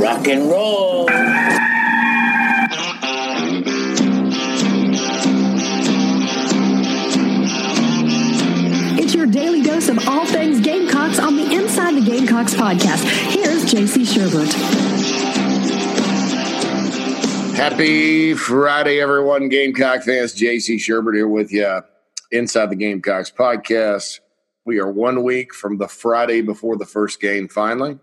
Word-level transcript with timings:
Rock 0.00 0.28
and 0.28 0.48
roll. 0.50 1.06
It's 8.98 9.14
your 9.14 9.26
daily 9.26 9.60
dose 9.60 9.90
of 9.90 10.08
all 10.08 10.24
things 10.24 10.60
Gamecocks 10.60 11.18
on 11.18 11.36
the 11.36 11.52
Inside 11.52 11.96
the 11.96 12.00
Gamecocks 12.00 12.54
podcast. 12.54 13.04
Here's 13.30 13.66
JC 13.66 14.06
Shurburtt. 14.06 14.50
Happy 17.54 18.32
Friday, 18.32 19.02
everyone. 19.02 19.50
Gamecock 19.50 20.04
fans, 20.04 20.34
JC 20.34 20.76
Shurburtt 20.76 21.16
here 21.16 21.28
with 21.28 21.52
you. 21.52 21.82
Inside 22.32 22.70
the 22.70 22.76
Gamecocks 22.76 23.30
podcast. 23.30 24.20
We 24.64 24.78
are 24.80 24.90
one 24.90 25.22
week 25.22 25.52
from 25.52 25.76
the 25.76 25.88
Friday 25.88 26.40
before 26.40 26.78
the 26.78 26.86
first 26.86 27.20
game, 27.20 27.48
finally. 27.48 27.98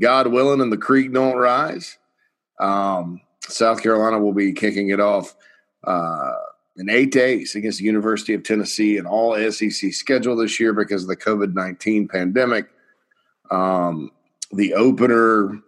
God 0.00 0.28
willing, 0.28 0.60
and 0.60 0.72
the 0.72 0.76
creek 0.76 1.12
don't 1.12 1.36
rise. 1.36 1.98
Um, 2.60 3.20
South 3.42 3.82
Carolina 3.82 4.18
will 4.18 4.32
be 4.32 4.52
kicking 4.52 4.90
it 4.90 5.00
off 5.00 5.34
uh, 5.84 6.32
in 6.76 6.90
eight 6.90 7.12
days 7.12 7.54
against 7.54 7.78
the 7.78 7.84
University 7.84 8.34
of 8.34 8.42
Tennessee, 8.42 8.98
an 8.98 9.06
all 9.06 9.34
SEC 9.50 9.92
schedule 9.92 10.36
this 10.36 10.60
year 10.60 10.72
because 10.72 11.02
of 11.02 11.08
the 11.08 11.16
COVID 11.16 11.54
19 11.54 12.08
pandemic. 12.08 12.68
Um, 13.50 14.10
the 14.52 14.74
opener, 14.74 15.60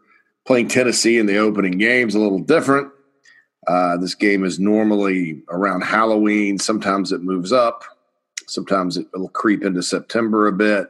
playing 0.46 0.68
Tennessee 0.68 1.18
in 1.18 1.26
the 1.26 1.38
opening 1.38 1.78
game, 1.78 2.08
is 2.08 2.14
a 2.14 2.20
little 2.20 2.40
different. 2.40 2.92
Uh, 3.66 3.96
this 3.98 4.14
game 4.14 4.44
is 4.44 4.58
normally 4.58 5.42
around 5.50 5.82
Halloween. 5.82 6.58
Sometimes 6.58 7.12
it 7.12 7.22
moves 7.22 7.52
up. 7.52 7.84
Sometimes 8.46 8.96
it 8.96 9.06
will 9.12 9.28
creep 9.28 9.62
into 9.62 9.82
September 9.82 10.46
a 10.46 10.52
bit, 10.52 10.88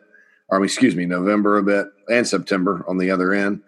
or 0.49 0.63
excuse 0.65 0.97
me, 0.97 1.07
November 1.07 1.59
a 1.59 1.63
bit, 1.63 1.87
and 2.09 2.27
September 2.27 2.85
on 2.89 2.99
the 2.99 3.11
other 3.11 3.33
end. 3.33 3.63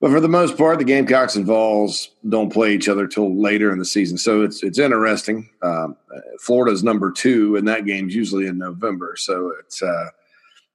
But 0.00 0.10
for 0.10 0.20
the 0.20 0.28
most 0.28 0.58
part, 0.58 0.78
the 0.78 0.84
Gamecocks 0.84 1.36
and 1.36 1.46
Vols 1.46 2.10
don't 2.28 2.52
play 2.52 2.74
each 2.74 2.88
other 2.88 3.06
till 3.06 3.40
later 3.40 3.72
in 3.72 3.78
the 3.78 3.84
season, 3.84 4.18
so 4.18 4.42
it's 4.42 4.62
it's 4.62 4.78
interesting. 4.78 5.48
Um, 5.62 5.96
Florida's 6.40 6.84
number 6.84 7.10
two, 7.10 7.56
and 7.56 7.66
that 7.68 7.86
game's 7.86 8.14
usually 8.14 8.46
in 8.46 8.58
November, 8.58 9.14
so 9.16 9.52
it's 9.60 9.82
uh, 9.82 10.08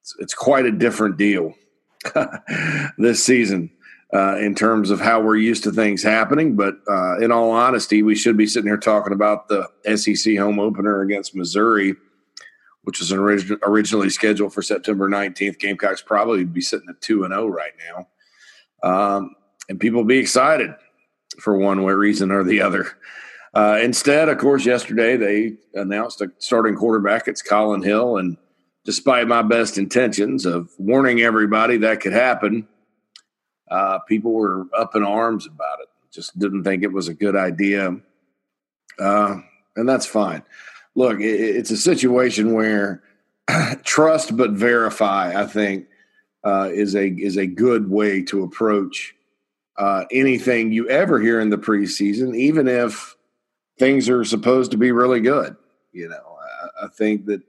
it's, 0.02 0.16
it's 0.20 0.34
quite 0.34 0.66
a 0.66 0.72
different 0.72 1.18
deal 1.18 1.54
this 2.98 3.24
season 3.24 3.70
uh, 4.14 4.38
in 4.38 4.56
terms 4.56 4.90
of 4.90 5.00
how 5.00 5.22
we're 5.22 5.36
used 5.36 5.64
to 5.64 5.72
things 5.72 6.02
happening. 6.02 6.56
But 6.56 6.76
uh, 6.88 7.20
in 7.20 7.32
all 7.32 7.52
honesty, 7.52 8.02
we 8.02 8.16
should 8.16 8.38
be 8.38 8.48
sitting 8.48 8.68
here 8.68 8.78
talking 8.78 9.14
about 9.14 9.48
the 9.48 9.68
SEC 9.96 10.38
home 10.38 10.60
opener 10.60 11.02
against 11.02 11.36
Missouri, 11.36 11.96
which 12.90 13.00
was 13.00 13.12
orig- 13.12 13.60
originally 13.62 14.10
scheduled 14.10 14.52
for 14.52 14.64
September 14.64 15.08
19th. 15.08 15.60
Gamecocks 15.60 16.02
probably 16.02 16.44
be 16.44 16.60
sitting 16.60 16.90
at 16.90 17.00
2 17.02 17.24
and 17.24 17.32
0 17.32 17.46
right 17.46 17.74
now. 17.88 18.08
Um, 18.82 19.36
and 19.70 19.80
people 19.80 20.04
be 20.04 20.18
excited 20.18 20.74
for 21.40 21.56
one 21.56 21.86
reason 21.86 22.32
or 22.32 22.44
the 22.44 22.64
other. 22.64 22.88
Uh, 23.54 23.78
instead, 23.80 24.28
of 24.28 24.40
course, 24.40 24.66
yesterday 24.66 25.18
they 25.18 25.58
announced 25.76 26.20
a 26.22 26.32
starting 26.40 26.74
quarterback. 26.74 27.28
It's 27.28 27.44
Collin 27.44 27.84
Hill. 27.84 28.18
And 28.18 28.38
despite 28.86 29.28
my 29.28 29.44
best 29.44 29.78
intentions 29.78 30.48
of 30.48 30.72
warning 30.80 31.22
everybody 31.22 31.78
that 31.78 32.00
could 32.00 32.14
happen, 32.14 32.68
uh, 33.70 34.00
people 34.08 34.34
were 34.34 34.66
up 34.76 34.96
in 34.96 35.04
arms 35.04 35.46
about 35.46 35.80
it. 35.82 35.90
Just 36.12 36.40
didn't 36.40 36.64
think 36.64 36.82
it 36.82 36.92
was 36.92 37.08
a 37.08 37.14
good 37.14 37.36
idea, 37.36 37.96
uh, 38.98 39.36
and 39.76 39.88
that's 39.88 40.08
fine. 40.08 40.42
Look, 41.00 41.20
it, 41.20 41.26
it's 41.26 41.72
a 41.72 41.78
situation 41.78 42.54
where 42.54 43.02
trust 43.84 44.36
but 44.36 44.52
verify. 44.52 45.40
I 45.42 45.46
think 45.46 45.88
uh, 46.44 46.70
is 46.72 46.96
a 46.96 47.08
is 47.08 47.38
a 47.38 47.48
good 47.48 47.90
way 47.90 48.22
to 48.24 48.44
approach 48.44 49.16
uh, 49.78 50.06
anything 50.12 50.72
you 50.72 50.88
ever 50.90 51.20
hear 51.20 51.40
in 51.40 51.50
the 51.50 51.58
preseason, 51.58 52.36
even 52.36 52.68
if 52.68 53.16
things 53.78 54.10
are 54.10 54.24
supposed 54.24 54.72
to 54.72 54.78
be 54.78 54.92
really 54.92 55.22
good. 55.22 55.56
You 55.92 56.10
know, 56.10 56.38
I, 56.82 56.86
I 56.86 56.88
think 56.90 57.26
that 57.26 57.42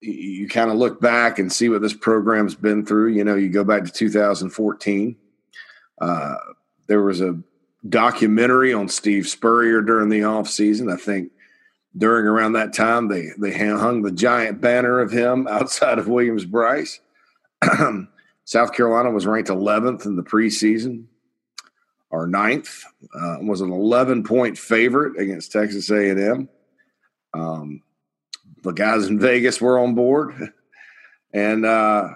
you 0.00 0.48
kind 0.48 0.70
of 0.70 0.76
look 0.76 1.00
back 1.00 1.38
and 1.38 1.52
see 1.52 1.68
what 1.68 1.82
this 1.82 1.94
program's 1.94 2.54
been 2.54 2.86
through. 2.86 3.08
You 3.08 3.24
know, 3.24 3.34
you 3.34 3.48
go 3.48 3.64
back 3.64 3.84
to 3.84 3.90
2014 3.90 5.16
uh, 6.00 6.36
there 6.86 7.02
was 7.02 7.20
a 7.20 7.38
documentary 7.88 8.72
on 8.72 8.88
Steve 8.88 9.26
Spurrier 9.26 9.82
during 9.82 10.08
the 10.08 10.24
off 10.24 10.48
season. 10.48 10.90
I 10.90 10.96
think 10.96 11.30
during 11.96 12.26
around 12.26 12.52
that 12.52 12.72
time 12.72 13.08
they 13.08 13.30
they 13.38 13.56
hung 13.56 14.02
the 14.02 14.12
giant 14.12 14.60
banner 14.60 15.00
of 15.00 15.10
him 15.10 15.46
outside 15.50 15.98
of 15.98 16.08
Williams-Brice. 16.08 17.00
South 18.44 18.72
Carolina 18.72 19.10
was 19.10 19.26
ranked 19.26 19.50
11th 19.50 20.06
in 20.06 20.16
the 20.16 20.22
preseason, 20.22 21.04
or 22.10 22.26
ninth. 22.26 22.82
Uh, 23.14 23.36
was 23.40 23.60
an 23.60 23.70
11 23.70 24.24
point 24.24 24.56
favorite 24.56 25.20
against 25.20 25.52
Texas 25.52 25.90
A&M. 25.90 26.48
Um, 27.34 27.82
the 28.62 28.72
guys 28.72 29.06
in 29.06 29.18
Vegas 29.18 29.60
were 29.60 29.78
on 29.78 29.94
board, 29.94 30.52
and 31.34 31.66
uh, 31.66 32.10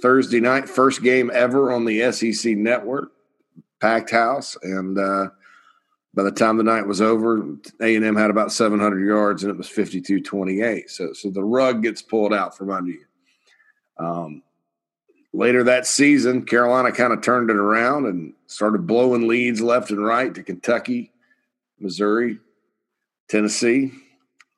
Thursday 0.00 0.40
night, 0.40 0.68
first 0.68 1.02
game 1.02 1.30
ever 1.34 1.70
on 1.70 1.84
the 1.84 2.10
SEC 2.12 2.56
network 2.56 3.12
packed 3.80 4.10
house, 4.10 4.56
and 4.62 4.98
uh, 4.98 5.28
by 6.14 6.22
the 6.22 6.30
time 6.30 6.56
the 6.56 6.62
night 6.62 6.86
was 6.86 7.00
over, 7.00 7.42
A 7.80 7.96
and 7.96 8.04
M 8.04 8.16
had 8.16 8.30
about 8.30 8.52
700 8.52 9.06
yards, 9.06 9.42
and 9.42 9.50
it 9.50 9.56
was 9.56 9.68
52-28. 9.68 10.88
So, 10.88 11.12
so 11.12 11.30
the 11.30 11.42
rug 11.42 11.82
gets 11.82 12.02
pulled 12.02 12.32
out 12.32 12.56
from 12.56 12.70
under 12.70 12.92
you. 12.92 13.04
Um, 13.98 14.42
later 15.32 15.64
that 15.64 15.86
season, 15.86 16.44
Carolina 16.44 16.92
kind 16.92 17.12
of 17.12 17.20
turned 17.20 17.50
it 17.50 17.56
around 17.56 18.06
and 18.06 18.32
started 18.46 18.86
blowing 18.86 19.26
leads 19.26 19.60
left 19.60 19.90
and 19.90 20.04
right 20.04 20.32
to 20.34 20.42
Kentucky, 20.42 21.10
Missouri, 21.80 22.38
Tennessee. 23.28 23.92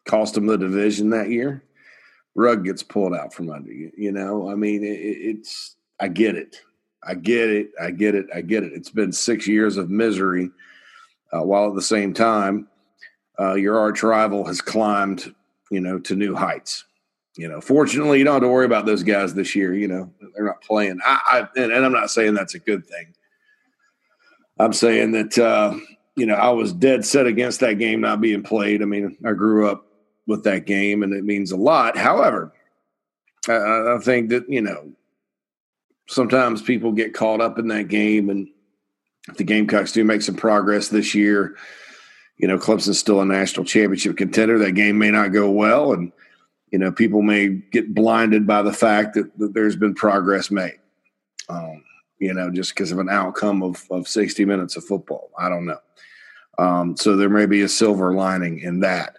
Cost 0.05 0.35
them 0.35 0.47
the 0.47 0.59
division 0.59 1.11
that 1.11 1.31
year. 1.31 1.65
Rug 2.35 2.65
gets 2.65 2.83
pulled 2.83 3.15
out 3.15 3.33
from 3.33 3.51
under 3.51 3.73
you. 3.73 3.91
You 3.97 4.13
know, 4.13 4.51
I 4.51 4.55
mean, 4.55 4.85
it, 4.85 5.01
it's 5.01 5.77
I 5.99 6.09
get 6.09 6.37
it. 6.37 6.61
I 7.03 7.15
get 7.15 7.49
it. 7.49 7.71
I 7.81 7.91
get 7.91 8.15
it. 8.15 8.27
I 8.35 8.43
get 8.43 8.63
it. 8.63 8.73
It's 8.75 8.91
been 8.91 9.11
six 9.11 9.49
years 9.49 9.79
of 9.79 9.91
misery, 9.91 10.51
uh, 11.37 11.43
while 11.43 11.69
at 11.69 11.75
the 11.75 11.83
same 11.83 12.13
time, 12.13 12.69
uh, 13.39 13.55
your 13.55 13.79
arch 13.79 14.03
rival 14.03 14.45
has 14.45 14.61
climbed, 14.61 15.35
you 15.71 15.81
know, 15.81 15.99
to 16.01 16.15
new 16.15 16.35
heights. 16.35 16.85
You 17.37 17.49
know, 17.49 17.61
fortunately, 17.61 18.19
you 18.19 18.25
don't 18.25 18.35
have 18.35 18.43
to 18.43 18.49
worry 18.49 18.65
about 18.65 18.87
those 18.87 19.03
guys 19.03 19.35
this 19.35 19.55
year. 19.55 19.75
You 19.75 19.89
know, 19.89 20.13
they're 20.35 20.47
not 20.47 20.63
playing. 20.63 20.99
I, 21.05 21.21
I 21.31 21.61
and, 21.61 21.71
and, 21.71 21.85
I'm 21.85 21.93
not 21.93 22.11
saying 22.11 22.33
that's 22.33 22.55
a 22.55 22.59
good 22.59 22.87
thing. 22.87 23.13
I'm 24.59 24.73
saying 24.73 25.13
that 25.13 25.39
uh, 25.39 25.77
you 26.17 26.25
know 26.25 26.35
I 26.35 26.49
was 26.51 26.73
dead 26.73 27.05
set 27.05 27.27
against 27.27 27.61
that 27.61 27.75
game 27.75 28.01
not 28.01 28.23
being 28.23 28.43
played. 28.43 28.81
I 28.81 28.87
mean, 28.87 29.19
I 29.27 29.33
grew 29.33 29.69
up 29.69 29.87
with 30.27 30.45
that 30.45 30.65
game, 30.65 31.03
and 31.03 31.13
it 31.13 31.25
means 31.25 31.53
a 31.53 31.59
lot. 31.59 31.99
However, 31.99 32.55
I, 33.49 33.97
I 33.97 33.99
think 34.03 34.31
that 34.31 34.49
you 34.49 34.63
know 34.63 34.93
sometimes 36.09 36.63
people 36.63 36.91
get 36.91 37.13
caught 37.13 37.43
up 37.43 37.59
in 37.59 37.69
that 37.69 37.89
game, 37.89 38.31
and 38.31 38.49
the 39.37 39.45
Gamecocks 39.45 39.93
do 39.93 40.05
make 40.05 40.23
some 40.23 40.37
progress 40.37 40.89
this 40.89 41.15
year, 41.15 41.57
you 42.37 42.47
know, 42.47 42.59
Clemson's 42.59 42.99
still 42.99 43.21
a 43.21 43.25
national 43.25 43.65
championship 43.65 44.17
contender. 44.17 44.59
That 44.59 44.73
game 44.73 44.99
may 44.99 45.11
not 45.11 45.33
go 45.33 45.51
well, 45.51 45.93
and 45.93 46.13
you 46.71 46.79
know, 46.79 46.93
people 46.93 47.23
may 47.23 47.49
get 47.49 47.95
blinded 47.95 48.47
by 48.47 48.63
the 48.63 48.73
fact 48.73 49.15
that, 49.15 49.37
that 49.39 49.55
there's 49.55 49.77
been 49.77 49.95
progress 49.95 50.51
made. 50.51 50.79
Um, 51.49 51.83
you 52.19 52.33
know, 52.35 52.51
just 52.51 52.75
because 52.75 52.93
of 52.93 52.99
an 52.99 53.09
outcome 53.09 53.63
of, 53.63 53.85
of 53.91 54.09
60 54.09 54.45
minutes 54.45 54.77
of 54.77 54.85
football. 54.85 55.31
I 55.39 55.49
don't 55.49 55.67
know. 55.67 55.79
Um, 56.59 56.97
so 56.97 57.17
there 57.17 57.29
may 57.29 57.47
be 57.47 57.63
a 57.63 57.69
silver 57.69 58.15
lining 58.15 58.61
in 58.61 58.81
that. 58.81 59.17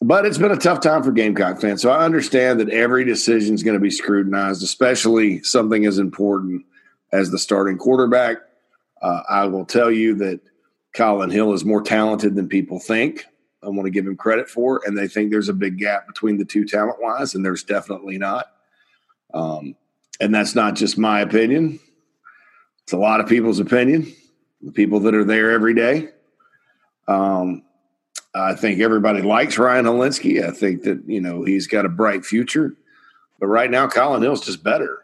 But 0.00 0.26
it's 0.26 0.38
been 0.38 0.50
a 0.50 0.56
tough 0.56 0.80
time 0.80 1.02
for 1.02 1.12
Gamecock 1.12 1.60
fans. 1.60 1.80
So 1.80 1.90
I 1.90 2.04
understand 2.04 2.60
that 2.60 2.70
every 2.70 3.04
decision 3.04 3.54
is 3.54 3.62
going 3.62 3.76
to 3.76 3.80
be 3.80 3.90
scrutinized, 3.90 4.62
especially 4.62 5.42
something 5.42 5.86
as 5.86 5.98
important 5.98 6.64
as 7.12 7.30
the 7.30 7.38
starting 7.38 7.78
quarterback. 7.78 8.38
Uh, 9.02 9.22
I 9.28 9.46
will 9.46 9.64
tell 9.64 9.90
you 9.90 10.14
that 10.16 10.40
Collin 10.94 11.30
Hill 11.30 11.52
is 11.52 11.64
more 11.64 11.82
talented 11.82 12.34
than 12.34 12.48
people 12.48 12.78
think. 12.78 13.26
I 13.62 13.68
want 13.68 13.84
to 13.84 13.90
give 13.90 14.06
him 14.06 14.16
credit 14.16 14.48
for, 14.48 14.80
and 14.86 14.96
they 14.96 15.08
think 15.08 15.30
there's 15.30 15.48
a 15.48 15.54
big 15.54 15.78
gap 15.78 16.06
between 16.06 16.36
the 16.36 16.44
two 16.44 16.64
talent 16.64 17.00
wise, 17.00 17.34
and 17.34 17.44
there's 17.44 17.64
definitely 17.64 18.18
not. 18.18 18.46
Um, 19.32 19.74
and 20.20 20.34
that's 20.34 20.54
not 20.54 20.74
just 20.74 20.98
my 20.98 21.20
opinion; 21.20 21.80
it's 22.82 22.92
a 22.92 22.98
lot 22.98 23.20
of 23.20 23.28
people's 23.28 23.60
opinion. 23.60 24.12
The 24.62 24.72
people 24.72 25.00
that 25.00 25.14
are 25.14 25.24
there 25.24 25.50
every 25.50 25.74
day. 25.74 26.10
Um, 27.08 27.62
I 28.34 28.54
think 28.54 28.80
everybody 28.80 29.22
likes 29.22 29.58
Ryan 29.58 29.86
Hilinski. 29.86 30.42
I 30.46 30.50
think 30.50 30.82
that 30.82 31.02
you 31.06 31.20
know 31.20 31.44
he's 31.44 31.66
got 31.66 31.86
a 31.86 31.90
bright 31.90 32.24
future, 32.24 32.74
but 33.40 33.46
right 33.46 33.70
now 33.70 33.86
Collin 33.86 34.22
Hill's 34.22 34.44
just 34.44 34.62
better. 34.62 35.03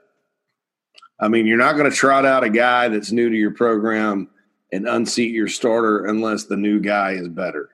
I 1.21 1.29
mean, 1.29 1.47
you're 1.47 1.59
not 1.59 1.77
going 1.77 1.91
to 1.91 1.97
trot 1.97 2.25
out 2.25 2.45
a 2.45 2.51
guy 2.51 2.89
that's 2.89 3.13
new 3.13 3.29
to 3.29 3.37
your 3.37 3.51
program 3.51 4.31
and 4.73 4.89
unseat 4.89 5.33
your 5.33 5.49
starter 5.49 6.07
unless 6.07 6.45
the 6.45 6.57
new 6.57 6.81
guy 6.81 7.13
is 7.13 7.29
better. 7.29 7.69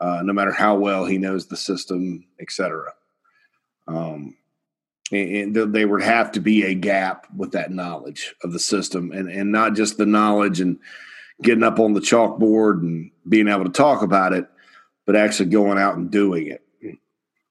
Uh, 0.00 0.22
no 0.24 0.32
matter 0.32 0.52
how 0.52 0.76
well 0.76 1.04
he 1.04 1.18
knows 1.18 1.46
the 1.46 1.56
system, 1.56 2.24
etc. 2.40 2.92
Um, 3.86 4.36
and 5.10 5.54
they 5.54 5.84
would 5.84 6.02
have 6.02 6.32
to 6.32 6.40
be 6.40 6.64
a 6.64 6.74
gap 6.74 7.26
with 7.34 7.52
that 7.52 7.70
knowledge 7.70 8.34
of 8.44 8.52
the 8.52 8.58
system 8.58 9.10
and, 9.12 9.28
and 9.30 9.50
not 9.50 9.74
just 9.74 9.96
the 9.96 10.06
knowledge 10.06 10.60
and 10.60 10.78
getting 11.42 11.64
up 11.64 11.78
on 11.78 11.94
the 11.94 12.00
chalkboard 12.00 12.80
and 12.80 13.10
being 13.28 13.48
able 13.48 13.64
to 13.64 13.70
talk 13.70 14.02
about 14.02 14.32
it, 14.32 14.48
but 15.06 15.16
actually 15.16 15.48
going 15.48 15.78
out 15.78 15.96
and 15.96 16.10
doing 16.10 16.48
it. 16.48 16.62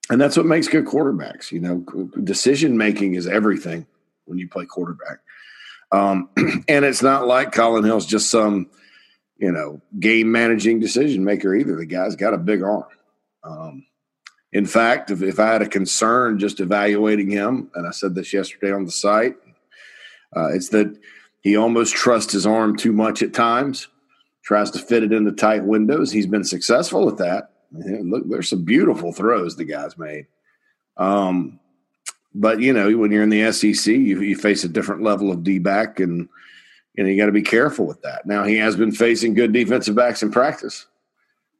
And 0.10 0.22
that's 0.22 0.38
what 0.38 0.46
makes 0.46 0.68
good 0.68 0.86
quarterbacks. 0.86 1.52
You 1.52 1.60
know, 1.60 2.10
decision 2.24 2.78
making 2.78 3.16
is 3.16 3.28
everything 3.28 3.88
when 4.28 4.38
you 4.38 4.48
play 4.48 4.66
quarterback. 4.66 5.20
Um, 5.92 6.30
and 6.68 6.86
it's 6.86 7.02
not 7.02 7.28
like 7.28 7.52
Collin 7.52 7.84
Hill's 7.84 8.06
just 8.06 8.30
some, 8.30 8.70
you 9.38 9.52
know, 9.52 9.82
game 10.00 10.32
managing 10.32 10.80
decision 10.80 11.24
maker 11.24 11.56
either. 11.56 11.76
The 11.76 11.86
guy's 11.86 12.16
got 12.16 12.34
a 12.34 12.38
big 12.38 12.62
arm. 12.62 12.86
Um, 13.44 13.86
in 14.52 14.66
fact, 14.66 15.12
if, 15.12 15.22
if 15.22 15.40
I 15.40 15.48
had 15.48 15.62
a 15.62 15.70
concern 15.70 16.40
just 16.40 16.60
evaluating 16.60 17.30
him, 17.30 17.70
and 17.76 17.88
I 17.88 17.92
said 17.92 18.16
this 18.16 18.34
yesterday 18.34 18.72
on 18.72 18.86
the 18.86 18.92
site, 18.92 19.36
uh, 20.36 20.50
it's 20.54 20.70
that 20.70 20.98
he 21.42 21.56
almost 21.56 21.96
trusts 21.96 22.34
his 22.34 22.46
arm 22.46 22.76
too 22.76 22.92
much 22.92 23.22
at 23.22 23.34
times, 23.34 23.88
tries 24.44 24.72
to 24.72 24.80
fit 24.80 25.04
it 25.04 25.14
into 25.14 25.32
tight 25.32 25.64
windows. 25.64 26.12
He's 26.12 26.28
been 26.28 26.44
successful 26.44 27.10
at 27.10 27.18
that. 27.18 27.52
Look, 27.72 28.30
there's 28.30 28.50
some 28.50 28.64
beautiful 28.64 29.12
throws 29.12 29.56
the 29.56 29.66
guy's 29.66 29.98
made. 29.98 30.28
Um, 30.96 31.60
but 32.34 32.60
you 32.60 32.74
know, 32.74 32.96
when 32.98 33.12
you're 33.12 33.24
in 33.24 33.30
the 33.30 33.52
SEC, 33.52 33.88
you, 33.88 34.22
you 34.22 34.36
face 34.36 34.64
a 34.64 34.70
different 34.70 35.02
level 35.02 35.32
of 35.32 35.44
D 35.44 35.60
back, 35.60 36.00
and 36.00 36.28
you 36.96 37.04
know 37.04 37.10
you 37.10 37.18
got 37.18 37.28
to 37.28 37.32
be 37.32 37.42
careful 37.42 37.86
with 37.86 38.02
that. 38.02 38.26
Now 38.26 38.44
he 38.44 38.58
has 38.58 38.76
been 38.76 38.92
facing 38.92 39.34
good 39.34 39.54
defensive 39.54 39.96
backs 39.96 40.22
in 40.22 40.32
practice. 40.32 40.86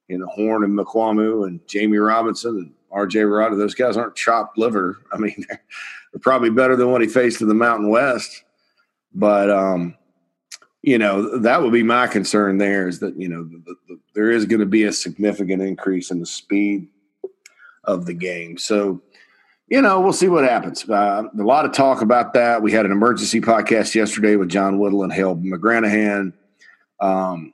You 0.08 0.18
know, 0.18 0.28
Horn 0.28 0.64
and 0.64 0.78
Mukuamu 0.78 1.48
and 1.48 1.60
Jammie 1.68 2.06
Robinson 2.06 2.58
and 2.58 2.74
R.J. 2.92 3.20
Arada. 3.20 3.58
Those 3.58 3.76
guys 3.76 3.98
aren't 3.98 4.16
chopped 4.16 4.58
liver. 4.58 4.98
I 5.12 5.18
mean, 5.18 5.36
they're, 5.48 5.62
they're 6.14 6.20
probably 6.22 6.50
better 6.50 6.76
than 6.76 6.92
what 6.92 7.02
he 7.02 7.08
faced 7.08 7.42
in 7.42 7.48
the 7.48 7.54
Mountain 7.54 7.90
West. 7.90 8.44
But 9.14 9.50
um, 9.50 9.96
you 10.82 10.98
know, 10.98 11.40
that 11.40 11.62
would 11.62 11.74
be 11.74 11.84
my 11.84 12.08
concern. 12.08 12.58
There 12.58 12.88
is 12.88 13.00
that 13.00 13.20
you 13.20 13.28
know 13.28 13.44
the, 13.44 13.76
the, 13.88 14.00
there 14.14 14.32
is 14.32 14.46
going 14.46 14.60
to 14.60 14.66
be 14.66 14.84
a 14.84 14.94
significant 14.94 15.62
increase 15.62 16.12
in 16.12 16.20
the 16.20 16.26
speed 16.26 16.88
of 17.84 18.06
the 18.06 18.14
game. 18.14 18.58
So 18.58 19.02
you 19.68 19.82
know, 19.82 20.00
we'll 20.00 20.14
see 20.14 20.30
what 20.30 20.46
happens. 20.46 20.90
Uh, 20.90 21.24
a 21.38 21.44
lot 21.44 21.66
of 21.66 21.74
talk 21.74 22.02
about 22.02 22.34
that. 22.34 22.62
We 22.62 22.72
had 22.72 22.86
an 22.86 22.92
emergency 22.92 23.42
podcast 23.42 23.96
yesterday 23.96 24.38
with 24.38 24.50
John 24.50 24.80
Whittle 24.80 25.04
and 25.04 25.12
Hale 25.12 25.36
McGranahan. 25.36 26.34
Um, 27.02 27.54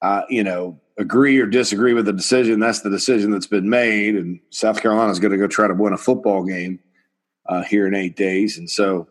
uh, 0.00 0.22
you 0.30 0.42
know, 0.42 0.80
agree 0.98 1.38
or 1.38 1.46
disagree 1.46 1.92
with 1.92 2.06
the 2.06 2.12
decision. 2.12 2.58
That's 2.58 2.80
the 2.80 2.90
decision 2.90 3.30
that's 3.30 3.46
been 3.46 3.68
made, 3.68 4.14
and 4.14 4.40
South 4.50 4.80
Carolina 4.80 5.12
is 5.12 5.18
going 5.18 5.32
to 5.32 5.38
go 5.38 5.46
try 5.46 5.68
to 5.68 5.74
win 5.74 5.92
a 5.92 5.98
football 5.98 6.44
game 6.44 6.80
uh, 7.46 7.62
here 7.62 7.86
in 7.86 7.94
eight 7.94 8.16
days. 8.16 8.56
And 8.56 8.68
so, 8.68 9.06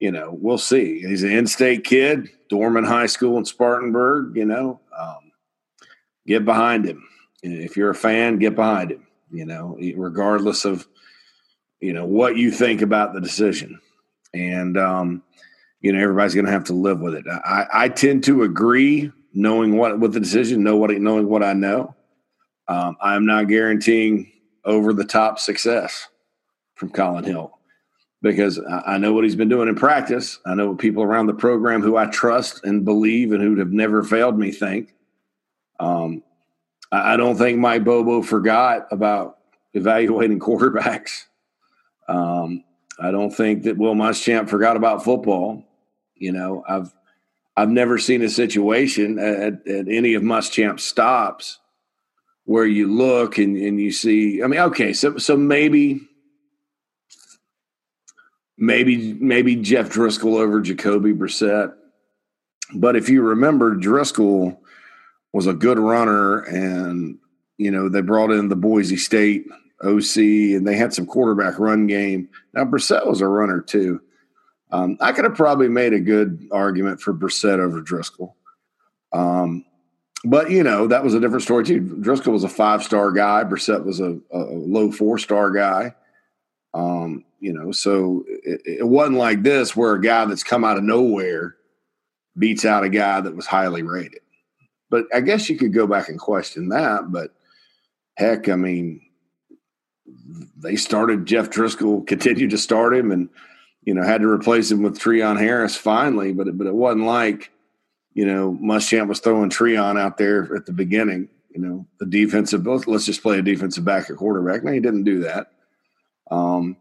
you 0.00 0.10
know, 0.10 0.36
we'll 0.40 0.58
see. 0.58 1.00
He's 1.00 1.22
an 1.22 1.30
in-state 1.30 1.84
kid, 1.84 2.28
Dorman 2.48 2.84
High 2.84 3.06
School 3.06 3.38
in 3.38 3.44
Spartanburg. 3.44 4.36
You 4.36 4.46
know, 4.46 4.80
um, 4.98 5.30
get 6.26 6.44
behind 6.44 6.84
him. 6.84 7.08
If 7.44 7.76
you're 7.76 7.90
a 7.90 7.94
fan, 7.94 8.38
get 8.38 8.56
behind 8.56 8.90
him. 8.90 9.06
You 9.30 9.46
know, 9.46 9.78
regardless 9.96 10.64
of 10.64 10.86
you 11.82 11.92
know 11.92 12.06
what 12.06 12.36
you 12.36 12.50
think 12.50 12.80
about 12.80 13.12
the 13.12 13.20
decision. 13.20 13.78
And 14.32 14.78
um, 14.78 15.22
you 15.82 15.92
know 15.92 16.00
everybody's 16.00 16.34
going 16.34 16.46
to 16.46 16.52
have 16.52 16.64
to 16.64 16.72
live 16.72 17.00
with 17.00 17.14
it. 17.14 17.26
I, 17.28 17.66
I 17.72 17.88
tend 17.90 18.24
to 18.24 18.44
agree 18.44 19.12
knowing 19.34 19.76
what 19.76 19.98
with 19.98 20.14
the 20.14 20.20
decision 20.20 20.62
know 20.62 20.76
what 20.76 20.90
knowing 20.92 21.28
what 21.28 21.42
i 21.42 21.52
know. 21.52 21.94
Um, 22.68 22.96
i'm 23.00 23.26
not 23.26 23.48
guaranteeing 23.48 24.30
over 24.64 24.92
the 24.92 25.04
top 25.04 25.40
success 25.40 26.08
from 26.74 26.90
Collin 26.90 27.24
hill 27.24 27.58
because 28.22 28.60
I, 28.86 28.98
know 28.98 29.12
what 29.12 29.24
he's 29.24 29.34
been 29.34 29.48
doing 29.48 29.68
in 29.68 29.74
practice. 29.74 30.38
I 30.46 30.54
know 30.54 30.68
what 30.68 30.78
people 30.78 31.02
around 31.02 31.26
the 31.26 31.34
program 31.34 31.82
who 31.82 31.96
i 31.96 32.06
trust 32.06 32.64
and 32.64 32.84
believe 32.84 33.32
and 33.32 33.42
who 33.42 33.56
have 33.56 33.72
never 33.72 34.04
failed 34.04 34.38
me 34.38 34.52
think. 34.52 34.94
Um, 35.80 36.22
I 36.92 37.16
don't 37.16 37.36
think 37.36 37.58
mike 37.58 37.82
bobo 37.82 38.22
forgot 38.22 38.86
about 38.92 39.38
evaluating 39.74 40.38
quarterbacks 40.48 41.24
um, 42.12 42.64
I 42.98 43.10
don't 43.10 43.30
think 43.30 43.62
that 43.64 43.78
Will 43.78 43.94
Muschamp 43.94 44.48
forgot 44.48 44.76
about 44.76 45.02
football. 45.02 45.64
You 46.14 46.32
know, 46.32 46.62
I've 46.68 46.92
I've 47.56 47.70
never 47.70 47.98
seen 47.98 48.22
a 48.22 48.28
situation 48.28 49.18
at, 49.18 49.66
at 49.66 49.88
any 49.88 50.14
of 50.14 50.22
Muschamp's 50.22 50.84
stops 50.84 51.58
where 52.44 52.66
you 52.66 52.92
look 52.92 53.38
and, 53.38 53.56
and 53.56 53.80
you 53.80 53.92
see. 53.92 54.42
I 54.42 54.46
mean, 54.46 54.60
okay, 54.60 54.92
so 54.92 55.16
so 55.16 55.36
maybe 55.36 56.00
maybe 58.58 59.14
maybe 59.14 59.56
Jeff 59.56 59.88
Driskel 59.88 60.38
over 60.38 60.60
Jacoby 60.60 61.14
Brissett. 61.14 61.72
But 62.74 62.96
if 62.96 63.08
you 63.08 63.22
remember, 63.22 63.74
Driskel 63.74 64.58
was 65.32 65.46
a 65.46 65.54
good 65.54 65.78
runner, 65.78 66.40
and 66.40 67.18
you 67.56 67.70
know 67.70 67.88
they 67.88 68.02
brought 68.02 68.30
in 68.30 68.48
the 68.48 68.56
Boise 68.56 68.96
State 68.96 69.46
OC, 69.82 70.16
and 70.56 70.66
they 70.66 70.76
had 70.76 70.94
some 70.94 71.06
quarterback 71.06 71.58
run 71.58 71.86
game. 71.86 72.28
Now 72.54 72.64
Brissett 72.64 73.06
was 73.06 73.20
a 73.20 73.28
runner 73.28 73.60
too. 73.60 74.00
Um, 74.70 74.96
I 75.00 75.12
could 75.12 75.24
have 75.24 75.34
probably 75.34 75.68
made 75.68 75.92
a 75.92 76.00
good 76.00 76.48
argument 76.50 77.00
for 77.00 77.12
Brissett 77.12 77.58
over 77.58 77.82
Driskel. 77.82 78.32
Um, 79.12 79.64
but 80.24 80.50
you 80.50 80.62
know 80.62 80.86
that 80.86 81.04
was 81.04 81.14
a 81.14 81.20
different 81.20 81.42
story 81.42 81.64
too. 81.64 81.80
Driskel 81.80 82.32
was 82.32 82.44
a 82.44 82.48
five 82.48 82.82
star 82.82 83.10
guy. 83.10 83.44
Brissett 83.44 83.84
was 83.84 84.00
a, 84.00 84.18
a 84.32 84.38
low 84.38 84.90
four 84.90 85.18
star 85.18 85.50
guy. 85.50 85.94
Um, 86.74 87.24
you 87.40 87.52
know, 87.52 87.72
so 87.72 88.24
it, 88.28 88.62
it, 88.64 88.88
wasn't 88.88 89.18
like 89.18 89.42
this 89.42 89.76
where 89.76 89.94
a 89.94 90.00
guy 90.00 90.24
that's 90.24 90.44
come 90.44 90.64
out 90.64 90.78
of 90.78 90.84
nowhere 90.84 91.56
beats 92.38 92.64
out 92.64 92.84
a 92.84 92.88
guy 92.88 93.20
that 93.20 93.36
was 93.36 93.46
highly 93.46 93.82
rated. 93.82 94.20
But 94.88 95.04
I 95.12 95.20
guess 95.20 95.50
you 95.50 95.58
could 95.58 95.74
go 95.74 95.86
back 95.86 96.08
and 96.08 96.18
question 96.18 96.68
that. 96.70 97.12
But 97.12 97.34
heck, 98.16 98.48
I 98.48 98.56
mean, 98.56 99.02
they 100.56 100.76
started 100.76 101.26
Jeff 101.26 101.50
Driskel, 101.50 102.06
continued 102.06 102.50
to 102.50 102.58
start 102.58 102.94
him, 102.94 103.10
and 103.10 103.28
you 103.84 103.94
know 103.94 104.02
had 104.02 104.20
to 104.20 104.28
replace 104.28 104.70
him 104.70 104.82
with 104.82 104.98
Treon 104.98 105.38
Harris 105.38 105.76
finally. 105.76 106.32
But 106.32 106.56
but 106.56 106.66
it 106.66 106.74
wasn't 106.74 107.04
like 107.04 107.50
you 108.14 108.26
know 108.26 108.56
Muschamp 108.60 109.08
was 109.08 109.20
throwing 109.20 109.50
Treon 109.50 109.98
out 109.98 110.18
there 110.18 110.54
at 110.54 110.66
the 110.66 110.72
beginning. 110.72 111.28
You 111.50 111.60
know 111.60 111.86
the 111.98 112.06
defensive. 112.06 112.66
Let's 112.66 113.06
just 113.06 113.22
play 113.22 113.38
a 113.38 113.42
defensive 113.42 113.84
back 113.84 114.10
at 114.10 114.16
quarterback. 114.16 114.64
No, 114.64 114.72
he 114.72 114.80
didn't 114.80 115.04
do 115.04 115.20
that. 115.20 115.52
Um, 116.30 116.76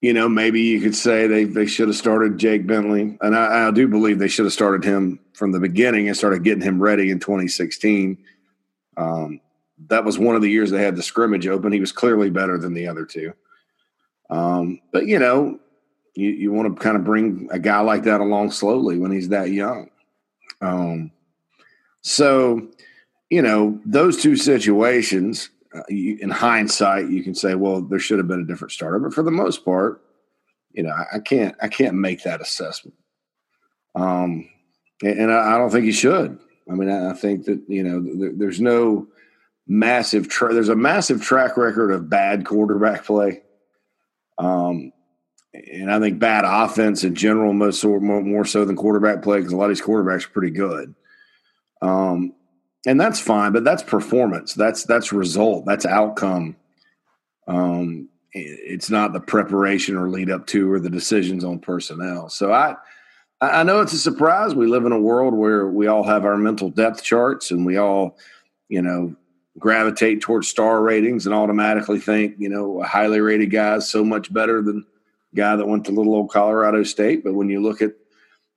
you 0.00 0.12
know, 0.12 0.28
maybe 0.28 0.60
you 0.60 0.80
could 0.80 0.94
say 0.94 1.26
they 1.26 1.44
they 1.44 1.66
should 1.66 1.88
have 1.88 1.96
started 1.96 2.38
Jake 2.38 2.66
Bentley, 2.66 3.18
and 3.20 3.36
I, 3.36 3.68
I 3.68 3.70
do 3.70 3.88
believe 3.88 4.18
they 4.18 4.28
should 4.28 4.44
have 4.44 4.52
started 4.52 4.84
him 4.84 5.18
from 5.32 5.52
the 5.52 5.60
beginning 5.60 6.08
and 6.08 6.16
started 6.16 6.44
getting 6.44 6.62
him 6.62 6.82
ready 6.82 7.10
in 7.10 7.18
2016. 7.18 8.18
Um, 8.96 9.40
that 9.88 10.04
was 10.04 10.18
one 10.18 10.36
of 10.36 10.42
the 10.42 10.50
years 10.50 10.70
they 10.70 10.82
had 10.82 10.96
the 10.96 11.02
scrimmage 11.02 11.46
open. 11.46 11.72
He 11.72 11.80
was 11.80 11.92
clearly 11.92 12.30
better 12.30 12.58
than 12.58 12.74
the 12.74 12.88
other 12.88 13.04
two. 13.04 13.32
Um, 14.30 14.80
but 14.92 15.06
you 15.06 15.18
know, 15.18 15.60
you, 16.14 16.30
you 16.30 16.52
want 16.52 16.74
to 16.74 16.82
kind 16.82 16.96
of 16.96 17.04
bring 17.04 17.48
a 17.52 17.58
guy 17.58 17.80
like 17.80 18.04
that 18.04 18.20
along 18.20 18.50
slowly 18.50 18.98
when 18.98 19.12
he's 19.12 19.28
that 19.28 19.50
young. 19.50 19.90
Um, 20.60 21.12
so, 22.00 22.68
you 23.30 23.42
know, 23.42 23.80
those 23.84 24.22
two 24.22 24.36
situations, 24.36 25.50
uh, 25.74 25.82
you, 25.88 26.16
in 26.20 26.30
hindsight, 26.30 27.10
you 27.10 27.22
can 27.22 27.34
say, 27.34 27.54
well, 27.54 27.82
there 27.82 27.98
should 27.98 28.18
have 28.18 28.28
been 28.28 28.40
a 28.40 28.46
different 28.46 28.72
starter. 28.72 28.98
But 28.98 29.12
for 29.12 29.22
the 29.22 29.30
most 29.30 29.64
part, 29.64 30.02
you 30.72 30.82
know, 30.82 30.90
I, 30.90 31.16
I 31.16 31.18
can't, 31.18 31.54
I 31.60 31.68
can't 31.68 31.94
make 31.94 32.22
that 32.22 32.40
assessment. 32.40 32.96
Um, 33.94 34.48
and, 35.02 35.18
and 35.18 35.32
I, 35.32 35.54
I, 35.54 35.58
don't 35.58 35.70
think 35.70 35.84
he 35.84 35.92
should. 35.92 36.38
I 36.70 36.74
mean, 36.74 36.90
I, 36.90 37.10
I 37.10 37.12
think 37.14 37.44
that 37.46 37.62
you 37.68 37.82
know, 37.82 38.00
there, 38.00 38.32
there's 38.34 38.60
no 38.60 39.08
massive. 39.66 40.28
Tra- 40.28 40.52
there's 40.54 40.68
a 40.68 40.76
massive 40.76 41.22
track 41.22 41.56
record 41.56 41.90
of 41.90 42.08
bad 42.08 42.44
quarterback 42.44 43.04
play. 43.04 43.42
Um, 44.38 44.92
and 45.54 45.90
I 45.90 45.98
think 46.00 46.18
bad 46.18 46.44
offense 46.46 47.04
in 47.04 47.14
general, 47.14 47.52
most 47.52 47.82
more, 47.84 48.22
more 48.22 48.44
so 48.44 48.64
than 48.64 48.76
quarterback 48.76 49.22
play, 49.22 49.38
because 49.38 49.52
a 49.52 49.56
lot 49.56 49.70
of 49.70 49.76
these 49.76 49.82
quarterbacks 49.82 50.26
are 50.26 50.30
pretty 50.30 50.50
good. 50.50 50.94
Um, 51.80 52.34
and 52.86 53.00
that's 53.00 53.20
fine, 53.20 53.52
but 53.52 53.64
that's 53.64 53.82
performance. 53.82 54.54
That's 54.54 54.84
that's 54.84 55.12
result. 55.12 55.64
That's 55.66 55.86
outcome. 55.86 56.56
Um, 57.48 58.08
it's 58.32 58.90
not 58.90 59.12
the 59.12 59.20
preparation 59.20 59.96
or 59.96 60.10
lead 60.10 60.30
up 60.30 60.46
to 60.48 60.70
or 60.70 60.78
the 60.78 60.90
decisions 60.90 61.42
on 61.42 61.58
personnel. 61.58 62.28
So 62.28 62.52
I 62.52 62.76
I 63.40 63.64
know 63.64 63.80
it's 63.80 63.92
a 63.92 63.98
surprise. 63.98 64.54
We 64.54 64.66
live 64.66 64.84
in 64.84 64.92
a 64.92 65.00
world 65.00 65.34
where 65.34 65.66
we 65.66 65.86
all 65.88 66.04
have 66.04 66.24
our 66.24 66.36
mental 66.36 66.70
depth 66.70 67.02
charts 67.02 67.50
and 67.50 67.66
we 67.66 67.76
all, 67.76 68.16
you 68.68 68.82
know, 68.82 69.14
gravitate 69.58 70.20
towards 70.20 70.48
star 70.48 70.82
ratings 70.82 71.26
and 71.26 71.34
automatically 71.34 71.98
think, 71.98 72.34
you 72.38 72.48
know, 72.48 72.82
a 72.82 72.86
highly 72.86 73.20
rated 73.20 73.50
guy 73.50 73.76
is 73.76 73.88
so 73.88 74.04
much 74.04 74.32
better 74.32 74.62
than 74.62 74.84
guy 75.34 75.56
that 75.56 75.66
went 75.66 75.84
to 75.86 75.92
little 75.92 76.14
old 76.14 76.30
Colorado 76.30 76.82
State. 76.82 77.24
But 77.24 77.34
when 77.34 77.48
you 77.48 77.62
look 77.62 77.80
at, 77.80 77.92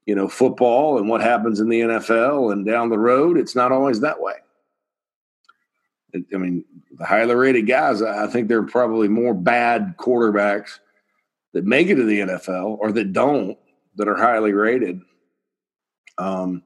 you 0.06 0.16
know, 0.16 0.28
football 0.28 0.98
and 0.98 1.08
what 1.08 1.22
happens 1.22 1.60
in 1.60 1.70
the 1.70 1.82
NFL 1.82 2.52
and 2.52 2.66
down 2.66 2.90
the 2.90 3.00
road, 3.00 3.38
it's 3.38 3.56
not 3.56 3.72
always 3.72 4.02
that 4.02 4.22
way. 4.22 4.36
I 6.16 6.38
mean, 6.38 6.66
the 6.98 7.06
highly 7.06 7.36
rated 7.36 7.68
guys, 7.68 8.02
I 8.02 8.28
think 8.28 8.48
there 8.48 8.60
are 8.60 8.64
probably 8.64 9.08
more 9.08 9.34
bad 9.34 9.96
quarterbacks 9.98 10.80
that 11.54 11.66
make 11.66 11.88
it 11.88 11.96
to 11.96 12.04
the 12.04 12.20
NFL 12.20 12.78
or 12.80 12.92
that 12.92 13.14
don't 13.14 13.58
that 13.96 14.08
are 14.08 14.18
highly 14.18 14.54
rated 14.54 15.02
um, 16.18 16.64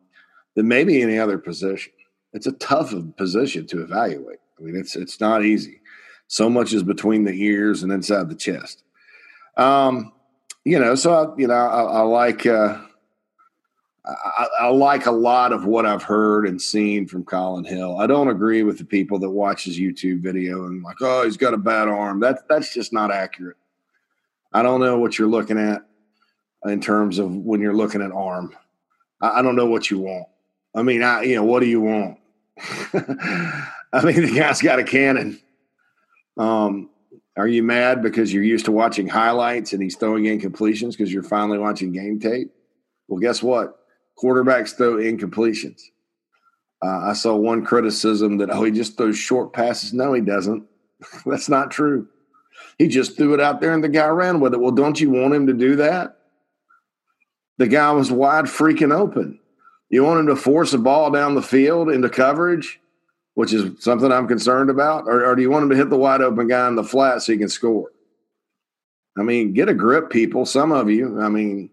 than 0.55 0.67
maybe 0.67 1.01
any 1.01 1.19
other 1.19 1.37
position. 1.37 1.91
It's 2.33 2.47
a 2.47 2.53
tough 2.53 2.93
position 3.15 3.67
to 3.67 3.83
evaluate. 3.83 4.39
I 4.59 4.63
mean, 4.63 4.75
it's 4.75 4.95
it's 4.95 5.19
not 5.19 5.43
easy. 5.43 5.81
So 6.27 6.49
much 6.49 6.73
is 6.73 6.83
between 6.83 7.25
the 7.25 7.33
ears 7.33 7.83
and 7.83 7.91
inside 7.91 8.29
the 8.29 8.35
chest. 8.35 8.83
Um, 9.57 10.11
you 10.65 10.79
know, 10.79 10.95
so 10.95 11.13
I, 11.13 11.37
you 11.37 11.47
know, 11.47 11.53
I, 11.53 11.81
I 11.81 12.01
like 12.01 12.45
uh, 12.45 12.79
I, 14.05 14.47
I, 14.61 14.67
like 14.69 15.05
a 15.05 15.11
lot 15.11 15.53
of 15.53 15.65
what 15.65 15.85
I've 15.85 16.03
heard 16.03 16.47
and 16.47 16.61
seen 16.61 17.07
from 17.07 17.23
Collin 17.23 17.63
Hill. 17.63 17.97
I 17.97 18.07
don't 18.07 18.29
agree 18.29 18.63
with 18.63 18.77
the 18.77 18.85
people 18.85 19.19
that 19.19 19.29
watch 19.29 19.63
his 19.63 19.79
YouTube 19.79 20.21
video 20.21 20.65
and 20.65 20.83
like, 20.83 20.97
oh, 21.01 21.23
he's 21.23 21.37
got 21.37 21.53
a 21.53 21.57
bad 21.57 21.87
arm. 21.87 22.19
That's 22.19 22.41
that's 22.49 22.73
just 22.73 22.91
not 22.91 23.11
accurate. 23.11 23.57
I 24.51 24.61
don't 24.61 24.81
know 24.81 24.97
what 24.97 25.17
you're 25.17 25.27
looking 25.27 25.57
at 25.57 25.83
in 26.65 26.81
terms 26.81 27.19
of 27.19 27.33
when 27.35 27.61
you're 27.61 27.75
looking 27.75 28.01
at 28.01 28.11
arm. 28.11 28.55
I, 29.21 29.39
I 29.39 29.41
don't 29.41 29.55
know 29.55 29.67
what 29.67 29.89
you 29.89 29.99
want. 29.99 30.27
I 30.75 30.81
mean, 30.81 31.03
I 31.03 31.23
you 31.23 31.35
know, 31.35 31.43
what 31.43 31.59
do 31.59 31.67
you 31.67 31.81
want? 31.81 32.17
I 32.93 34.03
mean, 34.03 34.21
the 34.21 34.33
guy's 34.35 34.61
got 34.61 34.79
a 34.79 34.83
cannon. 34.83 35.39
Um, 36.37 36.89
are 37.35 37.47
you 37.47 37.63
mad 37.63 38.03
because 38.03 38.31
you're 38.31 38.43
used 38.43 38.65
to 38.65 38.71
watching 38.71 39.07
highlights 39.07 39.73
and 39.73 39.81
he's 39.81 39.97
throwing 39.97 40.25
incompletions 40.25 40.91
because 40.91 41.11
you're 41.11 41.23
finally 41.23 41.57
watching 41.57 41.91
game 41.91 42.19
tape? 42.19 42.51
Well, 43.07 43.19
guess 43.19 43.41
what? 43.41 43.79
Quarterbacks 44.21 44.75
throw 44.75 44.95
incompletions. 44.95 45.81
Uh, 46.83 46.99
I 47.09 47.13
saw 47.13 47.35
one 47.35 47.65
criticism 47.65 48.37
that, 48.37 48.49
oh, 48.51 48.63
he 48.63 48.71
just 48.71 48.97
throws 48.97 49.17
short 49.17 49.53
passes. 49.53 49.93
No, 49.93 50.13
he 50.13 50.21
doesn't. 50.21 50.65
That's 51.25 51.49
not 51.49 51.71
true. 51.71 52.07
He 52.77 52.87
just 52.87 53.17
threw 53.17 53.33
it 53.33 53.39
out 53.39 53.61
there 53.61 53.73
and 53.73 53.83
the 53.83 53.89
guy 53.89 54.07
ran 54.07 54.39
with 54.39 54.53
it. 54.53 54.59
Well, 54.59 54.71
don't 54.71 54.99
you 54.99 55.09
want 55.09 55.33
him 55.33 55.47
to 55.47 55.53
do 55.53 55.77
that? 55.77 56.17
The 57.57 57.67
guy 57.67 57.91
was 57.91 58.11
wide 58.11 58.45
freaking 58.45 58.93
open. 58.93 59.39
You 59.93 60.03
want 60.03 60.21
him 60.21 60.25
to 60.25 60.35
force 60.35 60.73
a 60.73 60.79
ball 60.79 61.11
down 61.11 61.35
the 61.35 61.41
field 61.43 61.91
into 61.91 62.09
coverage, 62.09 62.79
which 63.35 63.53
is 63.53 63.83
something 63.83 64.11
I'm 64.11 64.27
concerned 64.27 64.71
about, 64.71 65.03
or, 65.05 65.23
or 65.23 65.35
do 65.35 65.43
you 65.43 65.51
want 65.51 65.61
him 65.61 65.69
to 65.69 65.75
hit 65.75 65.91
the 65.91 65.97
wide 65.97 66.21
open 66.21 66.47
guy 66.47 66.67
in 66.67 66.75
the 66.75 66.83
flat 66.83 67.21
so 67.21 67.31
he 67.31 67.37
can 67.37 67.47
score? 67.47 67.91
I 69.19 69.21
mean, 69.21 69.53
get 69.53 69.69
a 69.69 69.73
grip, 69.75 70.09
people. 70.09 70.47
Some 70.47 70.71
of 70.71 70.89
you, 70.89 71.21
I 71.21 71.29
mean, 71.29 71.69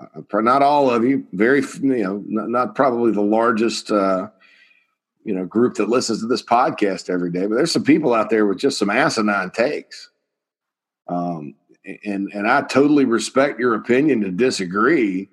uh, 0.00 0.40
not 0.40 0.62
all 0.62 0.88
of 0.88 1.04
you, 1.04 1.26
very, 1.34 1.60
you 1.82 2.02
know, 2.02 2.24
not, 2.26 2.48
not 2.48 2.74
probably 2.74 3.12
the 3.12 3.20
largest, 3.20 3.90
uh, 3.90 4.30
you 5.22 5.34
know, 5.34 5.44
group 5.44 5.74
that 5.74 5.90
listens 5.90 6.22
to 6.22 6.26
this 6.26 6.42
podcast 6.42 7.10
every 7.10 7.30
day, 7.30 7.44
but 7.44 7.56
there's 7.56 7.72
some 7.72 7.84
people 7.84 8.14
out 8.14 8.30
there 8.30 8.46
with 8.46 8.58
just 8.58 8.78
some 8.78 8.88
asinine 8.88 9.50
takes. 9.50 10.08
Um, 11.08 11.56
and 12.06 12.30
and 12.32 12.50
I 12.50 12.62
totally 12.62 13.04
respect 13.04 13.60
your 13.60 13.74
opinion 13.74 14.22
to 14.22 14.30
disagree, 14.30 15.28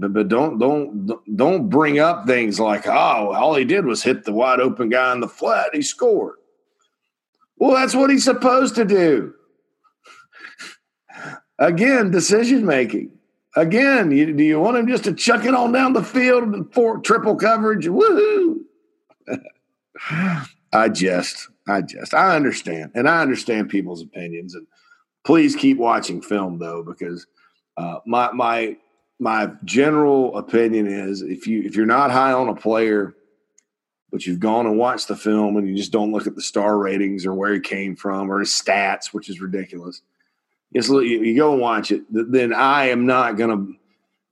but 0.00 0.14
but 0.14 0.28
don't 0.28 0.58
don't 0.58 1.36
don't 1.36 1.68
bring 1.68 1.98
up 1.98 2.26
things 2.26 2.58
like 2.58 2.86
oh 2.86 3.32
all 3.32 3.54
he 3.54 3.64
did 3.64 3.84
was 3.84 4.02
hit 4.02 4.24
the 4.24 4.32
wide 4.32 4.58
open 4.58 4.88
guy 4.88 5.12
in 5.12 5.20
the 5.20 5.28
flat 5.28 5.74
he 5.74 5.82
scored. 5.82 6.36
Well, 7.58 7.72
that's 7.72 7.94
what 7.94 8.08
he's 8.08 8.24
supposed 8.24 8.74
to 8.76 8.86
do. 8.86 9.34
Again, 11.58 12.10
decision 12.10 12.64
making. 12.64 13.12
Again, 13.54 14.10
you, 14.10 14.32
do 14.32 14.42
you 14.42 14.58
want 14.58 14.78
him 14.78 14.88
just 14.88 15.04
to 15.04 15.12
chuck 15.12 15.44
it 15.44 15.54
on 15.54 15.72
down 15.72 15.92
the 15.92 16.02
field 16.02 16.72
for 16.72 16.98
triple 17.00 17.36
coverage? 17.36 17.86
Woohoo! 17.86 18.60
I 20.72 20.88
just, 20.88 21.48
I 21.68 21.82
just, 21.82 22.14
I 22.14 22.34
understand, 22.34 22.92
and 22.94 23.06
I 23.08 23.20
understand 23.20 23.68
people's 23.68 24.02
opinions, 24.02 24.54
and 24.54 24.66
please 25.24 25.54
keep 25.54 25.76
watching 25.76 26.22
film 26.22 26.58
though, 26.58 26.82
because 26.82 27.26
uh, 27.76 27.98
my 28.06 28.30
my 28.32 28.76
my 29.20 29.52
general 29.64 30.36
opinion 30.38 30.86
is 30.86 31.20
if 31.20 31.46
you 31.46 31.62
if 31.62 31.76
you're 31.76 31.86
not 31.86 32.10
high 32.10 32.32
on 32.32 32.48
a 32.48 32.54
player, 32.54 33.14
but 34.10 34.26
you've 34.26 34.40
gone 34.40 34.66
and 34.66 34.78
watched 34.78 35.08
the 35.08 35.16
film 35.16 35.56
and 35.56 35.68
you 35.68 35.76
just 35.76 35.92
don't 35.92 36.10
look 36.10 36.26
at 36.26 36.34
the 36.34 36.42
star 36.42 36.78
ratings 36.78 37.26
or 37.26 37.34
where 37.34 37.52
he 37.52 37.60
came 37.60 37.94
from 37.94 38.32
or 38.32 38.40
his 38.40 38.48
stats, 38.48 39.08
which 39.08 39.28
is 39.28 39.40
ridiculous. 39.40 40.00
Just 40.74 40.88
you, 40.88 41.02
you 41.02 41.36
go 41.36 41.52
and 41.52 41.60
watch 41.60 41.92
it. 41.92 42.02
Then 42.10 42.54
I 42.54 42.88
am 42.88 43.04
not 43.04 43.36
to, 43.36 43.74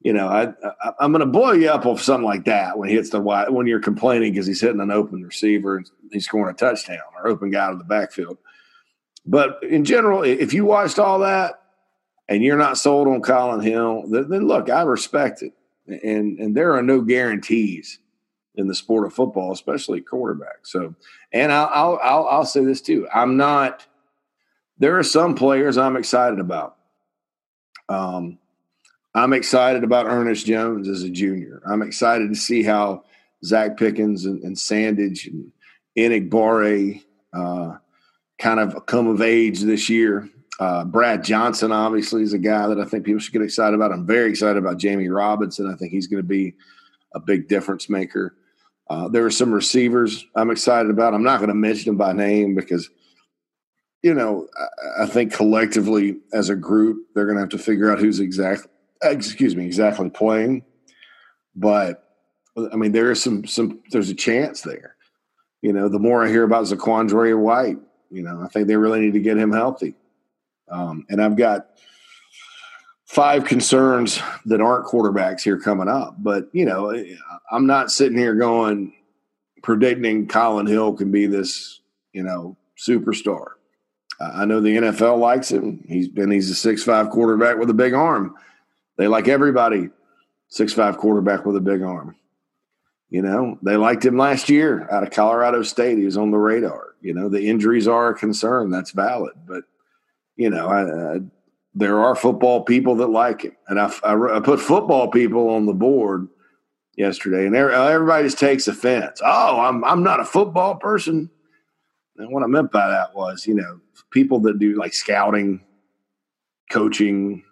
you 0.00 0.12
know, 0.14 0.28
I, 0.28 0.54
I 0.82 1.04
am 1.04 1.12
to 1.12 1.26
blow 1.26 1.52
you 1.52 1.68
up 1.68 1.84
with 1.84 2.00
something 2.00 2.24
like 2.24 2.46
that 2.46 2.78
when 2.78 2.88
he 2.88 2.94
hits 2.94 3.10
the 3.10 3.20
wide 3.20 3.50
when 3.50 3.66
you're 3.66 3.80
complaining 3.80 4.32
because 4.32 4.46
he's 4.46 4.60
hitting 4.60 4.80
an 4.80 4.90
open 4.90 5.22
receiver 5.22 5.76
and 5.76 5.90
he's 6.10 6.24
scoring 6.24 6.54
a 6.54 6.56
touchdown 6.56 6.98
or 7.16 7.28
open 7.28 7.50
guy 7.50 7.64
out 7.64 7.72
of 7.72 7.78
the 7.78 7.84
backfield. 7.84 8.38
But 9.26 9.62
in 9.62 9.84
general, 9.84 10.22
if 10.22 10.54
you 10.54 10.64
watched 10.64 10.98
all 10.98 11.18
that 11.18 11.60
and 12.28 12.42
you're 12.42 12.58
not 12.58 12.78
sold 12.78 13.08
on 13.08 13.22
Collin 13.22 13.60
Hill, 13.60 14.04
then, 14.08 14.28
then 14.28 14.46
look, 14.46 14.70
I 14.70 14.82
respect 14.82 15.42
it. 15.42 15.52
And 15.86 16.38
and 16.38 16.54
there 16.54 16.74
are 16.76 16.82
no 16.82 17.00
guarantees 17.00 17.98
in 18.54 18.66
the 18.66 18.74
sport 18.74 19.06
of 19.06 19.14
football, 19.14 19.52
especially 19.52 20.00
quarterback. 20.02 20.66
So, 20.66 20.94
and 21.32 21.50
I'll, 21.50 21.70
I'll 21.72 22.00
I'll 22.02 22.26
I'll 22.26 22.44
say 22.44 22.64
this 22.64 22.82
too: 22.82 23.08
I'm 23.14 23.36
not. 23.36 23.86
There 24.78 24.98
are 24.98 25.02
some 25.02 25.34
players 25.34 25.78
I'm 25.78 25.96
excited 25.96 26.40
about. 26.40 26.76
Um, 27.88 28.38
I'm 29.14 29.32
excited 29.32 29.82
about 29.82 30.06
Ernest 30.06 30.46
Jones 30.46 30.88
as 30.88 31.02
a 31.02 31.08
junior. 31.08 31.62
I'm 31.66 31.82
excited 31.82 32.28
to 32.28 32.36
see 32.36 32.62
how 32.62 33.04
Zacch 33.44 33.78
Pickens 33.78 34.26
and, 34.26 34.42
and 34.42 34.56
Sandage 34.56 35.26
and 35.26 35.50
Enagbare 35.96 37.02
uh, 37.32 37.78
kind 38.38 38.60
of 38.60 38.86
come 38.86 39.08
of 39.08 39.22
age 39.22 39.60
this 39.60 39.88
year. 39.88 40.28
Uh, 40.58 40.84
Brad 40.84 41.22
Johnson, 41.22 41.70
obviously, 41.70 42.22
is 42.22 42.32
a 42.32 42.38
guy 42.38 42.66
that 42.66 42.80
I 42.80 42.84
think 42.84 43.04
people 43.04 43.20
should 43.20 43.32
get 43.32 43.42
excited 43.42 43.74
about. 43.74 43.92
I'm 43.92 44.06
very 44.06 44.28
excited 44.30 44.56
about 44.56 44.78
Jammie 44.78 45.14
Robinson. 45.14 45.70
I 45.72 45.76
think 45.76 45.92
he's 45.92 46.08
going 46.08 46.22
to 46.22 46.28
be 46.28 46.54
a 47.14 47.20
big 47.20 47.48
difference 47.48 47.88
maker. 47.88 48.34
Uh, 48.90 49.08
there 49.08 49.24
are 49.24 49.30
some 49.30 49.52
receivers 49.52 50.26
I'm 50.34 50.50
excited 50.50 50.90
about. 50.90 51.14
I'm 51.14 51.22
not 51.22 51.38
going 51.38 51.48
to 51.48 51.54
mention 51.54 51.90
them 51.90 51.96
by 51.96 52.12
name 52.12 52.54
because, 52.54 52.90
you 54.02 54.14
know, 54.14 54.48
I, 54.58 55.04
I 55.04 55.06
think 55.06 55.32
collectively 55.32 56.16
as 56.32 56.48
a 56.48 56.56
group, 56.56 57.06
they're 57.14 57.26
going 57.26 57.36
to 57.36 57.42
have 57.42 57.50
to 57.50 57.58
figure 57.58 57.92
out 57.92 57.98
who's 57.98 58.18
exactly, 58.18 58.70
excuse 59.02 59.54
me, 59.54 59.66
exactly 59.66 60.10
playing. 60.10 60.64
But 61.54 62.02
I 62.72 62.76
mean, 62.76 62.92
there 62.92 63.12
is 63.12 63.22
some, 63.22 63.46
some, 63.46 63.80
there's 63.90 64.10
a 64.10 64.14
chance 64.14 64.62
there. 64.62 64.96
You 65.62 65.72
know, 65.72 65.88
the 65.88 65.98
more 65.98 66.24
I 66.24 66.28
hear 66.28 66.44
about 66.44 66.64
Zaquandre 66.64 67.38
White, 67.38 67.78
you 68.10 68.22
know, 68.22 68.40
I 68.42 68.48
think 68.48 68.66
they 68.66 68.76
really 68.76 69.00
need 69.00 69.12
to 69.12 69.20
get 69.20 69.36
him 69.36 69.52
healthy. 69.52 69.94
Um, 70.70 71.06
and 71.08 71.22
I've 71.22 71.36
got 71.36 71.68
five 73.04 73.44
concerns 73.44 74.20
that 74.46 74.60
aren't 74.60 74.86
quarterbacks 74.86 75.42
here 75.42 75.58
coming 75.58 75.88
up. 75.88 76.16
But, 76.18 76.48
you 76.52 76.64
know, 76.64 76.94
I'm 77.50 77.66
not 77.66 77.90
sitting 77.90 78.18
here 78.18 78.34
going, 78.34 78.94
predicting 79.62 80.26
Collin 80.26 80.66
Hill 80.66 80.94
can 80.94 81.10
be 81.10 81.26
this, 81.26 81.80
you 82.12 82.22
know, 82.22 82.56
superstar. 82.76 83.52
I 84.20 84.44
know 84.44 84.60
the 84.60 84.76
NFL 84.76 85.18
likes 85.18 85.50
him. 85.50 85.84
He's 85.88 86.08
been 86.08 86.30
he's 86.30 86.50
a 86.50 86.54
six 86.54 86.82
five 86.82 87.10
quarterback 87.10 87.56
with 87.56 87.70
a 87.70 87.74
big 87.74 87.94
arm. 87.94 88.34
They 88.96 89.06
like 89.06 89.28
everybody 89.28 89.90
six 90.48 90.72
five 90.72 90.98
quarterback 90.98 91.46
with 91.46 91.56
a 91.56 91.60
big 91.60 91.82
arm. 91.82 92.16
You 93.10 93.22
know, 93.22 93.58
they 93.62 93.76
liked 93.76 94.04
him 94.04 94.18
last 94.18 94.48
year 94.48 94.88
out 94.90 95.02
of 95.02 95.10
Colorado 95.10 95.62
State. 95.62 95.98
He 95.98 96.04
was 96.04 96.16
on 96.16 96.30
the 96.30 96.38
radar. 96.38 96.94
You 97.00 97.14
know, 97.14 97.28
the 97.28 97.48
injuries 97.48 97.88
are 97.88 98.10
a 98.10 98.14
concern. 98.14 98.70
That's 98.70 98.90
valid. 98.90 99.32
But, 99.46 99.64
you 100.38 100.48
know, 100.48 100.68
I, 100.68 101.16
I, 101.16 101.18
there 101.74 102.00
are 102.00 102.14
football 102.14 102.62
people 102.62 102.94
that 102.96 103.08
like 103.08 103.42
him. 103.42 103.56
And 103.66 103.78
I, 103.78 103.92
I, 104.04 104.40
put 104.40 104.60
football 104.60 105.08
people 105.08 105.50
on 105.50 105.66
the 105.66 105.74
board 105.74 106.28
yesterday, 106.96 107.46
and 107.46 107.54
everybody 107.54 108.24
just 108.24 108.38
takes 108.38 108.68
offense. 108.68 109.20
Oh, 109.22 109.60
I'm, 109.60 109.84
I'm 109.84 110.02
not 110.02 110.20
a 110.20 110.24
football 110.24 110.76
person. 110.76 111.28
And 112.16 112.32
what 112.32 112.42
I 112.42 112.46
meant 112.46 112.70
by 112.70 112.88
that 112.88 113.14
was, 113.14 113.46
you 113.46 113.54
know, 113.54 113.80
people 114.10 114.40
that 114.40 114.58
do 114.58 114.78
like 114.78 114.94
scouting, 114.94 115.60
coaching, 116.70 117.44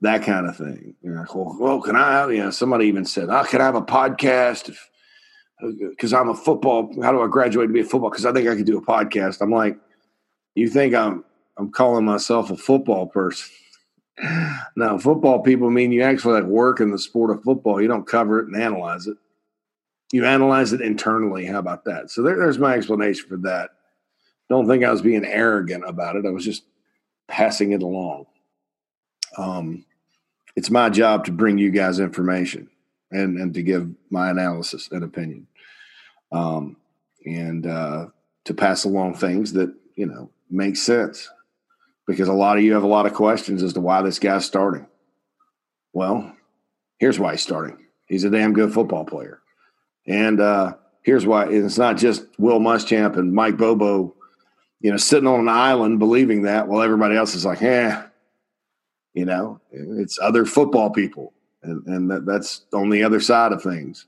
that 0.00 0.22
kind 0.22 0.46
of 0.46 0.56
thing. 0.56 0.94
You 1.02 1.10
know, 1.10 1.24
well, 1.34 1.56
well, 1.60 1.80
can 1.80 1.96
I 1.96 2.28
you 2.30 2.42
know, 2.42 2.50
somebody 2.50 2.86
even 2.86 3.04
said, 3.04 3.28
oh, 3.28 3.44
can 3.44 3.60
I 3.60 3.64
have 3.64 3.74
a 3.74 3.82
podcast? 3.82 4.74
Because 5.60 6.12
uh, 6.12 6.20
I'm 6.20 6.30
a 6.30 6.34
football, 6.34 6.90
how 7.02 7.12
do 7.12 7.20
I 7.20 7.28
graduate 7.28 7.68
to 7.68 7.72
be 7.72 7.80
a 7.80 7.84
football? 7.84 8.10
Because 8.10 8.26
I 8.26 8.32
think 8.32 8.48
I 8.48 8.56
could 8.56 8.66
do 8.66 8.78
a 8.78 8.82
podcast. 8.84 9.40
I'm 9.40 9.50
like, 9.50 9.78
you 10.54 10.68
think 10.68 10.94
I'm, 10.94 11.24
I'm 11.56 11.70
calling 11.70 12.04
myself 12.04 12.50
a 12.50 12.56
football 12.56 13.06
person. 13.06 13.50
now, 14.76 14.98
football 14.98 15.40
people 15.40 15.70
mean 15.70 15.92
you 15.92 16.02
actually 16.02 16.40
like 16.40 16.48
work 16.48 16.80
in 16.80 16.90
the 16.90 16.98
sport 16.98 17.30
of 17.30 17.42
football. 17.42 17.80
You 17.80 17.88
don't 17.88 18.06
cover 18.06 18.40
it 18.40 18.46
and 18.46 18.56
analyze 18.56 19.06
it. 19.06 19.16
You 20.12 20.24
analyze 20.24 20.72
it 20.72 20.80
internally. 20.80 21.46
How 21.46 21.58
about 21.58 21.84
that? 21.84 22.10
So 22.10 22.22
there, 22.22 22.36
there's 22.36 22.58
my 22.58 22.74
explanation 22.74 23.28
for 23.28 23.36
that. 23.38 23.70
Don't 24.48 24.68
think 24.68 24.84
I 24.84 24.90
was 24.90 25.02
being 25.02 25.24
arrogant 25.24 25.84
about 25.86 26.16
it. 26.16 26.24
I 26.26 26.30
was 26.30 26.44
just 26.44 26.64
passing 27.26 27.72
it 27.72 27.82
along. 27.82 28.26
Um, 29.36 29.84
it's 30.54 30.70
my 30.70 30.88
job 30.88 31.24
to 31.24 31.32
bring 31.32 31.58
you 31.58 31.70
guys 31.70 31.98
information 31.98 32.70
and 33.10 33.38
and 33.38 33.54
to 33.54 33.62
give 33.62 33.88
my 34.10 34.30
analysis 34.30 34.88
and 34.90 35.04
opinion, 35.04 35.46
um, 36.32 36.76
and 37.24 37.66
uh, 37.66 38.06
to 38.44 38.54
pass 38.54 38.84
along 38.84 39.14
things 39.14 39.52
that 39.52 39.74
you 39.96 40.06
know 40.06 40.30
make 40.50 40.76
sense. 40.76 41.28
Because 42.06 42.28
a 42.28 42.32
lot 42.32 42.56
of 42.56 42.64
you 42.64 42.74
have 42.74 42.82
a 42.82 42.88
lot 42.88 43.06
of 43.06 43.14
questions 43.14 43.62
as 43.62 43.72
to 43.74 43.80
why 43.80 44.02
this 44.02 44.18
guy's 44.18 44.44
starting. 44.44 44.86
Well, 45.92 46.34
here's 46.98 47.18
why 47.18 47.32
he's 47.32 47.42
starting. 47.42 47.86
He's 48.06 48.24
a 48.24 48.30
damn 48.30 48.52
good 48.52 48.72
football 48.72 49.04
player. 49.04 49.40
And 50.06 50.40
uh, 50.40 50.74
here's 51.02 51.26
why 51.26 51.48
it's 51.48 51.78
not 51.78 51.96
just 51.96 52.24
Will 52.38 52.60
Muschamp 52.60 53.16
and 53.16 53.32
Mike 53.32 53.56
Bobo, 53.56 54.14
you 54.80 54.90
know, 54.90 54.96
sitting 54.96 55.26
on 55.26 55.40
an 55.40 55.48
island 55.48 55.98
believing 55.98 56.42
that 56.42 56.68
while 56.68 56.82
everybody 56.82 57.16
else 57.16 57.34
is 57.34 57.44
like, 57.44 57.62
eh, 57.62 58.02
you 59.14 59.24
know, 59.24 59.60
it's 59.72 60.18
other 60.20 60.44
football 60.44 60.90
people. 60.90 61.32
And, 61.62 61.84
and 61.86 62.10
that, 62.10 62.26
that's 62.26 62.64
on 62.72 62.90
the 62.90 63.02
other 63.02 63.18
side 63.18 63.52
of 63.52 63.62
things 63.62 64.06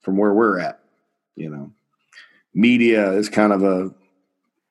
from 0.00 0.16
where 0.16 0.32
we're 0.32 0.58
at, 0.58 0.80
you 1.36 1.50
know. 1.50 1.72
Media 2.54 3.12
is 3.12 3.28
kind 3.28 3.52
of 3.52 3.64
a 3.64 3.92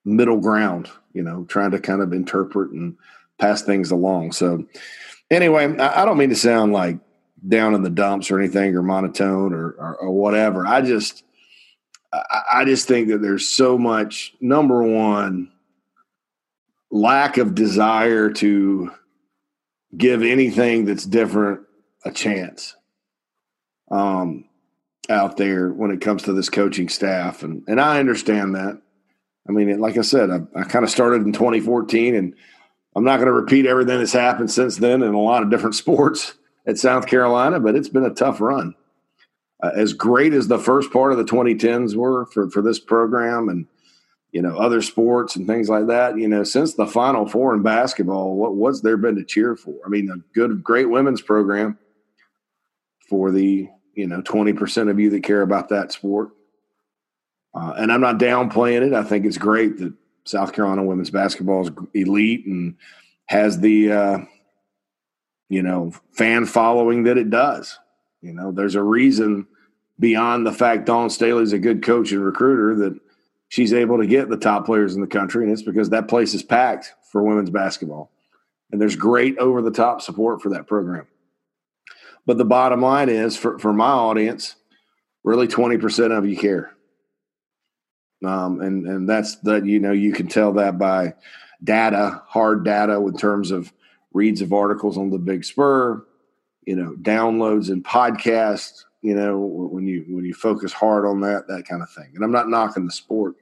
middle 0.05 0.39
ground, 0.39 0.89
you 1.13 1.23
know, 1.23 1.45
trying 1.45 1.71
to 1.71 1.79
kind 1.79 2.01
of 2.01 2.13
interpret 2.13 2.71
and 2.71 2.97
pass 3.39 3.61
things 3.61 3.91
along. 3.91 4.31
So, 4.31 4.65
anyway, 5.31 5.77
I, 5.77 6.05
don't 6.05 6.17
mean 6.17 6.29
to 6.29 6.35
sound 6.35 6.73
like 6.73 6.97
down 7.47 7.73
in 7.73 7.83
the 7.83 7.89
dumps 7.89 8.31
or 8.31 8.39
anything 8.39 8.75
or 8.75 8.83
monotone 8.83 9.53
or, 9.53 9.69
or, 9.71 9.97
or 10.01 10.11
whatever. 10.11 10.65
I 10.65 10.81
just, 10.81 11.23
I 12.53 12.63
just 12.65 12.87
think 12.87 13.07
that 13.09 13.21
there's 13.21 13.47
so 13.47 13.77
much, 13.77 14.33
number 14.39 14.83
one, 14.83 15.51
lack 16.91 17.37
of 17.37 17.55
desire 17.55 18.29
to 18.29 18.91
give 19.97 20.21
anything 20.21 20.85
that's 20.85 21.05
different 21.05 21.61
a 22.05 22.11
chance 22.11 22.75
um, 23.89 24.45
out 25.09 25.37
there 25.37 25.69
when 25.69 25.91
it 25.91 26.01
comes 26.01 26.23
to 26.23 26.33
this 26.33 26.49
coaching 26.49 26.89
staff. 26.89 27.43
And, 27.43 27.63
and 27.67 27.81
I 27.81 27.99
understand 27.99 28.55
that. 28.55 28.81
I 29.47 29.51
mean, 29.51 29.79
like 29.79 29.97
I 29.97 30.01
said, 30.01 30.29
I, 30.29 30.39
I 30.55 30.63
kind 30.63 30.85
of 30.85 30.91
started 30.91 31.23
in 31.23 31.33
2014, 31.33 32.15
and 32.15 32.33
I'm 32.95 33.03
not 33.03 33.17
going 33.17 33.27
to 33.27 33.33
repeat 33.33 33.65
everything 33.65 33.99
that's 33.99 34.13
happened 34.13 34.51
since 34.51 34.77
then 34.77 35.03
in 35.03 35.13
a 35.13 35.19
lot 35.19 35.43
of 35.43 35.49
different 35.49 35.75
sports 35.83 36.35
at 36.65 36.77
South 36.77 37.07
Carolina, 37.07 37.59
but 37.59 37.75
it's 37.75 37.89
been 37.89 38.05
a 38.05 38.13
tough 38.13 38.39
run. 38.39 38.75
Uh, 39.61 39.71
as 39.75 39.93
great 39.93 40.33
as 40.33 40.47
the 40.47 40.59
first 40.59 40.91
part 40.91 41.11
of 41.11 41.17
the 41.17 41.23
2010s 41.23 41.95
were 41.95 42.25
for, 42.27 42.49
for 42.49 42.61
this 42.61 42.79
program 42.79 43.47
and 43.47 43.65
you 44.31 44.41
know 44.41 44.57
other 44.57 44.81
sports 44.81 45.35
and 45.35 45.45
things 45.45 45.69
like 45.69 45.87
that, 45.87 46.17
you 46.17 46.27
know, 46.27 46.43
since 46.43 46.73
the 46.73 46.87
Final 46.87 47.27
Four 47.27 47.53
in 47.53 47.61
basketball, 47.61 48.35
what 48.35 48.55
what's 48.55 48.81
there 48.81 48.97
been 48.97 49.15
to 49.15 49.23
cheer 49.23 49.55
for? 49.55 49.75
I 49.85 49.89
mean, 49.89 50.09
a 50.09 50.17
good, 50.33 50.63
great 50.63 50.89
women's 50.89 51.21
program 51.21 51.77
for 53.09 53.31
the 53.31 53.69
you 53.93 54.07
know 54.07 54.21
20% 54.21 54.89
of 54.89 54.99
you 54.99 55.11
that 55.11 55.23
care 55.23 55.43
about 55.43 55.69
that 55.69 55.91
sport. 55.91 56.31
Uh, 57.55 57.73
and 57.77 57.91
I'm 57.91 58.01
not 58.01 58.17
downplaying 58.17 58.87
it. 58.87 58.93
I 58.93 59.03
think 59.03 59.25
it's 59.25 59.37
great 59.37 59.77
that 59.77 59.93
South 60.25 60.53
Carolina 60.53 60.83
women's 60.83 61.11
basketball 61.11 61.67
is 61.67 61.71
elite 61.93 62.45
and 62.45 62.75
has 63.27 63.59
the 63.59 63.91
uh, 63.91 64.17
you 65.53 65.61
know, 65.61 65.91
fan 66.11 66.47
following 66.47 67.03
that 67.03 67.17
it 67.17 67.29
does. 67.29 67.77
You 68.21 68.33
know, 68.33 68.51
there's 68.51 68.73
a 68.73 68.81
reason 68.81 69.45
beyond 69.99 70.47
the 70.47 70.51
fact 70.51 70.85
Dawn 70.85 71.11
Staley's 71.11 71.53
a 71.53 71.59
good 71.59 71.83
coach 71.83 72.11
and 72.11 72.25
recruiter 72.25 72.75
that 72.75 72.99
she's 73.49 73.71
able 73.71 73.99
to 73.99 74.07
get 74.07 74.29
the 74.29 74.37
top 74.37 74.65
players 74.65 74.95
in 74.95 75.01
the 75.01 75.07
country, 75.07 75.43
and 75.43 75.51
it's 75.51 75.61
because 75.61 75.91
that 75.91 76.07
place 76.07 76.33
is 76.33 76.41
packed 76.41 76.93
for 77.11 77.21
women's 77.21 77.51
basketball. 77.51 78.11
And 78.71 78.81
there's 78.81 78.95
great 78.95 79.37
over 79.37 79.61
the 79.61 79.69
top 79.69 80.01
support 80.01 80.41
for 80.41 80.49
that 80.49 80.65
program. 80.65 81.05
But 82.25 82.39
the 82.39 82.45
bottom 82.45 82.81
line 82.81 83.09
is 83.09 83.37
for, 83.37 83.59
for 83.59 83.73
my 83.73 83.91
audience, 83.91 84.55
really 85.23 85.47
20% 85.47 86.17
of 86.17 86.25
you 86.25 86.35
care. 86.35 86.73
Um, 88.25 88.61
and, 88.61 88.85
and 88.87 89.09
that's 89.09 89.35
that, 89.37 89.65
you 89.65 89.79
know, 89.79 89.91
you 89.91 90.11
can 90.11 90.27
tell 90.27 90.53
that 90.53 90.77
by 90.77 91.13
data, 91.63 92.21
hard 92.27 92.63
data 92.63 92.95
in 92.97 93.17
terms 93.17 93.51
of 93.51 93.73
reads 94.13 94.41
of 94.41 94.53
articles 94.53 94.97
on 94.97 95.09
the 95.09 95.17
Big 95.17 95.43
Spur, 95.43 96.05
you 96.65 96.75
know, 96.75 96.95
downloads 97.01 97.69
and 97.69 97.83
podcasts. 97.83 98.83
You 99.01 99.15
know, 99.15 99.37
when 99.37 99.85
you 99.85 100.05
when 100.07 100.23
you 100.23 100.33
focus 100.33 100.71
hard 100.71 101.05
on 101.05 101.19
that, 101.21 101.47
that 101.47 101.67
kind 101.67 101.81
of 101.81 101.89
thing. 101.89 102.11
And 102.15 102.23
I'm 102.23 102.31
not 102.31 102.47
knocking 102.47 102.85
the 102.85 102.91
sport. 102.91 103.35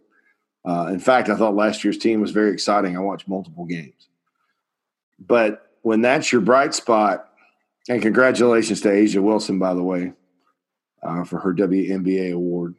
Uh, 0.65 0.87
in 0.87 0.99
fact, 0.99 1.29
I 1.29 1.35
thought 1.35 1.55
last 1.55 1.83
year's 1.83 1.97
team 1.97 2.21
was 2.21 2.31
very 2.31 2.51
exciting. 2.51 2.95
I 2.95 2.99
watched 2.99 3.27
multiple 3.27 3.65
games, 3.65 4.09
but 5.19 5.71
when 5.83 6.01
that's 6.01 6.31
your 6.31 6.41
bright 6.41 6.73
spot, 6.73 7.27
and 7.89 8.01
congratulations 8.01 8.81
to 8.81 8.89
A'ja 8.89 9.21
Wilson, 9.21 9.59
by 9.59 9.73
the 9.73 9.83
way, 9.83 10.13
uh, 11.03 11.23
for 11.23 11.39
her 11.39 11.53
WNBA 11.53 12.33
award. 12.33 12.75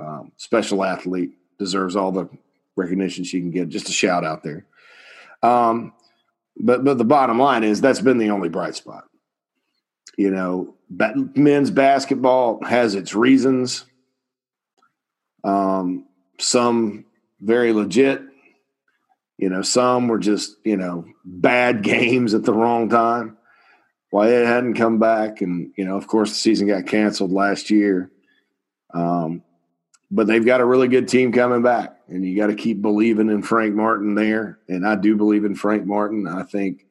Um, 0.00 0.32
special 0.36 0.84
athlete 0.84 1.32
deserves 1.58 1.96
all 1.96 2.12
the 2.12 2.28
recognition 2.76 3.24
she 3.24 3.40
can 3.40 3.50
get. 3.50 3.68
Just 3.68 3.88
a 3.88 3.92
shout 3.92 4.24
out 4.24 4.42
there. 4.42 4.66
Um, 5.42 5.92
but 6.58 6.84
but 6.84 6.98
the 6.98 7.04
bottom 7.04 7.38
line 7.38 7.64
is 7.64 7.80
that's 7.80 8.00
been 8.00 8.18
the 8.18 8.30
only 8.30 8.48
bright 8.48 8.74
spot. 8.74 9.04
You 10.16 10.30
know, 10.30 10.74
men's 11.34 11.70
basketball 11.70 12.62
has 12.64 12.94
its 12.94 13.14
reasons. 13.14 13.84
Um, 15.44 16.06
some 16.38 17.06
very 17.40 17.72
legit. 17.72 18.22
You 19.38 19.48
know, 19.48 19.62
some 19.62 20.08
were 20.08 20.18
just 20.18 20.56
you 20.64 20.76
know 20.76 21.06
bad 21.24 21.82
games 21.82 22.34
at 22.34 22.44
the 22.44 22.52
wrong 22.52 22.88
time. 22.88 23.36
Why 24.10 24.28
it 24.28 24.46
hadn't 24.46 24.74
come 24.74 24.98
back, 24.98 25.40
and 25.40 25.72
you 25.76 25.84
know, 25.84 25.96
of 25.96 26.06
course, 26.06 26.30
the 26.30 26.36
season 26.36 26.66
got 26.66 26.86
canceled 26.86 27.32
last 27.32 27.70
year. 27.70 28.10
Um, 28.92 29.42
but 30.10 30.26
they've 30.26 30.44
got 30.44 30.60
a 30.60 30.66
really 30.66 30.88
good 30.88 31.08
team 31.08 31.32
coming 31.32 31.62
back, 31.62 31.96
and 32.08 32.24
you 32.24 32.36
got 32.36 32.48
to 32.48 32.54
keep 32.54 32.82
believing 32.82 33.30
in 33.30 33.42
Frank 33.42 33.74
Martin 33.74 34.14
there. 34.14 34.58
And 34.68 34.86
I 34.86 34.96
do 34.96 35.16
believe 35.16 35.44
in 35.44 35.54
Frank 35.54 35.86
Martin. 35.86 36.26
I 36.26 36.42
think, 36.42 36.86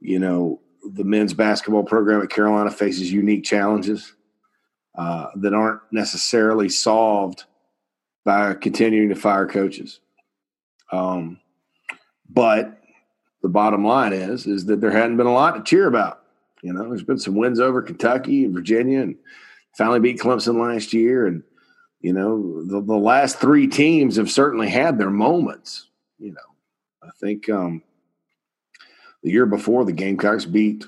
you 0.00 0.18
know, 0.18 0.60
the 0.84 1.04
men's 1.04 1.34
basketball 1.34 1.84
program 1.84 2.22
at 2.22 2.30
Carolina 2.30 2.70
faces 2.70 3.12
unique 3.12 3.44
challenges 3.44 4.14
uh, 4.96 5.28
that 5.36 5.54
aren't 5.54 5.80
necessarily 5.92 6.68
solved 6.68 7.44
by 8.24 8.54
continuing 8.54 9.10
to 9.10 9.14
fire 9.14 9.46
coaches. 9.46 10.00
Um, 10.90 11.38
but 12.28 12.80
the 13.42 13.48
bottom 13.48 13.84
line 13.84 14.12
is 14.12 14.46
is 14.46 14.66
that 14.66 14.80
there 14.80 14.90
hadn't 14.90 15.16
been 15.16 15.26
a 15.26 15.32
lot 15.32 15.52
to 15.52 15.62
cheer 15.62 15.86
about. 15.86 16.22
You 16.62 16.72
know, 16.72 16.88
there's 16.88 17.02
been 17.02 17.18
some 17.18 17.36
wins 17.36 17.60
over 17.60 17.80
Kentucky 17.80 18.44
and 18.44 18.54
Virginia, 18.54 19.00
and 19.00 19.16
finally 19.78 20.00
beat 20.00 20.18
Clemson 20.18 20.60
last 20.60 20.92
year, 20.92 21.26
and 21.26 21.42
you 22.00 22.12
know, 22.12 22.64
the, 22.64 22.80
the 22.80 22.96
last 22.96 23.38
three 23.38 23.66
teams 23.66 24.16
have 24.16 24.30
certainly 24.30 24.68
had 24.68 24.98
their 24.98 25.10
moments. 25.10 25.88
You 26.18 26.32
know, 26.32 26.38
I 27.02 27.10
think 27.20 27.48
um, 27.48 27.82
the 29.22 29.30
year 29.30 29.46
before 29.46 29.84
the 29.84 29.92
Gamecocks 29.92 30.46
beat 30.46 30.84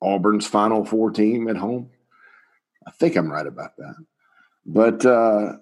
Auburn's 0.00 0.46
Final 0.46 0.84
Four 0.84 1.10
team 1.10 1.48
at 1.48 1.56
home. 1.56 1.90
I 2.86 2.90
think 2.92 3.16
I'm 3.16 3.30
right 3.30 3.46
about 3.46 3.76
that. 3.76 3.94
But, 4.64 5.06
uh, 5.06 5.56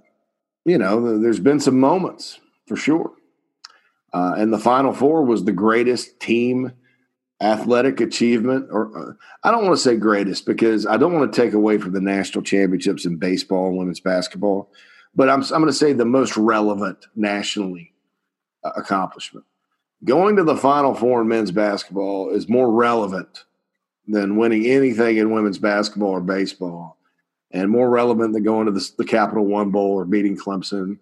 you 0.64 0.78
know, 0.78 1.18
there's 1.18 1.40
been 1.40 1.60
some 1.60 1.78
moments 1.78 2.40
for 2.66 2.76
sure. 2.76 3.12
Uh, 4.12 4.34
and 4.38 4.52
the 4.52 4.58
Final 4.58 4.92
Four 4.92 5.24
was 5.24 5.44
the 5.44 5.52
greatest 5.52 6.20
team 6.20 6.72
athletic 7.44 8.00
achievement, 8.00 8.68
or 8.70 9.10
uh, 9.10 9.12
I 9.42 9.50
don't 9.50 9.64
want 9.64 9.76
to 9.76 9.82
say 9.82 9.96
greatest 9.96 10.46
because 10.46 10.86
I 10.86 10.96
don't 10.96 11.12
want 11.12 11.30
to 11.30 11.40
take 11.40 11.52
away 11.52 11.78
from 11.78 11.92
the 11.92 12.00
national 12.00 12.42
championships 12.42 13.04
in 13.04 13.16
baseball 13.16 13.68
and 13.68 13.76
women's 13.76 14.00
basketball, 14.00 14.70
but 15.14 15.28
I'm, 15.28 15.42
I'm 15.42 15.60
going 15.60 15.66
to 15.66 15.72
say 15.72 15.92
the 15.92 16.06
most 16.06 16.36
relevant 16.36 17.06
nationally 17.14 17.92
uh, 18.64 18.70
accomplishment. 18.76 19.44
Going 20.04 20.36
to 20.36 20.44
the 20.44 20.56
Final 20.56 20.94
Four 20.94 21.22
in 21.22 21.28
men's 21.28 21.50
basketball 21.50 22.30
is 22.30 22.48
more 22.48 22.70
relevant 22.72 23.44
than 24.06 24.36
winning 24.36 24.66
anything 24.66 25.18
in 25.18 25.32
women's 25.32 25.58
basketball 25.58 26.10
or 26.10 26.20
baseball, 26.20 26.98
and 27.50 27.70
more 27.70 27.90
relevant 27.90 28.32
than 28.32 28.42
going 28.42 28.66
to 28.66 28.72
the, 28.72 28.90
the 28.98 29.04
Capital 29.04 29.44
One 29.44 29.70
Bowl 29.70 29.92
or 29.92 30.06
beating 30.06 30.36
Clemson 30.36 30.98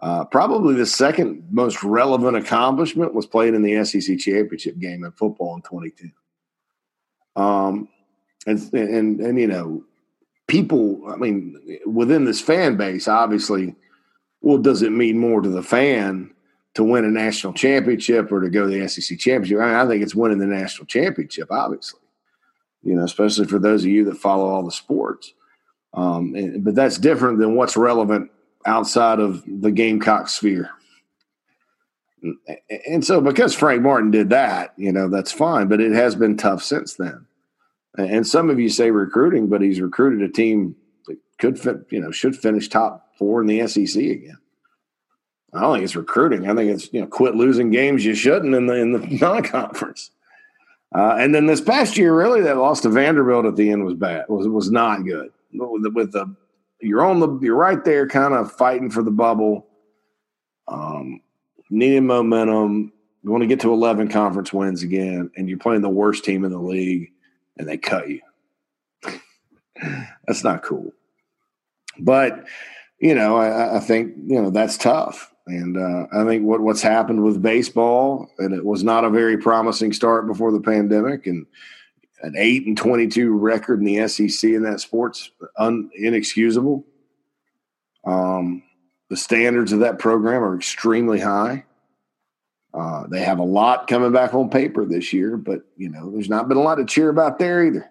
uh, 0.00 0.24
probably 0.24 0.74
the 0.74 0.86
second 0.86 1.44
most 1.50 1.82
relevant 1.82 2.36
accomplishment 2.36 3.14
was 3.14 3.26
playing 3.26 3.54
in 3.54 3.62
the 3.62 3.84
SEC 3.84 4.18
championship 4.18 4.78
game 4.78 5.04
in 5.04 5.10
football 5.12 5.56
in 5.56 5.62
2010. 5.62 6.12
Um, 7.34 7.88
and, 8.46 8.72
and, 8.72 9.20
and, 9.20 9.40
you 9.40 9.46
know, 9.46 9.84
people, 10.46 11.02
I 11.08 11.16
mean, 11.16 11.80
within 11.84 12.24
this 12.24 12.40
fan 12.40 12.76
base, 12.76 13.08
obviously, 13.08 13.74
well, 14.40 14.58
does 14.58 14.82
it 14.82 14.92
mean 14.92 15.18
more 15.18 15.40
to 15.40 15.48
the 15.48 15.62
fan 15.62 16.32
to 16.74 16.84
win 16.84 17.04
a 17.04 17.08
national 17.08 17.52
championship 17.52 18.30
or 18.30 18.40
to 18.40 18.50
go 18.50 18.68
to 18.68 18.70
the 18.70 18.88
SEC 18.88 19.18
championship? 19.18 19.58
I, 19.58 19.66
mean, 19.66 19.74
I 19.74 19.86
think 19.86 20.02
it's 20.02 20.14
winning 20.14 20.38
the 20.38 20.46
national 20.46 20.86
championship, 20.86 21.50
obviously, 21.50 22.00
you 22.82 22.94
know, 22.94 23.04
especially 23.04 23.46
for 23.46 23.58
those 23.58 23.82
of 23.82 23.90
you 23.90 24.04
that 24.04 24.16
follow 24.16 24.46
all 24.46 24.62
the 24.62 24.70
sports. 24.70 25.32
Um, 25.92 26.34
and, 26.36 26.64
but 26.64 26.76
that's 26.76 26.98
different 26.98 27.40
than 27.40 27.56
what's 27.56 27.76
relevant 27.76 28.30
outside 28.68 29.18
of 29.18 29.42
the 29.46 29.70
Gamecock 29.70 30.28
sphere. 30.28 30.70
And 32.86 33.04
so, 33.04 33.20
because 33.20 33.54
Frank 33.54 33.82
Martin 33.82 34.10
did 34.10 34.30
that, 34.30 34.74
you 34.76 34.92
know, 34.92 35.08
that's 35.08 35.32
fine, 35.32 35.68
but 35.68 35.80
it 35.80 35.92
has 35.92 36.14
been 36.14 36.36
tough 36.36 36.62
since 36.62 36.94
then. 36.94 37.26
And 37.96 38.26
some 38.26 38.50
of 38.50 38.60
you 38.60 38.68
say 38.68 38.90
recruiting, 38.90 39.48
but 39.48 39.62
he's 39.62 39.80
recruited 39.80 40.28
a 40.28 40.32
team 40.32 40.76
that 41.06 41.18
could 41.38 41.58
fit, 41.58 41.86
you 41.90 42.00
know, 42.00 42.10
should 42.10 42.36
finish 42.36 42.68
top 42.68 43.14
four 43.18 43.40
in 43.40 43.46
the 43.46 43.66
SEC 43.66 44.02
again. 44.02 44.38
I 45.54 45.60
don't 45.60 45.74
think 45.74 45.84
it's 45.84 45.96
recruiting. 45.96 46.48
I 46.48 46.54
think 46.54 46.70
it's 46.70 46.92
you 46.92 47.00
know 47.00 47.06
quit 47.06 47.34
losing 47.34 47.70
games 47.70 48.04
you 48.04 48.14
shouldn't 48.14 48.54
in 48.54 48.66
the 48.66 48.74
in 48.74 48.92
the 48.92 48.98
non-conference. 49.20 50.10
Uh, 50.94 51.16
and 51.18 51.34
then 51.34 51.46
this 51.46 51.60
past 51.60 51.96
year, 51.96 52.14
really, 52.14 52.42
that 52.42 52.56
loss 52.56 52.80
to 52.80 52.88
Vanderbilt 52.88 53.46
at 53.46 53.56
the 53.56 53.70
end 53.70 53.84
was 53.84 53.94
bad. 53.94 54.26
Was 54.28 54.46
was 54.46 54.70
not 54.70 55.04
good. 55.04 55.30
With 55.52 55.82
the, 55.82 55.90
with 55.90 56.12
the 56.12 56.34
you're 56.80 57.04
on 57.04 57.20
the 57.20 57.38
you're 57.40 57.56
right 57.56 57.84
there, 57.84 58.06
kind 58.06 58.34
of 58.34 58.52
fighting 58.52 58.90
for 58.90 59.02
the 59.02 59.10
bubble. 59.10 59.66
Um, 60.66 61.20
needing 61.70 62.06
momentum. 62.06 62.92
You 63.22 63.30
want 63.30 63.42
to 63.42 63.48
get 63.48 63.60
to 63.60 63.72
11 63.72 64.08
conference 64.08 64.52
wins 64.52 64.82
again, 64.82 65.30
and 65.36 65.48
you're 65.48 65.58
playing 65.58 65.82
the 65.82 65.88
worst 65.88 66.24
team 66.24 66.44
in 66.44 66.52
the 66.52 66.58
league, 66.58 67.10
and 67.56 67.68
they 67.68 67.76
cut 67.76 68.08
you. 68.08 68.20
that's 70.26 70.44
not 70.44 70.62
cool. 70.62 70.92
But 71.98 72.46
you 73.00 73.14
know, 73.14 73.36
I, 73.36 73.76
I, 73.76 73.80
think 73.80 74.14
you 74.26 74.40
know 74.40 74.50
that's 74.50 74.76
tough, 74.76 75.32
and 75.46 75.76
uh, 75.76 76.06
I 76.12 76.24
think 76.24 76.44
what 76.44 76.60
what's 76.60 76.82
happened 76.82 77.24
with 77.24 77.42
baseball, 77.42 78.30
and 78.38 78.54
it 78.54 78.64
was 78.64 78.84
not 78.84 79.04
a 79.04 79.10
very 79.10 79.36
promising 79.36 79.92
start 79.92 80.26
before 80.26 80.52
the 80.52 80.60
pandemic, 80.60 81.26
and 81.26 81.46
an 82.22 82.34
eight 82.36 82.66
and 82.66 82.76
twenty 82.76 83.06
two 83.06 83.36
record 83.36 83.80
in 83.80 83.84
the 83.84 84.08
SEC 84.08 84.50
in 84.50 84.62
that 84.62 84.80
sport's 84.80 85.30
un, 85.56 85.90
inexcusable. 85.94 86.84
Um, 88.04 88.62
the 89.10 89.16
standards 89.16 89.72
of 89.72 89.80
that 89.80 89.98
program 89.98 90.42
are 90.42 90.56
extremely 90.56 91.20
high. 91.20 91.64
Uh, 92.74 93.06
they 93.08 93.22
have 93.22 93.38
a 93.38 93.44
lot 93.44 93.86
coming 93.86 94.12
back 94.12 94.34
on 94.34 94.50
paper 94.50 94.84
this 94.84 95.12
year, 95.12 95.36
but 95.36 95.62
you 95.76 95.88
know, 95.88 96.10
there's 96.10 96.28
not 96.28 96.48
been 96.48 96.58
a 96.58 96.62
lot 96.62 96.76
to 96.76 96.84
cheer 96.84 97.08
about 97.08 97.38
there 97.38 97.64
either. 97.64 97.90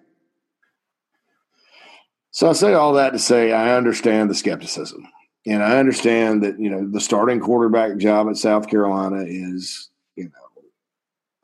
So 2.31 2.49
I 2.49 2.53
say 2.53 2.73
all 2.73 2.93
that 2.93 3.13
to 3.13 3.19
say 3.19 3.51
I 3.51 3.75
understand 3.75 4.29
the 4.29 4.35
skepticism. 4.35 5.07
And 5.47 5.63
I 5.63 5.77
understand 5.77 6.43
that, 6.43 6.59
you 6.59 6.69
know, 6.69 6.87
the 6.87 6.99
starting 6.99 7.39
quarterback 7.39 7.97
job 7.97 8.27
at 8.29 8.37
South 8.37 8.69
Carolina 8.69 9.23
is, 9.25 9.89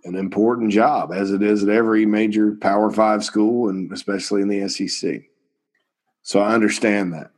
an 0.06 0.16
important 0.16 0.72
job 0.72 1.12
as 1.14 1.32
it 1.32 1.42
is 1.42 1.64
at 1.64 1.70
every 1.70 2.06
major 2.06 2.56
Power 2.56 2.92
Five 2.92 3.24
school 3.24 3.70
and 3.70 3.92
especially 3.92 4.42
in 4.42 4.48
the 4.48 4.68
SEC. 4.68 5.22
So 6.24 6.40
I 6.40 6.54
understand 6.54 7.14
that. 7.14 7.32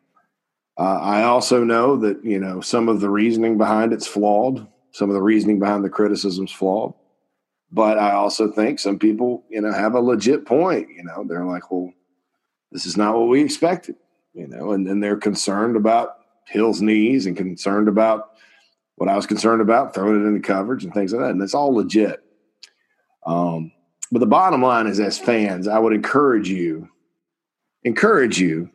Uh, 0.77 0.99
I 1.01 1.23
also 1.23 1.63
know 1.63 1.95
that, 1.97 2.23
you 2.23 2.39
know, 2.39 2.59
some 2.61 2.89
of 2.89 2.99
the 2.99 3.09
reasoning 3.09 3.57
behind 3.57 3.93
it's 3.93 4.07
flawed, 4.07 4.67
some 4.91 5.09
of 5.09 5.13
the 5.13 5.21
reasoning 5.21 5.59
behind 5.59 5.85
the 5.85 5.89
criticism's 5.89 6.51
flawed. 6.51 6.93
But 7.71 7.97
I 7.97 8.11
also 8.11 8.51
think 8.51 8.79
some 8.79 8.99
people, 8.99 9.43
you 9.49 9.61
know, 9.61 9.71
have 9.71 9.95
a 9.95 9.99
legit 9.99 10.45
point. 10.45 10.89
You 10.95 11.03
know, 11.03 11.25
they're 11.27 11.45
like, 11.45 11.71
well, 11.71 11.91
this 12.71 12.85
is 12.85 12.97
not 12.97 13.15
what 13.15 13.29
we 13.29 13.41
expected, 13.41 13.95
you 14.33 14.47
know, 14.47 14.73
and, 14.73 14.85
then 14.85 14.99
they're 14.99 15.15
concerned 15.15 15.77
about 15.77 16.17
Hill's 16.47 16.81
knees 16.81 17.25
and 17.25 17.37
concerned 17.37 17.87
about 17.87 18.31
what 18.95 19.09
I 19.09 19.15
was 19.15 19.25
concerned 19.25 19.61
about, 19.61 19.93
throwing 19.93 20.21
it 20.21 20.27
into 20.27 20.41
coverage 20.41 20.83
and 20.83 20.93
things 20.93 21.13
like 21.13 21.21
that. 21.21 21.31
And 21.31 21.41
it's 21.41 21.53
all 21.53 21.73
legit. 21.73 22.24
Um, 23.25 23.71
but 24.11 24.19
the 24.19 24.27
bottom 24.27 24.61
line 24.61 24.87
is, 24.87 24.99
as 24.99 25.17
fans, 25.17 25.67
I 25.67 25.79
would 25.79 25.93
encourage 25.93 26.49
you, 26.49 26.89
encourage 27.83 28.39
you 28.39 28.69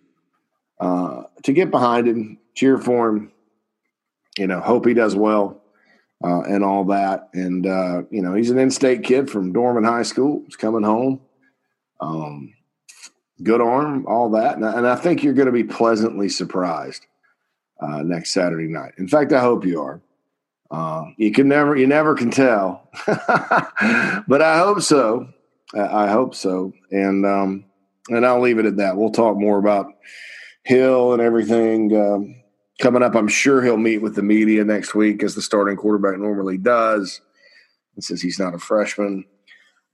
uh, 0.80 1.24
to 1.44 1.52
get 1.52 1.70
behind 1.70 2.08
him, 2.08 2.38
cheer 2.54 2.78
for 2.78 3.08
him, 3.08 3.32
you 4.36 4.46
know, 4.46 4.60
hope 4.60 4.86
he 4.86 4.94
does 4.94 5.14
well 5.14 5.62
uh, 6.24 6.40
and 6.40 6.64
all 6.64 6.84
that. 6.86 7.28
And, 7.32 7.66
uh, 7.66 8.02
you 8.10 8.22
know, 8.22 8.34
he's 8.34 8.50
an 8.50 8.58
in 8.58 8.70
state 8.70 9.04
kid 9.04 9.30
from 9.30 9.52
Dorman 9.52 9.84
High 9.84 10.02
School. 10.02 10.42
He's 10.46 10.56
coming 10.56 10.82
home. 10.82 11.20
Um, 12.00 12.54
good 13.42 13.60
arm, 13.60 14.06
all 14.06 14.30
that. 14.30 14.56
And 14.56 14.66
I, 14.66 14.78
and 14.78 14.86
I 14.86 14.96
think 14.96 15.22
you're 15.22 15.34
going 15.34 15.46
to 15.46 15.52
be 15.52 15.64
pleasantly 15.64 16.28
surprised 16.28 17.06
uh, 17.80 18.02
next 18.02 18.32
Saturday 18.32 18.68
night. 18.68 18.94
In 18.98 19.08
fact, 19.08 19.32
I 19.32 19.40
hope 19.40 19.64
you 19.64 19.80
are. 19.80 20.00
Uh, 20.70 21.06
you 21.16 21.32
can 21.32 21.48
never, 21.48 21.74
you 21.76 21.86
never 21.86 22.14
can 22.14 22.30
tell, 22.30 22.88
but 23.06 24.40
I 24.40 24.58
hope 24.58 24.82
so. 24.82 25.28
I, 25.74 26.08
hope 26.08 26.34
so. 26.34 26.72
And, 26.90 27.24
um, 27.24 27.64
and 28.08 28.26
I'll 28.26 28.40
leave 28.40 28.58
it 28.58 28.66
at 28.66 28.76
that. 28.76 28.96
We'll 28.96 29.10
talk 29.10 29.36
more 29.36 29.58
about 29.58 29.86
Hill 30.64 31.12
and 31.12 31.22
everything 31.22 31.96
um, 31.96 32.42
coming 32.80 33.02
up. 33.02 33.14
I'm 33.14 33.28
sure 33.28 33.62
he'll 33.62 33.76
meet 33.76 33.98
with 33.98 34.14
the 34.14 34.22
media 34.22 34.64
next 34.64 34.94
week 34.94 35.22
as 35.22 35.34
the 35.34 35.42
starting 35.42 35.76
quarterback 35.76 36.18
normally 36.18 36.58
does. 36.58 37.20
And 37.94 38.04
since 38.04 38.20
he's 38.20 38.38
not 38.38 38.54
a 38.54 38.58
freshman, 38.58 39.24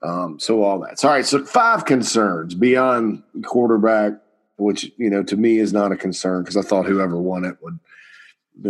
um, 0.03 0.39
so 0.39 0.63
all 0.63 0.81
that. 0.81 1.03
All 1.05 1.11
right. 1.11 1.27
So 1.27 1.45
five 1.45 1.85
concerns 1.85 2.55
beyond 2.55 3.23
quarterback, 3.45 4.13
which 4.57 4.91
you 4.97 5.11
know 5.11 5.23
to 5.25 5.37
me 5.37 5.59
is 5.59 5.73
not 5.73 5.93
a 5.93 5.97
concern 5.97 6.43
because 6.43 6.57
I 6.57 6.63
thought 6.63 6.87
whoever 6.87 7.17
won 7.17 7.45
it 7.45 7.57
would 7.63 7.79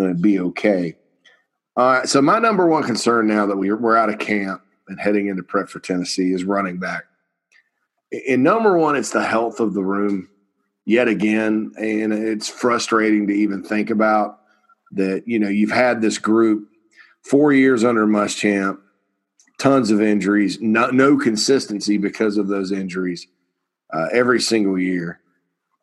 uh, 0.00 0.14
be 0.14 0.38
okay. 0.40 0.96
All 1.76 1.92
right. 1.92 2.08
So 2.08 2.22
my 2.22 2.38
number 2.38 2.66
one 2.66 2.82
concern 2.84 3.26
now 3.26 3.46
that 3.46 3.56
we're 3.56 3.76
we're 3.76 3.96
out 3.96 4.08
of 4.08 4.18
camp 4.18 4.62
and 4.88 4.98
heading 4.98 5.28
into 5.28 5.42
prep 5.42 5.68
for 5.68 5.78
Tennessee 5.78 6.32
is 6.32 6.44
running 6.44 6.78
back. 6.78 7.04
In 8.10 8.42
number 8.42 8.78
one, 8.78 8.96
it's 8.96 9.10
the 9.10 9.24
health 9.24 9.60
of 9.60 9.74
the 9.74 9.82
room. 9.82 10.28
Yet 10.84 11.08
again, 11.08 11.72
and 11.76 12.12
it's 12.12 12.48
frustrating 12.48 13.26
to 13.26 13.34
even 13.34 13.62
think 13.62 13.90
about 13.90 14.40
that. 14.92 15.24
You 15.26 15.38
know, 15.38 15.48
you've 15.48 15.72
had 15.72 16.00
this 16.00 16.16
group 16.18 16.68
four 17.24 17.52
years 17.52 17.82
under 17.82 18.06
Muschamp 18.06 18.78
tons 19.58 19.90
of 19.90 20.00
injuries, 20.00 20.60
no, 20.60 20.90
no 20.90 21.16
consistency 21.16 21.96
because 21.96 22.36
of 22.36 22.48
those 22.48 22.72
injuries 22.72 23.26
uh, 23.92 24.06
every 24.12 24.40
single 24.40 24.78
year, 24.78 25.20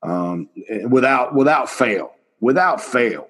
um, 0.03 0.49
without 0.89 1.35
without 1.35 1.69
fail, 1.69 2.13
without 2.39 2.81
fail. 2.81 3.27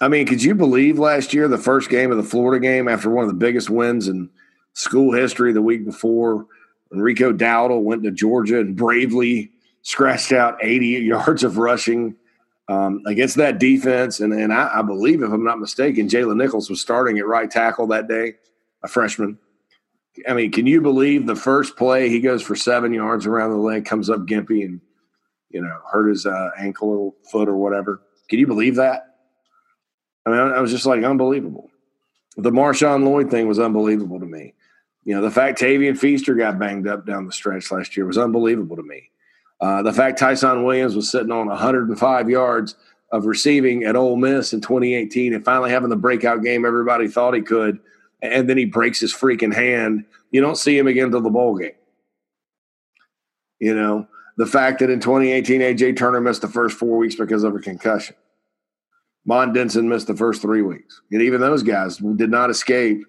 I 0.00 0.08
mean, 0.08 0.26
could 0.26 0.42
you 0.42 0.54
believe 0.54 0.98
last 0.98 1.32
year 1.32 1.46
the 1.46 1.58
first 1.58 1.88
game 1.88 2.10
of 2.10 2.16
the 2.16 2.24
Florida 2.24 2.60
game 2.60 2.88
after 2.88 3.10
one 3.10 3.24
of 3.24 3.30
the 3.30 3.36
biggest 3.36 3.70
wins 3.70 4.08
in 4.08 4.28
school 4.72 5.12
history 5.12 5.52
the 5.52 5.62
week 5.62 5.84
before? 5.84 6.46
Enrico 6.92 7.32
Dowdle 7.32 7.82
went 7.82 8.02
to 8.04 8.10
Georgia 8.10 8.60
and 8.60 8.76
bravely 8.76 9.50
scratched 9.82 10.32
out 10.32 10.58
80 10.62 10.86
yards 11.04 11.44
of 11.44 11.58
rushing 11.58 12.16
um, 12.68 13.02
against 13.06 13.36
that 13.36 13.58
defense. 13.58 14.20
And, 14.20 14.32
and 14.32 14.52
I, 14.52 14.78
I, 14.78 14.82
believe, 14.82 15.22
if 15.22 15.30
I'm 15.30 15.44
not 15.44 15.60
mistaken, 15.60 16.08
Jaylen 16.08 16.36
Nichols 16.36 16.70
was 16.70 16.80
starting 16.80 17.18
at 17.18 17.26
right 17.26 17.50
tackle 17.50 17.86
that 17.88 18.08
day, 18.08 18.34
a 18.82 18.88
freshman. 18.88 19.38
I 20.28 20.34
mean, 20.34 20.50
can 20.52 20.66
you 20.66 20.80
believe 20.80 21.26
the 21.26 21.36
first 21.36 21.76
play 21.76 22.08
he 22.08 22.20
goes 22.20 22.42
for 22.42 22.56
seven 22.56 22.94
yards 22.94 23.26
around 23.26 23.50
the 23.50 23.56
leg, 23.56 23.84
comes 23.84 24.08
up 24.08 24.20
gimpy, 24.20 24.64
and 24.64 24.80
you 25.50 25.60
know 25.60 25.76
hurt 25.90 26.08
his 26.08 26.24
uh, 26.24 26.50
ankle 26.56 26.88
or 26.88 27.14
foot 27.30 27.48
or 27.48 27.56
whatever? 27.56 28.00
Can 28.28 28.38
you 28.38 28.46
believe 28.46 28.76
that? 28.76 29.13
I 30.26 30.30
mean, 30.30 30.38
I 30.38 30.60
was 30.60 30.70
just 30.70 30.86
like 30.86 31.02
unbelievable. 31.02 31.70
The 32.36 32.50
Marshawn 32.50 33.04
Lloyd 33.04 33.30
thing 33.30 33.46
was 33.46 33.58
unbelievable 33.58 34.20
to 34.20 34.26
me. 34.26 34.54
You 35.04 35.14
know, 35.14 35.22
the 35.22 35.30
fact 35.30 35.60
Tavien 35.60 35.98
Feaster 35.98 36.34
got 36.34 36.58
banged 36.58 36.88
up 36.88 37.06
down 37.06 37.26
the 37.26 37.32
stretch 37.32 37.70
last 37.70 37.96
year 37.96 38.06
was 38.06 38.18
unbelievable 38.18 38.76
to 38.76 38.82
me. 38.82 39.10
Uh, 39.60 39.82
the 39.82 39.92
fact 39.92 40.18
Tyson 40.18 40.64
Williams 40.64 40.96
was 40.96 41.10
sitting 41.10 41.30
on 41.30 41.46
105 41.46 42.30
yards 42.30 42.74
of 43.12 43.26
receiving 43.26 43.84
at 43.84 43.96
Ole 43.96 44.16
Miss 44.16 44.52
in 44.52 44.60
2018 44.60 45.34
and 45.34 45.44
finally 45.44 45.70
having 45.70 45.90
the 45.90 45.96
breakout 45.96 46.42
game 46.42 46.64
everybody 46.64 47.08
thought 47.08 47.34
he 47.34 47.42
could– 47.42 47.78
and 48.24 48.48
then 48.48 48.56
he 48.56 48.64
breaks 48.64 49.00
his 49.00 49.12
freaking 49.14 49.54
hand. 49.54 50.06
You 50.30 50.40
don't 50.40 50.56
see 50.56 50.76
him 50.76 50.86
again 50.86 51.06
until 51.06 51.20
the 51.20 51.30
bowl 51.30 51.56
game. 51.56 51.72
You 53.60 53.74
know, 53.74 54.08
the 54.36 54.46
fact 54.46 54.80
that 54.80 54.90
in 54.90 55.00
2018, 55.00 55.60
AJ 55.60 55.96
Turner 55.96 56.20
missed 56.20 56.40
the 56.40 56.48
first 56.48 56.76
four 56.76 56.96
weeks 56.96 57.14
because 57.14 57.44
of 57.44 57.54
a 57.54 57.58
concussion. 57.58 58.16
Mon 59.26 59.52
Denson 59.52 59.88
missed 59.88 60.06
the 60.06 60.16
first 60.16 60.42
three 60.42 60.62
weeks. 60.62 61.00
And 61.10 61.22
even 61.22 61.40
those 61.40 61.62
guys 61.62 61.96
did 61.96 62.30
not 62.30 62.50
escape 62.50 63.04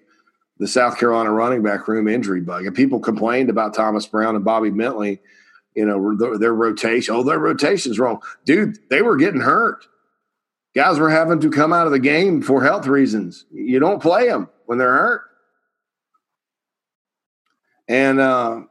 the 0.58 0.66
South 0.66 0.98
Carolina 0.98 1.30
running 1.30 1.62
back 1.62 1.86
room 1.86 2.08
injury 2.08 2.40
bug. 2.40 2.66
And 2.66 2.74
people 2.74 2.98
complained 3.00 3.50
about 3.50 3.74
Thomas 3.74 4.06
Brown 4.06 4.34
and 4.34 4.44
Bobby 4.44 4.70
Bentley, 4.70 5.20
you 5.74 5.84
know, 5.84 6.16
their, 6.16 6.38
their 6.38 6.54
rotation. 6.54 7.14
Oh, 7.14 7.22
their 7.22 7.38
rotation's 7.38 7.98
wrong. 7.98 8.22
Dude, 8.44 8.78
they 8.88 9.02
were 9.02 9.16
getting 9.16 9.42
hurt. 9.42 9.86
Guys 10.74 10.98
were 10.98 11.10
having 11.10 11.40
to 11.40 11.50
come 11.50 11.72
out 11.72 11.86
of 11.86 11.92
the 11.92 11.98
game 11.98 12.42
for 12.42 12.62
health 12.62 12.86
reasons. 12.86 13.44
You 13.52 13.78
don't 13.78 14.00
play 14.00 14.28
them 14.28 14.48
when 14.64 14.78
they're 14.78 14.92
hurt. 14.92 15.22
And 17.88 18.18
uh, 18.18 18.62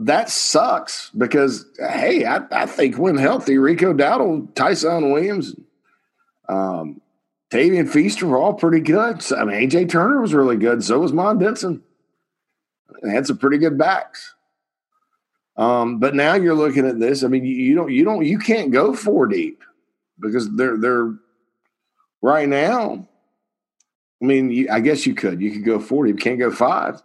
that 0.00 0.30
sucks 0.30 1.10
because, 1.10 1.64
hey, 1.78 2.24
I, 2.24 2.40
I, 2.52 2.66
think 2.66 2.98
when 2.98 3.16
healthy, 3.16 3.58
Rico 3.58 3.94
Dowdle, 3.94 4.54
Tyson 4.54 5.12
Williams, 5.12 5.54
um, 6.48 7.00
Tavien 7.50 7.88
Feaster 7.88 8.26
were 8.26 8.38
all 8.38 8.54
pretty 8.54 8.80
good. 8.80 9.24
I 9.32 9.44
mean, 9.44 9.68
AJ 9.68 9.90
Turner 9.90 10.20
was 10.20 10.34
really 10.34 10.56
good. 10.56 10.84
So 10.84 10.98
was 10.98 11.12
Mon 11.12 11.38
Denson. 11.38 11.82
They 13.02 13.10
had 13.10 13.26
some 13.26 13.38
pretty 13.38 13.58
good 13.58 13.78
backs. 13.78 14.34
Um, 15.56 15.98
but 15.98 16.14
now 16.14 16.34
you're 16.34 16.54
looking 16.54 16.86
at 16.86 17.00
this. 17.00 17.24
I 17.24 17.28
mean, 17.28 17.44
you, 17.44 17.54
you 17.54 17.74
don't, 17.74 17.90
you 17.90 18.04
don't, 18.04 18.24
you 18.24 18.38
can't 18.38 18.70
go 18.70 18.94
four 18.94 19.26
deep 19.26 19.62
because 20.20 20.48
they're 20.56 20.76
they're 20.76 21.14
right 22.22 22.48
now 22.48 23.08
I 24.20 24.24
mean, 24.24 24.50
you, 24.50 24.68
I 24.70 24.80
guess 24.80 25.06
you 25.06 25.14
could. 25.14 25.40
You 25.40 25.50
could 25.50 25.64
go 25.64 25.78
40, 25.78 26.12
but 26.12 26.20
can't 26.22 26.38
go 26.38 26.50
five 26.50 27.02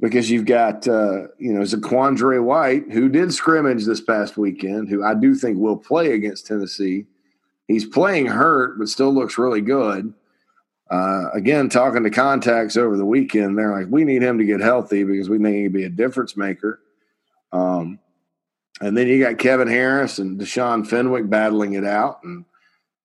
because 0.00 0.30
you've 0.30 0.46
got, 0.46 0.86
uh, 0.86 1.28
you 1.38 1.52
know, 1.52 1.60
Zaquandre 1.62 2.42
White, 2.42 2.92
who 2.92 3.08
did 3.08 3.34
scrimmage 3.34 3.84
this 3.84 4.00
past 4.00 4.36
weekend, 4.36 4.88
who 4.88 5.04
I 5.04 5.14
do 5.14 5.34
think 5.34 5.58
will 5.58 5.76
play 5.76 6.12
against 6.12 6.46
Tennessee. 6.46 7.06
He's 7.72 7.86
playing 7.86 8.26
hurt, 8.26 8.78
but 8.78 8.88
still 8.88 9.12
looks 9.12 9.38
really 9.38 9.60
good. 9.60 10.14
Uh, 10.90 11.30
again, 11.32 11.70
talking 11.70 12.02
to 12.04 12.10
contacts 12.10 12.76
over 12.76 12.96
the 12.98 13.04
weekend, 13.04 13.56
they're 13.56 13.72
like, 13.72 13.90
we 13.90 14.04
need 14.04 14.22
him 14.22 14.36
to 14.38 14.44
get 14.44 14.60
healthy 14.60 15.04
because 15.04 15.28
we 15.28 15.38
think 15.38 15.56
he'd 15.56 15.72
be 15.72 15.84
a 15.84 15.88
difference 15.88 16.36
maker. 16.36 16.80
Um, 17.50 17.98
and 18.80 18.96
then 18.96 19.08
you 19.08 19.22
got 19.22 19.38
Kevin 19.38 19.68
Harris 19.68 20.18
and 20.18 20.38
Deshaun 20.38 20.86
Fenwick 20.86 21.30
battling 21.30 21.74
it 21.74 21.84
out. 21.84 22.22
And, 22.24 22.44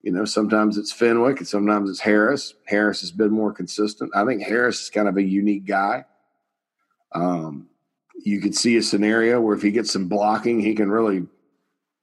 you 0.02 0.12
know, 0.12 0.26
sometimes 0.26 0.78
it's 0.78 0.92
Fenwick 0.92 1.40
and 1.40 1.48
sometimes 1.48 1.90
it's 1.90 2.00
Harris. 2.02 2.54
Harris 2.66 3.02
has 3.02 3.12
been 3.12 3.32
more 3.32 3.54
consistent. 3.54 4.12
I 4.16 4.26
think 4.26 4.44
Harris 4.44 4.82
is 4.82 4.90
kind 4.90 5.08
of 5.08 5.18
a 5.18 5.24
unique 5.24 5.66
guy. 5.66 6.06
Um, 7.14 7.70
you 8.24 8.42
could 8.42 8.56
see 8.56 8.76
a 8.78 8.82
scenario 8.82 9.40
where 9.40 9.56
if 9.56 9.62
he 9.62 9.72
gets 9.72 9.94
some 9.94 10.08
blocking, 10.08 10.60
he 10.60 10.76
can 10.76 10.90
really 10.90 11.26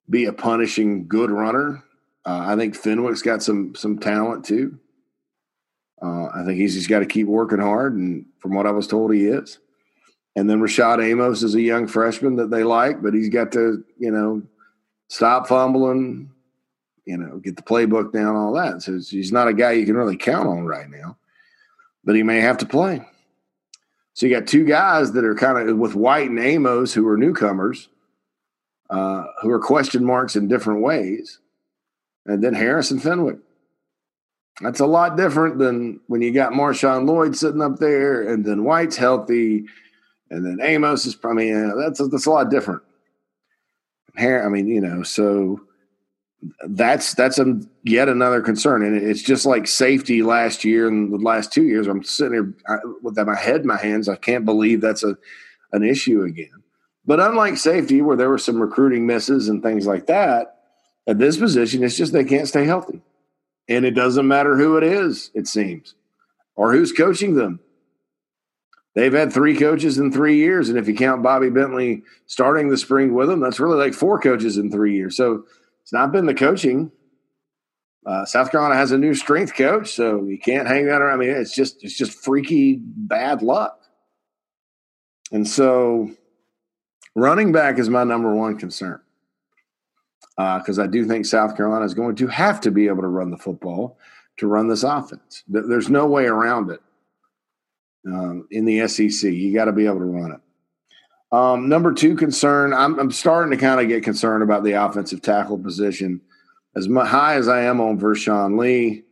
be 0.09 0.27
a 0.27 0.33
punishing 0.33 1.09
good 1.09 1.31
runner. 1.31 1.83
Uh, 2.26 2.44
I 2.46 2.56
think 2.56 2.74
Fenwick's 2.74 3.22
got 3.22 3.42
some 3.42 3.74
some 3.74 3.98
talent 3.98 4.44
too. 4.44 4.78
Uh, 6.02 6.26
I 6.34 6.44
think 6.44 6.58
he's 6.58 6.74
just 6.74 6.88
got 6.88 7.00
to 7.00 7.06
keep 7.06 7.26
working 7.26 7.60
hard, 7.60 7.94
and 7.94 8.26
from 8.38 8.54
what 8.54 8.66
I 8.66 8.70
was 8.70 8.87
told, 8.87 9.12
he 9.12 9.26
is. 9.26 9.58
And 10.37 10.50
then 10.50 10.60
Rashad 10.60 11.02
Amos 11.02 11.42
is 11.42 11.54
a 11.54 11.60
young 11.60 11.87
freshman 11.87 12.37
that 12.37 12.50
they 12.50 12.64
like, 12.64 13.00
but 13.00 13.14
he's 13.14 13.28
got 13.28 13.52
to, 13.52 13.84
you 13.98 14.10
know, 14.10 14.42
stop 15.08 15.46
fumbling, 15.46 16.30
you 17.04 17.16
know, 17.16 17.38
get 17.38 17.56
the 17.56 17.62
playbook 17.62 18.12
down, 18.12 18.34
all 18.34 18.52
that. 18.54 18.82
So 18.82 18.98
he's 18.98 19.32
not 19.32 19.48
a 19.48 19.54
guy 19.54 19.72
you 19.72 19.87
can 19.87 19.96
really 19.96 20.16
count 20.16 20.48
on 20.48 20.66
right 20.66 20.90
now, 20.90 21.16
but 22.02 22.16
he 22.16 22.22
may 22.22 22.40
have 22.40 22.58
to 22.58 22.66
play. 22.66 23.06
So 24.14 24.26
you 24.26 24.34
got 24.34 24.48
two 24.48 24.64
guys 24.64 25.12
that 25.12 25.24
are 25.24 25.34
kind 25.34 25.68
of 25.68 25.76
with 25.76 25.94
White 25.94 26.30
and 26.30 26.38
Amos 26.38 26.92
who 26.92 27.06
are 27.06 27.16
newcomers, 27.16 27.88
uh, 28.90 29.24
who 29.40 29.50
are 29.50 29.60
question 29.60 30.04
marks 30.04 30.37
in 30.37 30.48
different 30.48 30.80
ways, 30.80 31.38
and 32.26 32.42
then 32.42 32.54
Harris 32.54 32.90
and 32.90 33.02
Fenwick. 33.02 33.38
That's 34.60 34.80
a 34.80 34.87
lot 34.87 35.16
different 35.16 35.58
than 35.58 36.00
when 36.06 36.22
you 36.22 36.32
got 36.32 36.52
Marshawn 36.52 37.08
Lloyd 37.08 37.37
sitting 37.37 37.62
up 37.62 37.78
there, 37.78 38.28
and 38.32 38.44
then 38.44 38.64
White's 38.64 38.96
healthy, 38.96 39.64
and 40.30 40.46
then 40.46 40.58
Amos 40.62 41.06
is 41.06 41.16
probably 41.16 41.48
you 41.48 41.58
know, 41.58 41.80
that's 41.80 42.00
a, 42.00 42.06
that's 42.06 42.26
a 42.26 42.30
lot 42.30 42.50
different. 42.50 42.82
Hair, 44.16 44.46
I 44.46 44.48
mean, 44.48 44.68
you 44.68 44.80
know, 44.80 45.02
so 45.02 45.60
that's 46.68 47.14
that's 47.14 47.38
a 47.38 47.60
yet 47.82 48.08
another 48.08 48.40
concern, 48.40 48.84
and 48.84 48.96
it's 48.96 49.22
just 49.22 49.44
like 49.44 49.66
safety 49.66 50.22
last 50.22 50.64
year 50.64 50.87
and 50.87 51.12
the 51.12 51.18
last 51.18 51.52
two 51.52 51.64
years. 51.64 51.88
I'm 51.88 52.04
sitting 52.04 52.34
here 52.34 52.54
with 53.02 53.16
my 53.18 53.34
head 53.34 53.62
in 53.62 53.66
my 53.66 53.76
hands. 53.76 54.08
I 54.08 54.16
can't 54.16 54.44
believe 54.44 54.80
that's 54.80 55.02
a 55.02 55.16
an 55.72 55.82
issue 55.82 56.22
again. 56.22 56.62
But 57.06 57.20
unlike 57.20 57.56
safety, 57.56 58.00
where 58.00 58.16
there 58.16 58.30
were 58.30 58.38
some 58.38 58.60
recruiting 58.60 59.06
misses 59.06 59.48
and 59.48 59.62
things 59.62 59.87
like 59.87 60.06
that, 60.06 60.54
at 61.07 61.19
this 61.19 61.37
position, 61.37 61.85
it's 61.85 61.97
just 61.97 62.12
they 62.12 62.25
can't 62.25 62.49
stay 62.49 62.64
healthy. 62.64 63.03
And 63.69 63.85
it 63.85 63.93
doesn't 63.93 64.29
matter 64.29 64.57
who 64.57 64.77
it 64.77 64.85
is, 64.85 65.31
it 65.35 65.47
seems, 65.47 65.95
or 66.55 66.73
who's 66.73 66.93
coaching 66.93 67.35
them. 67.35 67.61
They've 68.95 69.12
had 69.12 69.33
three 69.33 69.57
coaches 69.57 69.99
in 69.99 70.12
three 70.12 70.37
years. 70.37 70.69
And 70.69 70.79
if 70.79 70.87
you 70.87 70.95
count 70.95 71.23
Bobby 71.23 71.51
Bentley 71.51 72.03
starting 72.27 72.69
the 72.69 72.77
spring 72.77 73.14
with 73.14 73.29
them, 73.29 73.40
that's 73.40 73.59
really 73.59 73.79
like 73.79 73.95
four 73.95 74.21
coaches 74.21 74.57
in 74.57 74.71
three 74.71 74.95
years. 74.95 75.17
So 75.17 75.45
it's 75.83 75.93
not 75.93 76.12
been 76.12 76.27
the 76.27 76.35
coaching. 76.35 76.93
Uh, 78.07 78.25
South 78.25 78.51
Carolina 78.51 78.77
has 78.77 78.93
a 78.93 78.99
new 78.99 79.14
strength 79.14 79.55
coach, 79.55 79.90
so 79.90 80.25
you 80.25 80.38
can't 80.38 80.69
hang 80.69 80.87
that 80.87 81.01
around. 81.01 81.14
I 81.14 81.17
mean, 81.17 81.31
it's 81.31 81.55
just 81.55 81.83
it's 81.83 81.97
just 81.97 82.12
freaky 82.12 82.79
bad 82.79 83.43
luck. 83.43 83.81
And 85.33 85.49
so 85.49 86.11
running 87.17 87.51
back 87.51 87.79
is 87.79 87.88
my 87.88 88.05
number 88.05 88.35
one 88.35 88.59
concern 88.59 89.01
because 90.37 90.79
uh, 90.79 90.85
I 90.85 90.87
do 90.87 91.05
think 91.05 91.27
South 91.27 91.57
Carolina 91.57 91.85
is 91.85 91.94
going 91.94 92.16
to 92.16 92.27
have 92.27 92.61
to 92.62 92.70
be 92.70 92.88
able 92.88 93.03
to 93.03 93.09
run 93.09 93.31
the 93.31 93.37
football 93.37 93.99
to 94.38 94.47
run 94.47 94.68
this 94.68 94.83
offense. 94.83 95.44
There's 95.47 95.88
no 95.88 96.07
way 96.07 96.25
around 96.25 96.70
it 96.70 96.81
um, 98.07 98.49
in 98.51 98.64
the 98.64 98.87
SEC. 98.88 99.31
You 99.31 99.55
got 99.55 99.66
to 99.66 99.73
be 99.73 99.87
able 99.87 100.01
to 100.01 100.05
run 100.05 100.33
it. 100.33 100.40
Um, 101.35 101.68
number 101.68 101.92
two 101.92 102.16
concern, 102.16 102.73
I'm, 102.73 102.99
I'm 102.99 103.11
starting 103.11 103.51
to 103.53 103.57
kind 103.57 103.81
of 103.81 103.88
get 103.88 104.05
concerned 104.05 104.42
about 104.42 104.62
the 104.64 104.73
offensive 104.73 105.23
tackle 105.23 105.59
position. 105.59 106.20
As 106.77 106.87
high 106.87 107.35
as 107.37 107.49
I 107.49 107.62
am 107.62 107.81
on 107.81 107.99
Vershon 107.99 108.57
Lee, 108.57 109.05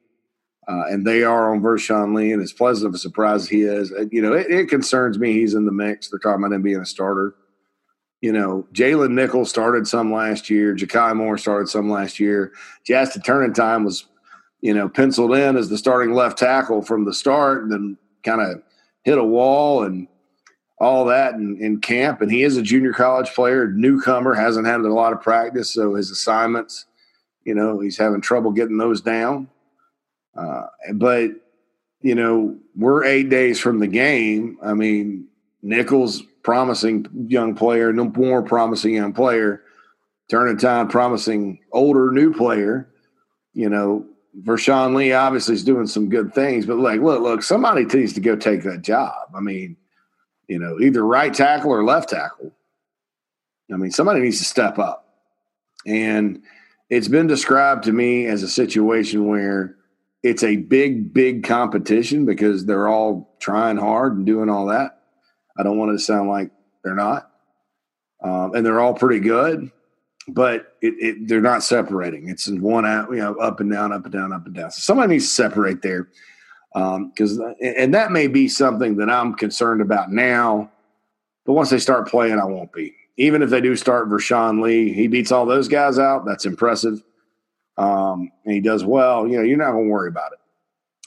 uh, 0.69 0.85
and 0.89 1.05
they 1.05 1.25
are 1.25 1.53
on 1.53 1.61
Vershon 1.61 2.15
Lee, 2.15 2.33
and 2.33 2.43
as 2.43 2.53
pleasant 2.53 2.89
of 2.89 2.95
a 2.95 2.99
surprise 2.99 3.49
he 3.49 3.63
is, 3.63 3.93
you 4.11 4.23
know, 4.23 4.33
it, 4.33 4.51
it 4.51 4.69
concerns 4.69 5.19
me 5.19 5.33
he's 5.33 5.55
in 5.55 5.67
the 5.67 5.73
mix. 5.73 6.09
They're 6.09 6.19
talking 6.19 6.45
about 6.45 6.55
him 6.55 6.63
being 6.63 6.81
a 6.81 6.87
starter 6.87 7.35
you 8.23 8.33
know, 8.33 8.67
Jaylen 8.73 9.11
Nichols 9.11 9.51
started 9.51 9.87
some 9.87 10.13
last 10.13 10.49
year. 10.49 10.75
Jakai 10.75 11.15
Moore 11.15 11.37
started 11.37 11.69
some 11.69 11.91
last 11.91 12.21
year. 12.21 12.53
Jazston 12.89 13.23
Turnetine 13.25 13.85
was, 13.85 14.07
you 14.61 14.73
know, 14.73 14.89
penciled 14.89 15.35
in 15.35 15.57
as 15.57 15.69
the 15.69 15.77
starting 15.77 16.15
left 16.15 16.39
tackle 16.39 16.83
from 16.83 17.05
the 17.05 17.13
start 17.13 17.63
and 17.63 17.73
then 17.73 17.99
kind 18.23 18.41
of 18.41 18.63
hit 19.03 19.19
a 19.19 19.25
wall 19.25 19.83
and 19.83 20.07
all 20.79 21.05
that 21.07 21.35
in, 21.35 21.59
in, 21.61 21.81
camp. 21.81 22.21
And 22.21 22.31
he 22.31 22.45
is 22.45 22.57
a 22.57 22.63
junior 22.63 22.93
college 22.93 23.29
player, 23.35 23.67
newcomer, 23.67 24.35
hasn't 24.35 24.67
had 24.67 24.81
a 24.81 24.93
lot 24.93 25.13
of 25.13 25.21
practice. 25.21 25.73
So 25.73 25.97
his 25.97 26.13
assignments, 26.13 26.87
you 27.45 27.57
know, 27.57 27.81
he's 27.81 27.99
having 27.99 28.21
trouble 28.21 28.53
getting 28.53 28.79
those 28.79 29.01
down. 29.01 29.49
Uh, 30.37 30.67
but, 30.95 31.31
you 32.03 32.15
know, 32.15 32.57
we're 32.77 33.05
eight 33.05 33.31
days 33.31 33.59
from 33.59 33.81
the 33.81 33.89
game. 33.89 34.59
I 34.63 34.75
mean, 34.75 35.27
Nichols 35.61 36.23
promising 36.43 37.07
young 37.29 37.55
player, 37.55 37.93
no 37.93 38.05
more 38.17 38.43
promising 38.43 38.95
young 38.95 39.13
player. 39.13 39.63
Turnetine, 40.31 40.91
promising 40.91 41.61
older 41.73 42.11
new 42.11 42.33
player. 42.33 42.89
You 43.53 43.69
know, 43.69 44.07
Vershon 44.35 44.95
Lee 44.95 45.13
obviously 45.13 45.55
is 45.55 45.65
doing 45.65 45.87
some 45.87 46.09
good 46.09 46.35
things, 46.35 46.65
but 46.65 46.79
like, 46.79 47.01
look, 47.01 47.21
look, 47.21 47.43
somebody 47.43 47.85
needs 47.85 48.15
to 48.15 48.21
go 48.21 48.35
take 48.35 48.63
that 48.63 48.83
job. 48.83 49.13
I 49.35 49.41
mean, 49.41 49.77
you 50.49 50.59
know, 50.59 50.81
either 50.81 51.05
right 51.05 51.33
tackle 51.33 51.71
or 51.71 51.85
left 51.85 52.11
tackle. 52.11 52.53
I 53.73 53.77
mean, 53.77 53.91
somebody 53.91 54.21
needs 54.21 54.39
to 54.39 54.45
step 54.45 54.79
up. 54.79 55.09
And 55.87 56.43
it's 56.91 57.09
been 57.09 57.27
described 57.27 57.85
to 57.85 57.93
me 57.93 58.27
as 58.27 58.43
a 58.43 58.49
situation 58.49 59.27
where 59.27 59.77
it's 60.23 60.43
a 60.43 60.57
big, 60.57 61.13
big 61.13 61.45
competition 61.45 62.25
because 62.25 62.65
they're 62.65 62.89
all 62.89 63.37
trying 63.41 63.77
hard 63.77 64.17
and 64.17 64.27
doing 64.27 64.49
all 64.49 64.67
that. 64.67 65.02
I 65.57 65.63
don't 65.63 65.79
want 65.79 65.91
it 65.91 65.95
to 65.95 65.99
sound 66.01 66.29
like 66.29 66.51
they're 66.85 66.95
not. 66.95 67.31
Um, 68.23 68.55
and 68.55 68.65
they're 68.65 68.81
all 68.81 68.95
pretty 68.95 69.21
good, 69.21 69.71
but 70.29 70.77
it, 70.81 70.95
it, 70.99 71.29
they're 71.29 71.41
not 71.41 71.63
separating. 71.63 72.29
It's 72.29 72.49
one 72.49 72.87
out, 72.87 73.11
you 73.11 73.17
know, 73.17 73.35
up 73.35 73.61
and 73.61 73.71
down, 73.71 73.93
up 73.93 74.05
and 74.05 74.13
down, 74.13 74.33
up 74.33 74.47
and 74.47 74.55
down. 74.55 74.71
So 74.71 74.81
somebody 74.81 75.15
needs 75.15 75.27
to 75.27 75.35
separate 75.35 75.83
there 75.83 76.09
because, 76.73 77.39
um, 77.39 77.55
and 77.61 77.93
that 77.95 78.13
may 78.13 78.29
be 78.29 78.49
something 78.49 78.97
that 78.97 79.11
I'm 79.11 79.35
concerned 79.35 79.81
about 79.81 80.11
now. 80.13 80.71
But 81.45 81.55
once 81.55 81.71
they 81.71 81.79
start 81.79 82.09
playing, 82.09 82.39
I 82.39 82.45
won't 82.45 82.73
be. 82.73 82.95
Even 83.17 83.43
if 83.43 83.51
they 83.51 83.61
do 83.61 83.75
start 83.77 84.09
Vershon 84.09 84.61
Lee, 84.61 84.93
he 84.93 85.09
beats 85.09 85.33
all 85.33 85.45
those 85.45 85.69
guys 85.69 85.99
out. 85.99 86.25
That's 86.25 86.47
impressive. 86.47 87.03
Um, 87.77 88.31
and 88.45 88.55
he 88.55 88.61
does 88.61 88.85
well. 88.85 89.27
You 89.27 89.39
know, 89.39 89.43
you're 89.43 89.59
not 89.59 89.73
going 89.73 89.87
to 89.87 89.91
worry 89.91 90.09
about 90.09 90.33
it. 90.33 90.39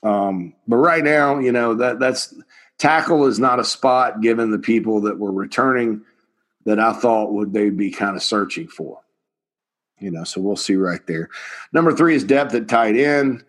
Um, 0.06 0.54
but 0.68 0.76
right 0.78 1.04
now, 1.04 1.40
you 1.40 1.52
know 1.52 1.74
that 1.76 2.00
that's 2.00 2.36
tackle 2.78 3.26
is 3.26 3.40
not 3.40 3.60
a 3.60 3.64
spot 3.64 4.22
given 4.22 4.52
the 4.52 4.60
people 4.60 5.02
that 5.02 5.20
were 5.20 5.32
returning 5.32 6.02
that 6.66 6.80
I 6.80 6.94
thought 6.94 7.34
would 7.34 7.54
they 7.54 7.70
be 7.70 7.92
kind 7.92 8.16
of 8.16 8.24
searching 8.24 8.68
for. 8.68 9.00
You 10.00 10.12
know, 10.12 10.24
so 10.24 10.42
we'll 10.42 10.58
see 10.58 10.76
right 10.76 11.06
there. 11.08 11.30
Number 11.72 11.94
three 11.94 12.16
is 12.16 12.24
depth 12.24 12.54
at 12.54 12.68
tight 12.68 12.98
end. 12.98 13.44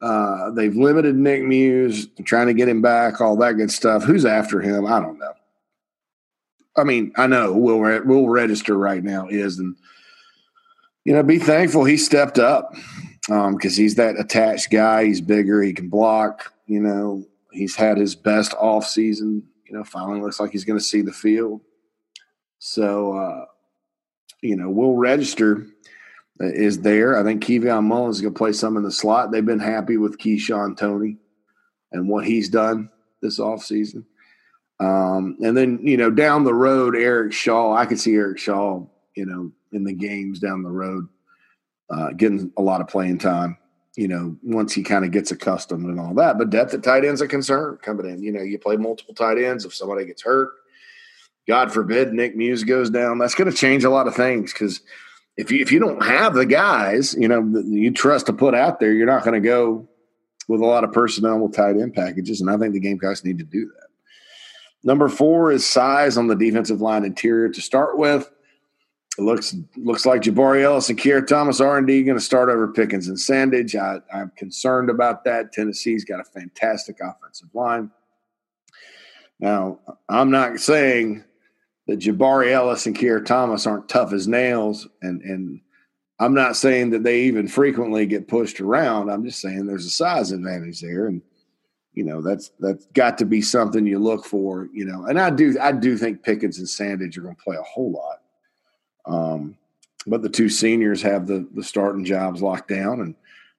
Uh, 0.00 0.50
they've 0.50 0.76
limited 0.76 1.16
Nick 1.16 1.42
Muse, 1.42 2.06
trying 2.24 2.46
to 2.46 2.54
get 2.54 2.68
him 2.68 2.80
back, 2.80 3.20
all 3.20 3.36
that 3.36 3.54
good 3.54 3.70
stuff. 3.70 4.04
Who's 4.04 4.24
after 4.24 4.60
him? 4.60 4.86
I 4.86 5.00
don't 5.00 5.18
know. 5.18 5.32
I 6.76 6.84
mean, 6.84 7.12
I 7.16 7.26
know 7.26 7.52
Will 7.52 7.80
Will 7.80 8.28
Register 8.28 8.76
right 8.76 9.02
now 9.02 9.26
is, 9.26 9.58
and 9.58 9.74
you 11.04 11.12
know, 11.12 11.24
be 11.24 11.40
thankful 11.40 11.84
he 11.84 11.96
stepped 11.96 12.38
up 12.38 12.72
because 13.22 13.78
um, 13.78 13.82
he's 13.82 13.96
that 13.96 14.18
attached 14.18 14.70
guy. 14.70 15.04
He's 15.04 15.20
bigger. 15.20 15.60
He 15.60 15.72
can 15.72 15.88
block. 15.88 16.52
You 16.66 16.80
know, 16.80 17.24
he's 17.58 17.76
had 17.76 17.98
his 17.98 18.14
best 18.14 18.54
off 18.54 18.86
season. 18.86 19.42
You 19.66 19.76
know, 19.76 19.84
finally 19.84 20.20
looks 20.20 20.40
like 20.40 20.50
he's 20.50 20.64
going 20.64 20.78
to 20.78 20.84
see 20.84 21.02
the 21.02 21.12
field. 21.12 21.60
So, 22.58 23.12
uh, 23.12 23.44
you 24.40 24.56
know, 24.56 24.70
Will 24.70 24.96
Register 24.96 25.66
uh, 26.40 26.46
is 26.46 26.80
there. 26.80 27.18
I 27.18 27.22
think 27.22 27.44
Keveon 27.44 27.84
Mullins 27.84 28.16
is 28.16 28.22
going 28.22 28.32
to 28.32 28.38
play 28.38 28.52
some 28.52 28.76
in 28.76 28.82
the 28.82 28.90
slot. 28.90 29.30
They've 29.30 29.44
been 29.44 29.58
happy 29.58 29.96
with 29.96 30.18
KeShawn 30.18 30.76
Toney 30.76 31.18
and 31.92 32.08
what 32.08 32.24
he's 32.24 32.48
done 32.48 32.90
this 33.20 33.38
offseason. 33.38 34.04
Um, 34.80 35.36
and 35.42 35.56
then, 35.56 35.80
you 35.82 35.96
know, 35.96 36.10
down 36.10 36.44
the 36.44 36.54
road, 36.54 36.94
Eric 36.96 37.32
Shaw, 37.32 37.74
I 37.74 37.84
could 37.84 37.98
see 37.98 38.14
Eric 38.14 38.38
Shaw, 38.38 38.86
you 39.16 39.26
know, 39.26 39.50
in 39.72 39.84
the 39.84 39.92
games 39.92 40.38
down 40.38 40.62
the 40.62 40.70
road, 40.70 41.08
uh, 41.90 42.10
getting 42.12 42.52
a 42.56 42.62
lot 42.62 42.80
of 42.80 42.88
playing 42.88 43.18
time 43.18 43.58
you 43.98 44.06
know, 44.06 44.36
once 44.44 44.72
he 44.72 44.84
kind 44.84 45.04
of 45.04 45.10
gets 45.10 45.32
accustomed 45.32 45.84
and 45.84 45.98
all 45.98 46.14
that. 46.14 46.38
But 46.38 46.50
depth 46.50 46.72
at 46.72 46.84
tight 46.84 47.04
end's 47.04 47.20
a 47.20 47.26
concern 47.26 47.78
coming 47.82 48.06
in. 48.08 48.22
You 48.22 48.30
know, 48.30 48.42
you 48.42 48.56
play 48.56 48.76
multiple 48.76 49.12
tight 49.12 49.38
ends. 49.38 49.64
If 49.64 49.74
somebody 49.74 50.06
gets 50.06 50.22
hurt, 50.22 50.52
God 51.48 51.72
forbid 51.72 52.12
Nick 52.12 52.36
Muse 52.36 52.62
goes 52.62 52.90
down, 52.90 53.18
that's 53.18 53.34
going 53.34 53.50
to 53.50 53.56
change 53.56 53.82
a 53.82 53.90
lot 53.90 54.06
of 54.06 54.14
things 54.14 54.52
because 54.52 54.82
if 55.36 55.50
you 55.50 55.60
if 55.60 55.72
you 55.72 55.80
don't 55.80 56.00
have 56.04 56.34
the 56.34 56.46
guys, 56.46 57.12
you 57.14 57.26
know, 57.26 57.42
you 57.64 57.90
trust 57.90 58.26
to 58.26 58.32
put 58.32 58.54
out 58.54 58.78
there, 58.78 58.92
you're 58.92 59.04
not 59.04 59.24
going 59.24 59.42
to 59.42 59.46
go 59.46 59.88
with 60.46 60.60
a 60.60 60.66
lot 60.66 60.84
of 60.84 60.92
personnel 60.92 61.40
with 61.40 61.56
tight 61.56 61.76
end 61.76 61.92
packages, 61.92 62.40
and 62.40 62.48
I 62.48 62.56
think 62.56 62.74
the 62.74 62.80
Gamecocks 62.80 63.24
need 63.24 63.38
to 63.38 63.44
do 63.44 63.66
that. 63.66 63.88
Number 64.84 65.08
four 65.08 65.50
is 65.50 65.66
size 65.66 66.16
on 66.16 66.28
the 66.28 66.36
defensive 66.36 66.80
line 66.80 67.04
interior 67.04 67.48
to 67.48 67.60
start 67.60 67.98
with. 67.98 68.30
It 69.18 69.22
looks 69.22 69.56
looks 69.76 70.06
like 70.06 70.22
Jabari 70.22 70.62
Ellis 70.62 70.88
and 70.90 70.98
Keir 70.98 71.20
Thomas 71.22 71.60
are 71.60 71.76
indeed 71.76 72.04
going 72.04 72.16
to 72.16 72.24
start 72.24 72.48
over 72.48 72.68
Pickens 72.68 73.08
and 73.08 73.16
Sandidge. 73.16 73.74
I, 73.74 73.98
I'm 74.16 74.30
concerned 74.36 74.90
about 74.90 75.24
that. 75.24 75.52
Tennessee's 75.52 76.04
got 76.04 76.20
a 76.20 76.24
fantastic 76.24 76.98
offensive 77.00 77.48
line. 77.52 77.90
Now, 79.40 79.80
I'm 80.08 80.30
not 80.30 80.60
saying 80.60 81.24
that 81.88 81.98
Jabari 81.98 82.52
Ellis 82.52 82.86
and 82.86 82.96
Keir 82.96 83.20
Thomas 83.20 83.66
aren't 83.66 83.88
tough 83.88 84.12
as 84.12 84.28
nails, 84.28 84.86
and 85.02 85.20
and 85.22 85.60
I'm 86.20 86.34
not 86.34 86.56
saying 86.56 86.90
that 86.90 87.02
they 87.02 87.22
even 87.22 87.48
frequently 87.48 88.06
get 88.06 88.28
pushed 88.28 88.60
around. 88.60 89.10
I'm 89.10 89.24
just 89.24 89.40
saying 89.40 89.66
there's 89.66 89.86
a 89.86 89.90
size 89.90 90.30
advantage 90.30 90.80
there, 90.80 91.06
and 91.06 91.22
you 91.92 92.04
know 92.04 92.22
that's 92.22 92.52
that's 92.60 92.86
got 92.94 93.18
to 93.18 93.24
be 93.24 93.42
something 93.42 93.84
you 93.84 93.98
look 93.98 94.24
for. 94.24 94.68
You 94.72 94.84
know, 94.84 95.06
and 95.06 95.18
I 95.18 95.30
do 95.30 95.56
I 95.60 95.72
do 95.72 95.96
think 95.96 96.22
Pickens 96.22 96.58
and 96.58 96.68
Sandidge 96.68 97.18
are 97.18 97.22
going 97.22 97.34
to 97.34 97.42
play 97.42 97.56
a 97.56 97.62
whole 97.62 97.90
lot. 97.90 98.17
Um, 99.08 99.56
but 100.06 100.22
the 100.22 100.28
two 100.28 100.48
seniors 100.48 101.02
have 101.02 101.26
the 101.26 101.48
the 101.54 101.64
starting 101.64 102.04
jobs 102.04 102.42
locked 102.42 102.68
down, 102.68 103.00
and 103.00 103.14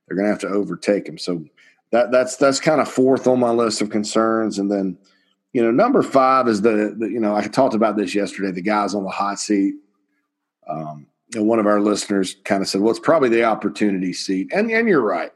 they're 0.07 0.15
going 0.15 0.25
to 0.25 0.31
have 0.31 0.39
to 0.41 0.47
overtake 0.47 1.05
them. 1.05 1.17
So 1.17 1.43
that 1.91 2.11
that's 2.11 2.37
that's 2.37 2.59
kind 2.59 2.79
of 2.79 2.87
fourth 2.87 3.27
on 3.27 3.39
my 3.39 3.51
list 3.51 3.81
of 3.81 3.89
concerns, 3.89 4.59
and 4.59 4.71
then 4.71 4.97
you 5.53 5.63
know, 5.63 5.71
number 5.71 6.03
five 6.03 6.47
is 6.47 6.61
the, 6.61 6.95
the, 6.97 7.09
you 7.09 7.19
know, 7.19 7.35
I 7.35 7.47
talked 7.47 7.73
about 7.73 7.97
this 7.97 8.13
yesterday, 8.13 8.51
the 8.51 8.61
guys 8.61 8.93
on 8.93 9.03
the 9.03 9.09
hot 9.09 9.39
seat. 9.39 9.75
Um, 10.67 11.07
and 11.35 11.47
one 11.47 11.59
of 11.59 11.65
our 11.65 11.81
listeners 11.81 12.35
kind 12.43 12.61
of 12.61 12.67
said, 12.67 12.81
well, 12.81 12.91
it's 12.91 12.99
probably 12.99 13.29
the 13.29 13.43
opportunity 13.43 14.13
seat. 14.13 14.51
And, 14.53 14.69
and 14.71 14.87
you're 14.87 15.01
right. 15.01 15.31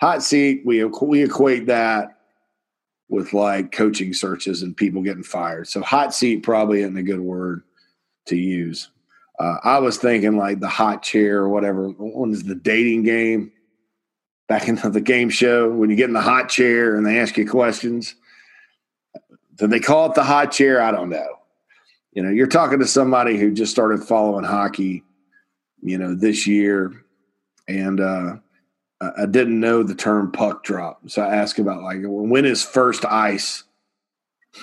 Hot 0.00 0.22
seat, 0.22 0.62
we, 0.64 0.84
we 0.84 1.24
equate 1.24 1.66
that 1.66 2.18
with 3.08 3.32
like 3.32 3.72
coaching 3.72 4.14
searches 4.14 4.62
and 4.62 4.76
people 4.76 5.02
getting 5.02 5.24
fired. 5.24 5.66
So 5.66 5.82
hot 5.82 6.14
seat 6.14 6.42
probably 6.44 6.82
isn't 6.82 6.96
a 6.96 7.02
good 7.02 7.20
word 7.20 7.62
to 8.26 8.36
use. 8.36 8.88
Uh, 9.40 9.56
I 9.64 9.78
was 9.78 9.96
thinking 9.96 10.36
like 10.36 10.60
the 10.60 10.68
hot 10.68 11.02
chair 11.02 11.38
or 11.38 11.48
whatever. 11.48 11.88
One 11.88 12.30
is 12.30 12.42
the 12.42 12.54
dating 12.54 13.04
game 13.04 13.50
back 14.48 14.68
in 14.68 14.74
the 14.76 15.00
game 15.00 15.30
show 15.30 15.70
when 15.70 15.88
you 15.88 15.96
get 15.96 16.08
in 16.08 16.12
the 16.12 16.20
hot 16.20 16.50
chair 16.50 16.94
and 16.94 17.06
they 17.06 17.18
ask 17.18 17.38
you 17.38 17.48
questions. 17.48 18.14
Did 19.54 19.70
they 19.70 19.80
call 19.80 20.10
it 20.10 20.14
the 20.14 20.24
hot 20.24 20.52
chair? 20.52 20.82
I 20.82 20.90
don't 20.90 21.08
know. 21.08 21.38
You 22.12 22.22
know, 22.22 22.30
you're 22.30 22.48
talking 22.48 22.80
to 22.80 22.86
somebody 22.86 23.38
who 23.38 23.50
just 23.50 23.72
started 23.72 24.04
following 24.04 24.44
hockey, 24.44 25.04
you 25.80 25.96
know, 25.96 26.14
this 26.14 26.46
year, 26.46 26.92
and 27.66 28.00
uh, 28.00 28.36
I 29.00 29.24
didn't 29.24 29.58
know 29.58 29.82
the 29.82 29.94
term 29.94 30.32
puck 30.32 30.64
drop. 30.64 31.08
So 31.08 31.22
I 31.22 31.36
asked 31.36 31.58
about 31.58 31.82
like 31.82 32.00
when 32.02 32.44
is 32.44 32.62
first 32.62 33.06
ice. 33.06 33.64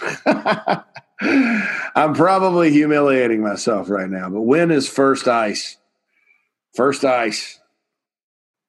I'm 1.21 2.13
probably 2.13 2.71
humiliating 2.71 3.41
myself 3.41 3.89
right 3.89 4.09
now, 4.09 4.29
but 4.29 4.41
when 4.41 4.71
is 4.71 4.87
first 4.87 5.27
ice? 5.27 5.77
First 6.75 7.03
ice. 7.03 7.59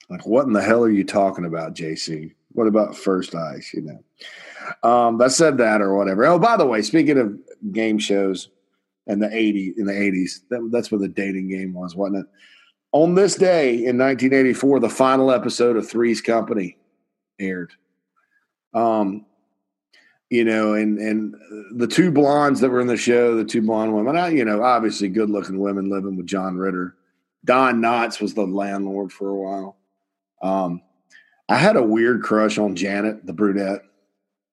Like, 0.09 0.27
what 0.27 0.47
in 0.47 0.55
the 0.55 0.63
hell 0.63 0.83
are 0.83 0.91
you 0.91 1.05
talking 1.05 1.45
about, 1.45 1.75
JC? 1.75 2.33
What 2.53 2.67
about 2.67 2.97
first 2.97 3.35
ice? 3.35 3.73
You 3.75 3.83
know. 3.83 4.89
Um, 4.89 5.21
I 5.21 5.29
said 5.29 5.59
that 5.59 5.81
or 5.81 5.95
whatever. 5.97 6.25
Oh, 6.27 6.39
by 6.39 6.57
the 6.57 6.67
way, 6.67 6.83
speaking 6.83 7.19
of 7.19 7.39
game 7.73 7.99
shows 7.99 8.49
in 9.07 9.21
the 9.21 9.35
80 9.35 9.75
in 9.77 9.87
the 9.87 9.93
80s, 9.93 10.41
that, 10.51 10.69
that's 10.73 10.91
what 10.91 11.01
the 11.01 11.09
dating 11.09 11.49
game 11.49 11.75
was, 11.75 11.95
wasn't 11.95 12.21
it? 12.21 12.27
On 12.93 13.15
this 13.15 13.35
day 13.35 13.75
in 13.75 13.99
1984, 13.99 14.81
the 14.81 14.89
final 14.89 15.31
episode 15.31 15.77
of 15.77 15.89
Three's 15.89 16.23
Company 16.23 16.79
aired. 17.39 17.73
Um, 18.73 19.27
you 20.31 20.45
know, 20.45 20.75
and 20.75 20.99
and 20.99 21.35
the 21.73 21.87
two 21.87 22.11
blondes 22.11 22.61
that 22.61 22.71
were 22.71 22.81
in 22.81 22.87
the 22.87 22.97
show, 22.97 23.37
the 23.37 23.45
two 23.45 23.63
blonde 23.63 23.95
women, 23.95 24.17
I, 24.17 24.29
you 24.29 24.45
know, 24.45 24.63
obviously 24.63 25.09
good 25.09 25.31
looking 25.31 25.59
women 25.59 25.91
living 25.91 26.17
with 26.17 26.27
John 26.27 26.57
Ritter. 26.57 26.95
Don 27.45 27.81
Knotts 27.81 28.21
was 28.21 28.35
the 28.35 28.45
landlord 28.45 29.13
for 29.13 29.31
a 29.31 29.35
while. 29.35 29.77
Um, 30.43 30.83
I 31.49 31.57
had 31.57 31.77
a 31.77 31.83
weird 31.83 32.23
crush 32.23 32.59
on 32.59 32.77
Janet, 32.77 33.25
the 33.25 33.33
brunette. 33.33 33.83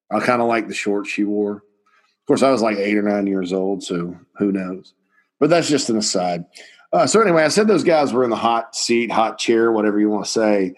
I 0.09 0.19
kind 0.21 0.41
of 0.41 0.47
like 0.47 0.67
the 0.67 0.73
shorts 0.73 1.09
she 1.09 1.23
wore. 1.23 1.57
Of 1.57 2.27
course, 2.27 2.43
I 2.43 2.51
was 2.51 2.61
like 2.61 2.77
eight 2.77 2.97
or 2.97 3.01
nine 3.01 3.27
years 3.27 3.51
old, 3.51 3.83
so 3.83 4.17
who 4.37 4.51
knows? 4.51 4.93
But 5.39 5.49
that's 5.49 5.67
just 5.67 5.89
an 5.89 5.97
aside. 5.97 6.45
Uh, 6.93 7.05
so 7.05 7.21
anyway, 7.21 7.43
I 7.43 7.49
said 7.49 7.67
those 7.67 7.83
guys 7.83 8.13
were 8.13 8.23
in 8.23 8.29
the 8.29 8.35
hot 8.37 8.75
seat, 8.75 9.11
hot 9.11 9.37
chair, 9.37 9.71
whatever 9.71 9.99
you 9.99 10.09
want 10.09 10.25
to 10.25 10.31
say, 10.31 10.75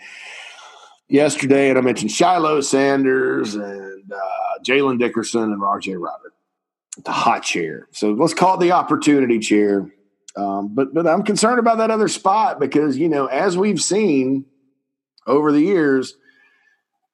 yesterday, 1.10 1.70
and 1.70 1.78
I 1.78 1.82
mentioned 1.82 2.12
Shilo 2.12 2.64
Sanders 2.64 3.56
and 3.56 4.12
uh, 4.12 4.60
Jalen 4.66 5.00
Dickerson 5.00 5.44
and 5.44 5.64
R.J. 5.64 5.96
Roderick, 5.96 6.34
the 7.04 7.12
hot 7.12 7.44
chair. 7.44 7.88
So 7.92 8.12
let's 8.12 8.34
call 8.34 8.56
it 8.56 8.60
the 8.60 8.74
opportunity 8.74 9.40
chair. 9.40 9.92
Um, 10.36 10.76
but 10.76 10.94
but 10.94 11.08
I'm 11.08 11.24
concerned 11.24 11.60
about 11.60 11.80
that 11.80 11.90
other 11.90 12.08
spot 12.08 12.60
because 12.60 12.98
you 12.98 13.10
know, 13.10 13.26
as 13.26 13.58
we've 13.58 13.82
seen 13.82 14.46
over 15.26 15.52
the 15.52 15.62
years, 15.62 16.16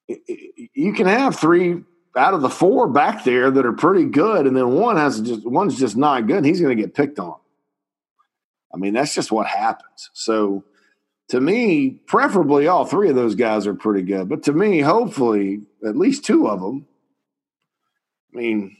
you 0.07 0.93
can 0.93 1.07
have 1.07 1.37
three 1.37 1.83
out 2.15 2.33
of 2.33 2.41
the 2.41 2.49
four 2.49 2.87
back 2.87 3.23
there 3.23 3.49
that 3.49 3.65
are 3.65 3.73
pretty 3.73 4.05
good, 4.05 4.45
and 4.45 4.55
then 4.55 4.71
one 4.71 4.97
has 4.97 5.21
just 5.21 5.45
one's 5.45 5.79
just 5.79 5.95
not 5.95 6.27
good, 6.27 6.37
and 6.37 6.45
he's 6.45 6.59
going 6.59 6.75
to 6.75 6.81
get 6.81 6.93
picked 6.93 7.19
on. 7.19 7.35
I 8.73 8.77
mean, 8.77 8.93
that's 8.93 9.13
just 9.13 9.31
what 9.31 9.47
happens. 9.47 10.09
So, 10.13 10.63
to 11.33 11.41
me, 11.41 11.89
preferably 11.89 12.67
all 12.67 12.85
three 12.85 13.09
of 13.09 13.15
those 13.15 13.33
guys 13.33 13.65
are 13.65 13.73
pretty 13.73 14.03
good, 14.03 14.29
but 14.29 14.43
to 14.43 14.53
me, 14.53 14.81
hopefully, 14.81 15.63
at 15.83 15.97
least 15.97 16.23
two 16.23 16.47
of 16.47 16.61
them. 16.61 16.85
I 18.31 18.37
mean, 18.37 18.77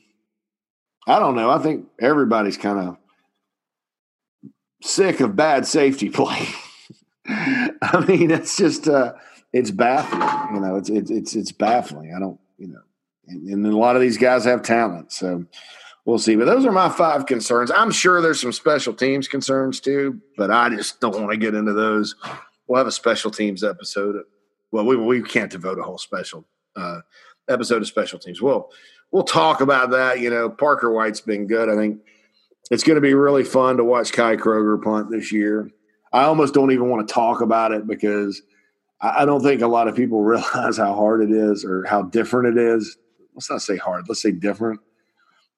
I 1.08 1.18
don't 1.18 1.36
know. 1.36 1.50
I 1.50 1.58
think 1.58 1.88
everybody's 2.00 2.58
kind 2.58 2.78
of 2.78 2.98
sick 4.84 5.20
of 5.20 5.36
bad 5.36 5.66
safety 5.66 6.10
play. 6.12 6.48
I 7.28 8.06
mean, 8.08 8.30
it's 8.30 8.56
just 8.56 8.88
uh, 8.88 9.14
it's 9.52 9.72
baffling. 9.72 10.56
You 10.56 10.62
know, 10.62 10.76
it's 10.76 10.90
it's 10.90 11.10
it's 11.10 11.36
it's 11.36 11.52
baffling. 11.52 12.14
I 12.16 12.20
don't, 12.20 12.40
you 12.60 12.68
know 12.68 12.84
and, 13.28 13.48
and 13.48 13.66
a 13.66 13.78
lot 13.78 13.96
of 13.96 14.02
these 14.02 14.18
guys 14.18 14.46
have 14.46 14.62
talent. 14.62 15.12
So 15.12 15.46
we'll 16.06 16.20
see. 16.20 16.36
But 16.36 16.46
those 16.46 16.66
are 16.66 16.72
my 16.72 16.90
five 16.90 17.26
concerns. 17.26 17.72
I'm 17.72 17.92
sure 17.92 18.22
there's 18.22 18.42
some 18.42 18.54
special 18.54 18.94
teams 18.94 19.28
concerns 19.28 19.80
too, 19.80 20.22
but 20.38 20.52
I 20.52 20.70
just 20.70 21.00
don't 21.00 21.20
want 21.20 21.32
to 21.32 21.38
get 21.38 21.56
into 21.56 21.74
those. 21.74 22.16
We'll 22.68 22.78
have 22.78 22.88
a 22.88 22.92
special 22.92 23.32
teams 23.32 23.64
episode. 23.64 24.24
Well, 24.72 24.86
we 24.86 24.96
we 24.96 25.22
can't 25.22 25.52
devote 25.52 25.80
a 25.80 25.84
whole 25.84 25.98
special 25.98 26.46
uh, 26.76 27.02
episode 27.50 27.82
of 27.82 27.88
special 27.88 28.20
teams. 28.20 28.42
We'll 28.42 28.70
we'll 29.12 29.24
talk 29.24 29.62
about 29.62 29.92
that. 29.92 30.20
You 30.20 30.30
know, 30.30 30.50
Parker 30.50 30.92
White's 30.92 31.22
been 31.22 31.48
good. 31.48 31.70
I 31.70 31.76
think 31.76 32.02
it's 32.72 32.84
going 32.84 32.96
to 32.96 33.02
be 33.02 33.14
really 33.14 33.44
fun 33.44 33.78
to 33.78 33.84
watch 33.84 34.14
Kai 34.14 34.38
Kroeger 34.38 34.82
punt 34.82 35.12
this 35.12 35.32
year. 35.32 35.70
I 36.12 36.24
almost 36.24 36.54
don't 36.54 36.72
even 36.72 36.90
want 36.90 37.08
to 37.08 37.14
talk 37.14 37.42
about 37.42 37.72
it 37.72 37.86
because 37.88 38.42
I 39.02 39.26
don't 39.26 39.42
think 39.42 39.62
a 39.62 39.68
lot 39.68 39.88
of 39.88 39.96
people 39.96 40.22
realize 40.24 40.78
how 40.78 40.94
hard 40.94 41.22
it 41.22 41.32
is 41.32 41.66
or 41.66 41.86
how 41.86 42.04
different 42.04 42.58
it 42.58 42.62
is 42.62 42.98
let's 43.36 43.50
not 43.50 43.62
say 43.62 43.78
hard, 43.78 44.06
let's 44.08 44.22
say 44.22 44.32
different 44.32 44.80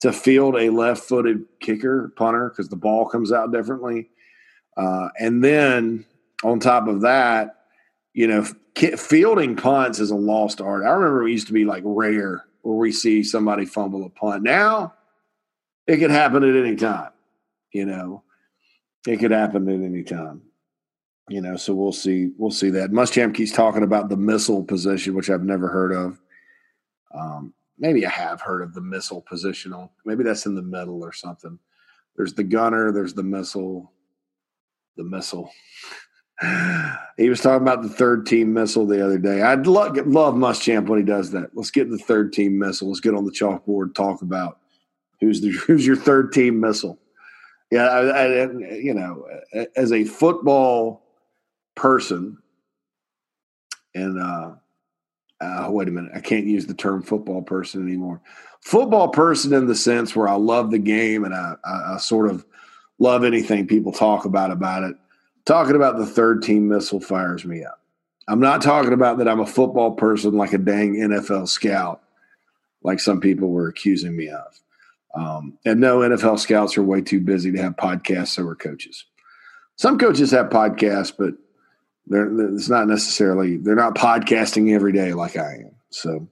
to 0.02 0.12
field 0.12 0.56
a 0.56 0.70
left 0.70 1.04
footed 1.04 1.46
kicker, 1.60 2.14
punter, 2.16 2.50
because 2.50 2.70
the 2.70 2.76
ball 2.76 3.08
comes 3.08 3.32
out 3.32 3.52
differently. 3.52 4.10
Uh, 4.78 5.10
and 5.20 5.44
then 5.44 6.06
on 6.44 6.60
top 6.60 6.88
of 6.88 7.02
that, 7.02 7.56
you 8.14 8.28
know, 8.28 8.46
fielding 8.98 9.56
punts 9.56 10.00
is 10.00 10.12
a 10.12 10.16
lost 10.16 10.62
art. 10.62 10.84
I 10.84 10.90
remember 10.90 11.28
it 11.28 11.32
used 11.32 11.48
to 11.48 11.54
be 11.54 11.66
like 11.66 11.84
rare 11.86 12.46
where 12.62 12.76
we 12.76 12.92
see 12.92 13.24
somebody 13.24 13.66
fumble 13.66 14.06
a 14.06 14.10
punt. 14.10 14.44
Now 14.44 14.94
it 15.88 15.98
could 15.98 16.12
happen 16.12 16.44
at 16.44 16.56
any 16.56 16.76
time, 16.76 17.12
you 17.72 17.86
know, 17.86 18.24
it 19.08 19.18
could 19.18 19.32
happen 19.32 19.70
at 19.70 19.86
any 19.86 20.04
time. 20.04 20.42
You 21.28 21.42
know, 21.42 21.56
so 21.56 21.74
we'll 21.74 21.92
see. 21.92 22.30
We'll 22.38 22.52
see 22.52 22.70
that. 22.70 22.92
Muschamp 22.92 23.34
keeps 23.34 23.52
talking 23.52 23.82
about 23.82 24.10
the 24.10 24.18
missile 24.18 24.64
position, 24.64 25.16
which 25.16 25.32
I've 25.32 25.44
never 25.44 25.68
heard 25.68 25.92
of. 25.92 26.20
Um, 27.16 27.54
maybe 27.78 28.06
I 28.06 28.10
have 28.10 28.42
heard 28.42 28.62
of 28.62 28.74
the 28.74 28.82
missile 28.82 29.26
positional. 29.30 29.90
Maybe 30.06 30.24
that's 30.24 30.46
in 30.46 30.56
the 30.56 30.62
middle 30.62 31.04
or 31.04 31.14
something. 31.14 31.60
There's 32.16 32.34
the 32.34 32.44
gunner, 32.44 32.92
there's 32.92 33.14
the 33.14 33.24
missile, 33.24 33.92
the 34.96 35.04
missile. 35.04 35.52
he 37.18 37.30
was 37.30 37.42
talking 37.42 37.62
about 37.62 37.82
the 37.82 37.90
third 37.90 38.26
team 38.26 38.54
missile 38.54 38.86
the 38.86 39.04
other 39.04 39.18
day. 39.18 39.42
I'd 39.42 39.68
love, 39.68 39.96
love 40.08 40.36
Muschamp 40.36 40.88
when 40.88 41.00
he 41.00 41.06
does 41.06 41.32
that. 41.32 41.52
Let's 41.54 41.72
get 41.72 41.90
the 41.90 41.98
third 41.98 42.34
team 42.34 42.58
missile. 42.58 42.90
Let's 42.90 43.00
get 43.00 43.14
on 43.14 43.26
the 43.26 43.32
chalkboard, 43.32 43.96
talk 43.96 44.22
about 44.22 44.60
who's 45.20 45.42
the 45.42 45.50
who's 45.68 45.86
your 45.86 45.96
third 45.96 46.32
team 46.32 46.60
missile. 46.60 47.00
Yeah, 47.72 47.86
I, 47.88 48.26
I, 48.26 48.52
you 48.76 48.94
know, 48.94 49.26
as 49.76 49.92
a 49.92 50.06
football 50.06 51.04
person, 51.76 52.38
and 53.96 54.22
uh, 54.22 54.52
uh, 55.42 55.68
wait 55.70 55.88
a 55.88 55.92
minute, 55.92 56.12
I 56.16 56.22
can't 56.22 56.46
use 56.46 56.66
the 56.66 56.74
term 56.74 57.02
football 57.02 57.42
person 57.42 57.86
anymore. 57.86 58.22
Football 58.62 59.10
person 59.10 59.54
in 59.54 59.68
the 59.68 59.76
sense 59.76 60.16
where 60.16 60.28
I 60.28 60.36
love 60.36 60.72
the 60.72 60.80
game 60.80 61.24
and 61.24 61.34
I, 61.34 61.56
I, 61.64 61.94
I 61.94 61.98
sort 61.98 62.30
of 62.30 62.46
love 63.00 63.24
anything 63.24 63.68
people 63.68 63.92
talk 63.92 64.26
about 64.26 64.52
about 64.52 64.84
it. 64.84 64.96
talking 65.46 65.76
about 65.76 65.98
the 65.98 66.06
third 66.06 66.42
team 66.42 66.68
missile 66.68 67.00
fires 67.00 67.46
me 67.46 67.64
up. 67.64 67.82
I'm 68.28 68.40
not 68.40 68.62
talking 68.62 68.94
about 68.94 69.20
that 69.20 69.28
I'm 69.28 69.40
a 69.40 69.46
football 69.46 69.92
person 69.92 70.34
like 70.34 70.54
a 70.54 70.58
dang 70.58 70.96
NFL 70.96 71.48
scout, 71.48 72.02
like 72.82 73.00
some 73.00 73.20
people 73.20 73.50
were 73.50 73.68
accusing 73.68 74.16
me 74.16 74.30
of. 74.30 74.60
Um, 75.14 75.58
and 75.64 75.80
no, 75.80 76.00
NFL 76.00 76.40
scouts 76.40 76.78
are 76.78 76.84
way 76.84 77.02
too 77.02 77.20
busy 77.20 77.52
to 77.52 77.62
have 77.62 77.76
podcasts, 77.76 78.30
so 78.30 78.48
are 78.48 78.56
coaches. 78.56 79.06
Some 79.78 79.98
coaches 80.00 80.32
have 80.32 80.50
podcasts, 80.50 81.14
but 81.16 81.36
they're, 82.08 82.54
it's 82.54 82.70
not 82.70 82.88
necessarily, 82.88 83.58
they're 83.58 83.76
not 83.76 83.96
podcasting 83.96 84.74
every 84.74 84.92
day 84.92 85.14
like 85.14 85.38
I 85.38 85.54
am. 85.66 85.76
So 85.90 86.28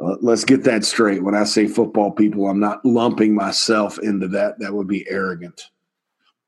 uh, 0.00 0.16
let's 0.20 0.44
get 0.44 0.64
that 0.64 0.84
straight. 0.84 1.22
When 1.22 1.34
I 1.34 1.44
say 1.44 1.66
football 1.66 2.10
people, 2.10 2.48
I'm 2.48 2.60
not 2.60 2.84
lumping 2.84 3.34
myself 3.34 3.98
into 3.98 4.28
that. 4.28 4.58
That 4.58 4.74
would 4.74 4.88
be 4.88 5.08
arrogant. 5.08 5.70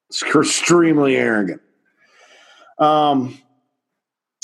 It's 0.09 0.23
extremely 0.23 1.17
arrogant. 1.17 1.61
Um, 2.79 3.39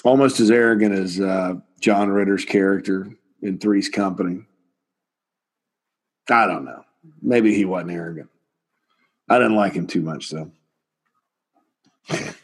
almost 0.05 0.41
as 0.41 0.51
arrogant 0.51 0.95
as 0.95 1.21
uh, 1.21 1.55
John 1.81 2.11
Ritter's 2.11 2.45
character 2.45 3.09
in 3.43 3.59
Three's 3.59 3.89
Company. 3.89 4.45
I 6.31 6.47
don't 6.47 6.65
know. 6.65 6.85
Maybe 7.21 7.55
he 7.55 7.65
wasn't 7.65 7.93
arrogant. 7.93 8.31
I 9.29 9.39
didn't 9.39 9.57
like 9.57 9.75
him 9.75 9.87
too 9.87 10.03
much, 10.03 10.31
though. 10.31 10.51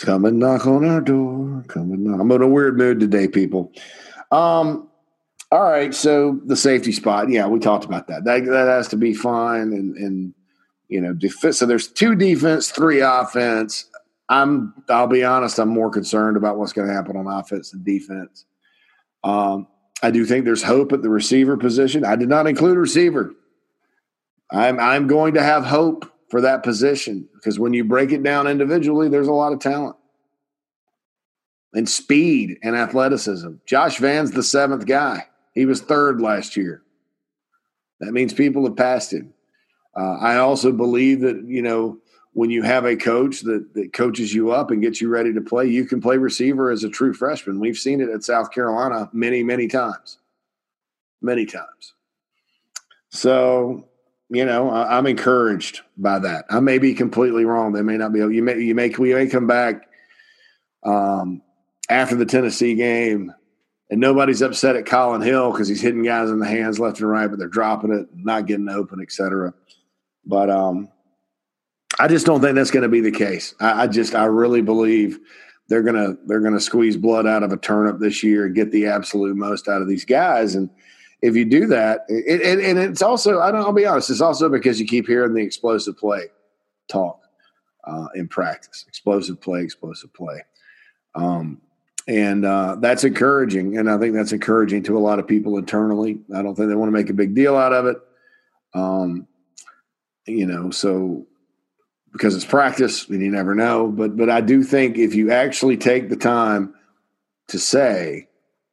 come 0.00 0.24
and 0.24 0.38
knock 0.38 0.66
on 0.66 0.84
our 0.84 1.00
door. 1.00 1.64
Come 1.68 1.92
and 1.92 2.04
knock. 2.04 2.20
I'm 2.20 2.30
in 2.30 2.42
a 2.42 2.48
weird 2.48 2.76
mood 2.76 3.00
today, 3.00 3.28
people. 3.28 3.72
Um, 4.30 4.88
all 5.52 5.62
right, 5.62 5.94
so 5.94 6.40
the 6.44 6.56
safety 6.56 6.92
spot, 6.92 7.28
yeah, 7.28 7.46
we 7.46 7.60
talked 7.60 7.84
about 7.84 8.08
that. 8.08 8.24
That 8.24 8.44
that 8.46 8.66
has 8.66 8.88
to 8.88 8.96
be 8.96 9.14
fine, 9.14 9.72
and 9.72 9.96
and 9.96 10.34
you 10.88 11.00
know, 11.00 11.12
def- 11.12 11.54
so 11.54 11.66
there's 11.66 11.88
two 11.88 12.14
defense, 12.14 12.70
three 12.70 13.00
offense. 13.00 13.88
I'm, 14.28 14.74
I'll 14.88 15.06
be 15.06 15.24
honest, 15.24 15.58
I'm 15.58 15.68
more 15.68 15.90
concerned 15.90 16.36
about 16.36 16.58
what's 16.58 16.72
going 16.72 16.88
to 16.88 16.94
happen 16.94 17.16
on 17.16 17.28
offense 17.28 17.72
and 17.72 17.84
defense. 17.84 18.44
Um, 19.22 19.68
I 20.02 20.10
do 20.10 20.24
think 20.24 20.44
there's 20.44 20.62
hope 20.62 20.92
at 20.92 21.02
the 21.02 21.08
receiver 21.08 21.56
position. 21.56 22.04
I 22.04 22.16
did 22.16 22.28
not 22.28 22.46
include 22.46 22.76
receiver. 22.76 23.32
I'm 24.50 24.78
I'm 24.78 25.06
going 25.06 25.34
to 25.34 25.42
have 25.42 25.64
hope 25.64 26.12
for 26.28 26.40
that 26.40 26.62
position 26.62 27.28
because 27.34 27.58
when 27.58 27.72
you 27.72 27.84
break 27.84 28.12
it 28.12 28.22
down 28.22 28.46
individually, 28.46 29.08
there's 29.08 29.28
a 29.28 29.32
lot 29.32 29.52
of 29.52 29.60
talent 29.60 29.96
and 31.72 31.88
speed 31.88 32.58
and 32.62 32.74
athleticism. 32.74 33.50
Josh 33.66 33.98
Vann's 33.98 34.32
the 34.32 34.42
seventh 34.42 34.86
guy. 34.86 35.26
He 35.54 35.66
was 35.66 35.80
third 35.80 36.20
last 36.20 36.56
year. 36.56 36.82
That 38.00 38.12
means 38.12 38.32
people 38.32 38.64
have 38.66 38.76
passed 38.76 39.12
him. 39.12 39.32
Uh, 39.96 40.16
I 40.18 40.36
also 40.36 40.72
believe 40.72 41.20
that 41.20 41.44
you 41.46 41.62
know 41.62 41.98
when 42.32 42.50
you 42.50 42.62
have 42.62 42.84
a 42.84 42.96
coach 42.96 43.40
that, 43.42 43.72
that 43.72 43.94
coaches 43.94 44.34
you 44.34 44.50
up 44.50 44.70
and 44.70 44.82
gets 44.82 45.00
you 45.00 45.08
ready 45.08 45.32
to 45.32 45.40
play, 45.40 45.66
you 45.66 45.86
can 45.86 46.02
play 46.02 46.18
receiver 46.18 46.70
as 46.70 46.84
a 46.84 46.90
true 46.90 47.14
freshman. 47.14 47.58
We've 47.58 47.78
seen 47.78 48.02
it 48.02 48.10
at 48.10 48.24
South 48.24 48.50
Carolina 48.52 49.08
many, 49.14 49.42
many 49.42 49.68
times, 49.68 50.18
many 51.22 51.46
times. 51.46 51.94
So 53.08 53.88
you 54.28 54.44
know, 54.44 54.70
I, 54.70 54.98
am 54.98 55.06
encouraged 55.06 55.80
by 55.96 56.18
that. 56.18 56.46
I 56.50 56.60
may 56.60 56.78
be 56.78 56.94
completely 56.94 57.44
wrong. 57.44 57.72
They 57.72 57.82
may 57.82 57.96
not 57.96 58.12
be. 58.12 58.18
You 58.18 58.42
may 58.42 58.58
you 58.58 58.74
may 58.74 58.88
we 58.90 59.14
may 59.14 59.28
come 59.28 59.46
back 59.46 59.88
um, 60.84 61.42
after 61.88 62.16
the 62.16 62.26
Tennessee 62.26 62.74
game, 62.74 63.32
and 63.88 64.00
nobody's 64.00 64.42
upset 64.42 64.76
at 64.76 64.86
Collin 64.86 65.22
Hill 65.22 65.52
because 65.52 65.68
he's 65.68 65.80
hitting 65.80 66.02
guys 66.02 66.30
in 66.30 66.40
the 66.40 66.46
hands 66.46 66.80
left 66.80 67.00
and 67.00 67.08
right, 67.08 67.28
but 67.28 67.38
they're 67.38 67.48
dropping 67.48 67.92
it, 67.92 68.08
not 68.14 68.46
getting 68.46 68.68
open, 68.68 69.00
etc. 69.00 69.54
But 70.24 70.50
um, 70.50 70.88
I 71.98 72.08
just 72.08 72.26
don't 72.26 72.40
think 72.40 72.56
that's 72.56 72.72
going 72.72 72.82
to 72.82 72.88
be 72.88 73.00
the 73.00 73.12
case. 73.12 73.54
I, 73.60 73.84
I 73.84 73.86
just 73.86 74.14
I 74.16 74.24
really 74.24 74.60
believe 74.60 75.20
they're 75.68 75.82
gonna 75.82 76.16
they're 76.26 76.40
gonna 76.40 76.60
squeeze 76.60 76.96
blood 76.96 77.26
out 77.26 77.44
of 77.44 77.52
a 77.52 77.56
turnip 77.56 78.00
this 78.00 78.24
year 78.24 78.46
and 78.46 78.56
get 78.56 78.72
the 78.72 78.86
absolute 78.86 79.36
most 79.36 79.68
out 79.68 79.82
of 79.82 79.88
these 79.88 80.04
guys 80.04 80.56
and 80.56 80.68
if 81.26 81.36
you 81.36 81.44
do 81.44 81.66
that, 81.66 82.06
it, 82.08 82.60
and 82.60 82.78
it's 82.78 83.02
also, 83.02 83.40
I 83.40 83.50
don't, 83.50 83.62
I'll 83.62 83.72
be 83.72 83.84
honest, 83.84 84.10
it's 84.10 84.20
also 84.20 84.48
because 84.48 84.80
you 84.80 84.86
keep 84.86 85.06
hearing 85.06 85.34
the 85.34 85.42
explosive 85.42 85.98
play 85.98 86.26
talk 86.88 87.20
uh, 87.84 88.06
in 88.14 88.28
practice, 88.28 88.84
explosive 88.86 89.40
play, 89.40 89.62
explosive 89.62 90.12
play. 90.14 90.42
Um, 91.14 91.60
and 92.06 92.44
uh, 92.44 92.76
that's 92.78 93.02
encouraging. 93.02 93.76
And 93.76 93.90
I 93.90 93.98
think 93.98 94.14
that's 94.14 94.32
encouraging 94.32 94.84
to 94.84 94.96
a 94.96 95.00
lot 95.00 95.18
of 95.18 95.26
people 95.26 95.58
internally. 95.58 96.20
I 96.32 96.42
don't 96.42 96.54
think 96.54 96.68
they 96.68 96.76
want 96.76 96.88
to 96.88 96.96
make 96.96 97.10
a 97.10 97.14
big 97.14 97.34
deal 97.34 97.56
out 97.56 97.72
of 97.72 97.86
it. 97.86 97.96
Um, 98.74 99.26
you 100.26 100.46
know, 100.46 100.70
so 100.70 101.26
because 102.12 102.36
it's 102.36 102.44
practice 102.44 103.08
and 103.08 103.20
you 103.20 103.30
never 103.30 103.54
know. 103.54 103.88
But 103.88 104.16
but 104.16 104.30
I 104.30 104.40
do 104.40 104.62
think 104.62 104.96
if 104.96 105.14
you 105.14 105.32
actually 105.32 105.76
take 105.76 106.08
the 106.08 106.16
time 106.16 106.74
to 107.48 107.58
say, 107.58 108.28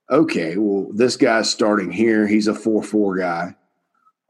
okay, 0.10 0.58
well, 0.58 0.88
this 0.94 1.18
guy's 1.18 1.50
starting 1.50 1.92
here. 1.92 2.28
He's 2.28 2.48
a 2.48 2.56
4 2.56 2.84
4 2.84 3.18
guy. 3.18 3.56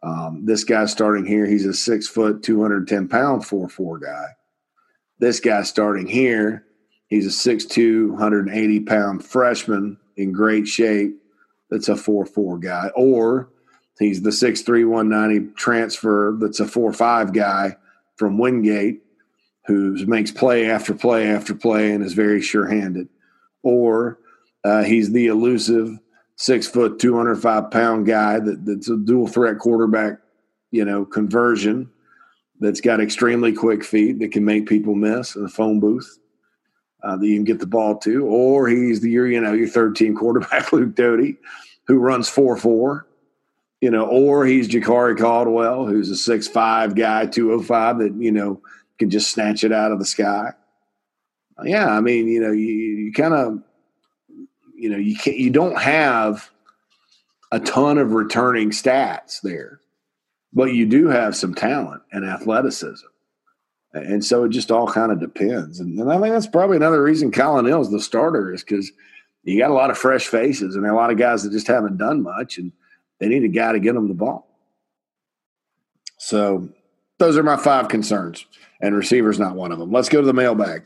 Um, 0.04 0.46
this 0.46 0.64
guy's 0.64 0.92
starting 0.92 1.26
here. 1.26 1.46
He's 1.46 1.66
a 1.66 1.74
six 1.74 2.08
foot, 2.08 2.44
210 2.44 3.08
pound 3.08 3.46
4 3.46 3.70
4 3.70 4.00
guy. 4.00 4.26
This 5.20 5.40
guy's 5.40 5.70
starting 5.70 6.08
here. 6.08 6.66
He's 7.08 7.28
a 7.28 7.56
6'2, 7.56 8.10
180 8.10 8.80
pound 8.82 9.24
freshman 9.24 9.98
in 10.18 10.32
great 10.32 10.68
shape. 10.68 11.22
That's 11.70 11.88
a 11.88 11.96
4 11.96 12.26
4 12.26 12.58
guy. 12.58 12.90
Or 12.96 13.50
he's 14.00 14.22
the 14.24 14.32
6'3, 14.32 14.90
190 14.90 15.54
transfer 15.54 16.36
that's 16.40 16.60
a 16.60 16.68
4 16.68 16.92
5 16.92 17.34
guy 17.34 17.78
from 18.16 18.38
Wingate 18.38 19.02
who 19.68 20.06
makes 20.06 20.32
play 20.32 20.70
after 20.70 20.94
play 20.94 21.28
after 21.28 21.56
play 21.56 21.94
and 21.94 22.04
is 22.04 22.14
very 22.14 22.42
sure 22.42 22.68
handed. 22.68 23.08
Or 23.62 24.20
uh, 24.64 24.84
he's 24.84 25.12
the 25.12 25.28
elusive 25.28 26.00
six 26.36 26.68
foot, 26.68 27.00
205 27.00 27.72
pound 27.72 28.06
guy 28.06 28.40
that, 28.40 28.66
that's 28.66 28.90
a 28.90 28.98
dual 28.98 29.28
threat 29.28 29.60
quarterback, 29.60 30.20
you 30.72 30.86
know, 30.86 31.06
conversion 31.06 31.90
that's 32.60 32.82
got 32.82 33.02
extremely 33.02 33.52
quick 33.52 33.84
feet 33.84 34.20
that 34.20 34.32
can 34.32 34.46
make 34.46 34.68
people 34.68 34.96
miss 34.96 35.36
in 35.36 35.44
the 35.44 35.50
phone 35.50 35.80
booth 35.80 36.18
uh, 37.04 37.18
that 37.18 37.28
you 37.28 37.36
can 37.36 37.44
get 37.44 37.60
the 37.60 37.68
ball 37.68 37.98
to. 37.98 38.26
Or 38.26 38.68
he's 38.68 39.02
the, 39.02 39.10
you 39.10 39.42
know, 39.42 39.54
your 39.54 39.68
third 39.68 39.96
team 39.96 40.16
quarterback, 40.18 40.72
Luke 40.72 40.96
Doty, 40.96 41.38
who 41.88 41.98
runs 41.98 42.30
4 42.30 42.58
4. 42.58 43.08
You 43.82 43.92
know, 43.92 44.06
or 44.06 44.46
he's 44.46 44.70
Jakari 44.70 45.18
Caldwell, 45.18 45.86
who's 45.86 46.10
a 46.10 46.16
six 46.16 46.48
five 46.48 46.96
guy, 46.96 47.26
205 47.26 48.00
that, 48.00 48.14
you 48.14 48.32
know, 48.32 48.62
can 48.98 49.10
just 49.10 49.30
snatch 49.30 49.66
it 49.66 49.74
out 49.74 49.92
of 49.92 50.00
the 50.00 50.06
sky. 50.06 50.54
Yeah, 51.66 51.90
I 51.90 52.00
mean, 52.00 52.30
you 52.30 52.40
know, 52.40 52.54
you, 52.54 52.66
you 52.66 53.12
kind 53.12 53.34
of 53.34 53.62
you 54.84 54.90
know 54.90 54.98
you 54.98 55.16
can't 55.16 55.38
you 55.38 55.50
don't 55.50 55.80
have 55.80 56.52
a 57.54 57.60
ton 57.62 57.98
of 57.98 58.12
returning 58.12 58.72
stats 58.72 59.40
there, 59.40 59.80
but 60.52 60.74
you 60.74 60.86
do 60.86 61.08
have 61.08 61.38
some 61.38 61.56
talent 61.56 62.02
and 62.12 62.26
athleticism. 62.26 63.08
And 63.94 64.26
so 64.26 64.44
it 64.44 64.50
just 64.50 64.72
all 64.72 64.92
kind 64.92 65.12
of 65.12 65.22
depends. 65.22 65.80
And, 65.80 65.98
and 66.00 66.12
I 66.12 66.20
think 66.20 66.34
that's 66.34 66.48
probably 66.48 66.76
another 66.76 67.02
reason 67.02 67.32
Collin 67.32 67.66
Hill's 67.66 67.92
the 67.92 68.02
starter 68.02 68.52
is 68.54 68.64
because 68.64 68.92
you 69.44 69.58
got 69.58 69.72
a 69.72 69.76
lot 69.76 69.90
of 69.92 69.98
fresh 69.98 70.28
faces 70.28 70.76
and 70.76 70.86
a 70.86 70.94
lot 70.94 71.12
of 71.12 71.18
guys 71.18 71.44
that 71.44 71.52
just 71.52 71.68
haven't 71.68 71.98
done 71.98 72.22
much 72.22 72.58
and 72.58 72.74
they 73.20 73.30
need 73.30 73.44
a 73.44 73.48
guy 73.48 73.72
to 73.72 73.80
get 73.80 73.94
them 73.94 74.10
the 74.10 74.16
ball. 74.16 74.50
So 76.18 76.68
those 77.20 77.38
are 77.38 77.44
my 77.44 77.56
five 77.56 77.88
concerns, 77.88 78.46
and 78.82 78.96
receivers 78.96 79.40
not 79.40 79.56
one 79.56 79.72
of 79.72 79.80
them. 79.80 79.92
Let's 79.92 80.10
go 80.10 80.20
to 80.20 80.28
the 80.28 80.34
mailbag. 80.34 80.84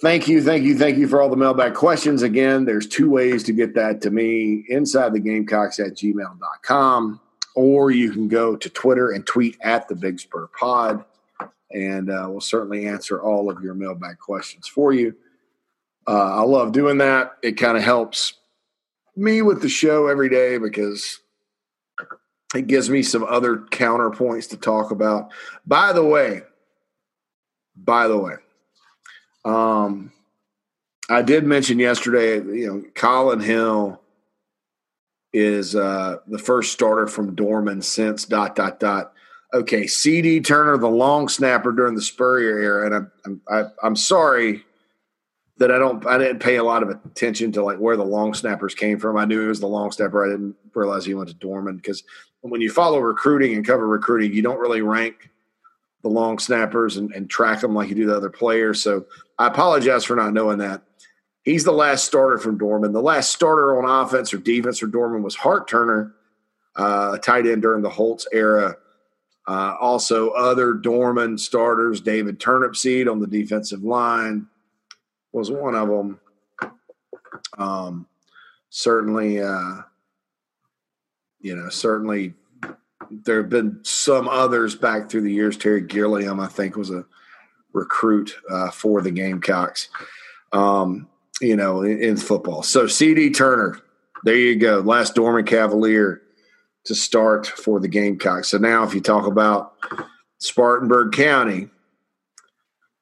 Thank 0.00 0.28
you, 0.28 0.42
thank 0.42 0.64
you, 0.64 0.78
thank 0.78 0.96
you 0.96 1.06
for 1.06 1.20
all 1.20 1.28
the 1.28 1.36
mailbag 1.36 1.74
questions. 1.74 2.22
Again, 2.22 2.64
there's 2.64 2.86
two 2.86 3.10
ways 3.10 3.42
to 3.44 3.52
get 3.52 3.74
that 3.74 4.00
to 4.00 4.10
me 4.10 4.64
inside 4.68 5.12
the 5.12 5.20
gamecocks 5.20 5.78
at 5.78 5.92
gmail.com, 5.92 7.20
or 7.54 7.90
you 7.90 8.10
can 8.10 8.26
go 8.26 8.56
to 8.56 8.70
Twitter 8.70 9.10
and 9.10 9.26
tweet 9.26 9.58
at 9.60 9.88
the 9.88 9.94
Big 9.94 10.18
Spur 10.18 10.46
Pod, 10.58 11.04
and 11.70 12.08
uh, 12.08 12.26
we'll 12.30 12.40
certainly 12.40 12.86
answer 12.86 13.20
all 13.20 13.50
of 13.50 13.62
your 13.62 13.74
mailbag 13.74 14.18
questions 14.18 14.66
for 14.66 14.94
you. 14.94 15.14
Uh, 16.08 16.36
I 16.36 16.42
love 16.42 16.72
doing 16.72 16.96
that. 16.98 17.36
It 17.42 17.52
kind 17.52 17.76
of 17.76 17.82
helps 17.82 18.34
me 19.16 19.42
with 19.42 19.60
the 19.60 19.68
show 19.68 20.06
every 20.06 20.30
day 20.30 20.56
because 20.56 21.20
it 22.54 22.66
gives 22.66 22.88
me 22.88 23.02
some 23.02 23.24
other 23.24 23.58
counterpoints 23.58 24.48
to 24.48 24.56
talk 24.56 24.92
about. 24.92 25.30
By 25.66 25.92
the 25.92 26.04
way, 26.04 26.40
by 27.76 28.08
the 28.08 28.16
way, 28.16 28.36
um, 29.44 30.12
I 31.08 31.22
did 31.22 31.44
mention 31.44 31.78
yesterday, 31.78 32.36
you 32.36 32.66
know, 32.66 32.84
Collin 32.94 33.40
Hill 33.40 34.00
is 35.32 35.74
uh, 35.74 36.18
the 36.26 36.38
first 36.38 36.72
starter 36.72 37.06
from 37.06 37.34
Dorman 37.34 37.82
since 37.82 38.24
dot 38.24 38.54
dot 38.54 38.80
dot. 38.80 39.12
Okay, 39.52 39.86
CD 39.86 40.40
Turner, 40.40 40.78
the 40.78 40.88
long 40.88 41.28
snapper 41.28 41.72
during 41.72 41.94
the 41.94 42.02
Spurrier 42.02 42.58
era, 42.58 42.86
and 42.86 42.94
I'm 42.94 43.12
I'm 43.24 43.72
I, 43.82 43.86
am 43.86 43.96
sorry 43.96 44.64
that 45.58 45.70
I 45.70 45.78
don't 45.78 46.06
I 46.06 46.18
didn't 46.18 46.38
pay 46.38 46.56
a 46.56 46.64
lot 46.64 46.82
of 46.82 46.90
attention 46.90 47.52
to 47.52 47.62
like 47.64 47.78
where 47.78 47.96
the 47.96 48.04
long 48.04 48.34
snappers 48.34 48.74
came 48.74 48.98
from. 48.98 49.16
I 49.16 49.24
knew 49.24 49.40
he 49.40 49.48
was 49.48 49.60
the 49.60 49.66
long 49.66 49.90
snapper. 49.90 50.24
I 50.24 50.30
didn't 50.30 50.56
realize 50.74 51.04
he 51.04 51.14
went 51.14 51.28
to 51.28 51.34
Dorman 51.34 51.76
because 51.76 52.04
when 52.42 52.60
you 52.60 52.70
follow 52.70 52.98
recruiting 52.98 53.54
and 53.54 53.66
cover 53.66 53.86
recruiting, 53.86 54.32
you 54.32 54.42
don't 54.42 54.60
really 54.60 54.82
rank 54.82 55.30
the 56.02 56.08
long 56.08 56.38
snappers 56.38 56.96
and, 56.96 57.12
and 57.12 57.28
track 57.28 57.60
them 57.60 57.74
like 57.74 57.88
you 57.88 57.94
do 57.94 58.06
the 58.06 58.16
other 58.16 58.30
players. 58.30 58.82
So 58.82 59.06
I 59.38 59.46
apologize 59.46 60.04
for 60.04 60.16
not 60.16 60.32
knowing 60.32 60.58
that. 60.58 60.82
He's 61.42 61.64
the 61.64 61.72
last 61.72 62.04
starter 62.04 62.38
from 62.38 62.58
Dorman. 62.58 62.92
The 62.92 63.02
last 63.02 63.30
starter 63.30 63.78
on 63.78 64.06
offense 64.06 64.32
or 64.34 64.38
defense 64.38 64.78
for 64.78 64.86
Dorman 64.86 65.22
was 65.22 65.34
Hart 65.34 65.68
Turner, 65.68 66.14
uh, 66.76 67.18
tight 67.18 67.46
end 67.46 67.62
during 67.62 67.82
the 67.82 67.90
Holtz 67.90 68.26
era. 68.32 68.76
Uh, 69.48 69.74
also, 69.80 70.30
other 70.30 70.74
Dorman 70.74 71.38
starters, 71.38 72.00
David 72.00 72.38
Turnipseed 72.38 73.10
on 73.10 73.20
the 73.20 73.26
defensive 73.26 73.82
line 73.82 74.46
was 75.32 75.50
one 75.50 75.74
of 75.74 75.88
them. 75.88 76.20
Um, 77.56 78.06
certainly, 78.68 79.40
uh, 79.40 79.76
you 81.40 81.56
know, 81.56 81.68
certainly 81.70 82.34
there 83.10 83.42
have 83.42 83.50
been 83.50 83.80
some 83.82 84.28
others 84.28 84.74
back 84.74 85.10
through 85.10 85.22
the 85.22 85.32
years. 85.32 85.56
Terry 85.56 85.80
Gilliam, 85.80 86.40
I 86.40 86.46
think, 86.46 86.76
was 86.76 86.90
a 86.90 87.04
recruit 87.72 88.34
uh, 88.48 88.70
for 88.70 89.02
the 89.02 89.10
Gamecocks. 89.10 89.88
Um, 90.52 91.08
you 91.40 91.56
know, 91.56 91.82
in, 91.82 92.02
in, 92.02 92.16
football. 92.16 92.62
So 92.62 92.86
CD 92.86 93.30
Turner, 93.30 93.78
there 94.24 94.36
you 94.36 94.56
go, 94.56 94.80
last 94.80 95.14
Dorman 95.14 95.44
Cavalier 95.46 96.22
to 96.84 96.94
start 96.94 97.46
for 97.46 97.80
the 97.80 97.88
Gamecocks. 97.88 98.48
So 98.48 98.58
now, 98.58 98.82
if 98.82 98.94
you 98.94 99.00
talk 99.00 99.26
about 99.26 99.74
Spartanburg 100.38 101.12
County, 101.12 101.68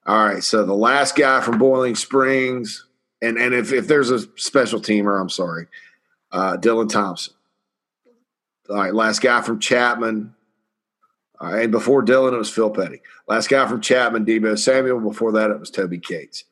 all 0.07 0.25
right. 0.25 0.43
So 0.43 0.65
the 0.65 0.75
last 0.75 1.17
guy 1.17 1.41
from 1.41 1.59
Boiling 1.59 1.95
Springs, 1.95 2.87
and 3.21 3.37
and 3.37 3.55
if 3.55 3.73
if 3.73 3.89
there's 3.89 4.11
a 4.11 4.21
special 4.37 4.81
teamer, 4.81 5.21
I'm 5.21 5.29
sorry, 5.29 5.67
uh, 6.33 6.57
Dylan 6.57 6.89
Thompson. 6.89 7.35
All 8.69 8.77
right, 8.77 8.95
last 8.95 9.23
guy 9.23 9.41
from 9.41 9.61
Chapman. 9.61 10.35
All 11.41 11.53
right, 11.53 11.63
and 11.65 11.73
before 11.73 12.05
Dylan, 12.05 12.33
it 12.33 12.39
was 12.39 12.51
Phil 12.51 12.71
Petty. 12.71 13.01
Last 13.29 13.49
guy 13.49 13.67
from 13.67 13.81
Chapman, 13.81 14.27
Deebo 14.27 14.59
Samuel. 14.59 15.01
Before 15.01 15.33
that, 15.33 15.51
it 15.51 15.61
was 15.61 15.71
Toby 15.71 15.99
Cates. 15.99 16.45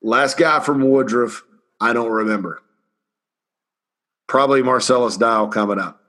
Last 0.00 0.38
guy 0.38 0.60
from 0.60 0.88
Woodruff, 0.88 1.42
I 1.80 1.92
don't 1.92 2.10
remember. 2.10 2.62
Probably 4.26 4.62
Marcellus 4.62 5.16
Dial 5.16 5.48
coming 5.48 5.78
up. 5.78 6.00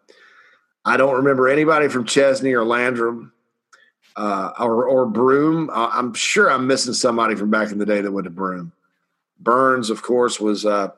I 0.85 0.97
don't 0.97 1.15
remember 1.17 1.49
anybody 1.49 1.87
from 1.87 2.05
Chesnee 2.05 2.53
or 2.53 2.63
Landrum 2.63 3.33
uh, 4.15 4.51
or, 4.59 4.85
or 4.85 5.05
Broome. 5.05 5.69
Uh, 5.69 5.89
I'm 5.91 6.13
sure 6.13 6.49
I'm 6.49 6.67
missing 6.67 6.93
somebody 6.93 7.35
from 7.35 7.49
back 7.49 7.71
in 7.71 7.77
the 7.77 7.85
day 7.85 8.01
that 8.01 8.11
went 8.11 8.25
to 8.25 8.31
Broome. 8.31 8.71
Byrnes, 9.39 9.89
of 9.89 10.01
course, 10.01 10.39
was 10.39 10.65
uh, 10.65 10.89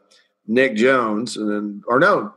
Nick 0.48 0.76
Jones, 0.76 1.38
and 1.38 1.50
then 1.50 1.84
or 1.88 2.00
no, 2.00 2.35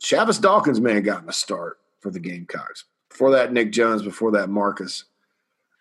Chavis 0.00 0.40
Dawkins 0.40 0.80
may 0.80 0.94
have 0.94 1.04
gotten 1.04 1.28
a 1.28 1.32
start 1.32 1.78
for 2.00 2.10
the 2.10 2.20
Gamecocks. 2.20 2.84
Before 3.08 3.30
that, 3.32 3.52
Nick 3.52 3.72
Jones. 3.72 4.02
Before 4.02 4.30
that, 4.32 4.48
Marcus. 4.48 5.04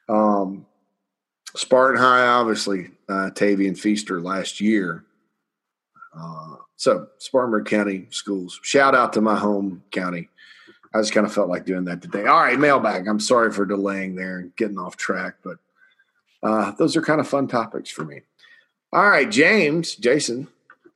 Um, 0.09 0.65
Spartan 1.55 1.99
High, 1.99 2.26
obviously, 2.26 2.91
uh, 3.09 3.30
Tavien 3.34 3.78
Feaster 3.78 4.22
last 4.22 4.59
year. 4.59 5.05
Uh, 6.18 6.55
so 6.76 7.07
Spartanburg 7.20 7.65
County 7.65 8.07
schools. 8.09 8.59
Shout 8.63 8.95
out 8.95 9.13
to 9.13 9.22
my 9.22 9.36
home 9.36 9.84
county. 9.91 10.30
I 10.93 10.99
just 10.99 11.13
kind 11.13 11.26
of 11.26 11.34
felt 11.34 11.49
like 11.49 11.65
doing 11.65 11.86
that 11.86 12.01
today. 12.01 12.26
All 12.26 12.41
right, 12.41 12.57
mailbag. 12.57 13.07
I'm 13.07 13.20
sorry 13.20 13.51
for 13.51 13.65
delaying 13.65 14.15
there 14.15 14.39
and 14.39 14.55
getting 14.55 14.80
off 14.80 14.97
track, 14.97 15.36
but 15.43 15.57
uh, 16.41 16.72
those 16.72 16.95
are 16.95 17.01
kind 17.01 17.20
of 17.20 17.28
fun 17.28 17.47
topics 17.47 17.89
for 17.89 18.05
me. 18.05 18.22
All 18.93 19.09
right, 19.09 19.30
James, 19.30 19.95
Jason, 19.95 20.47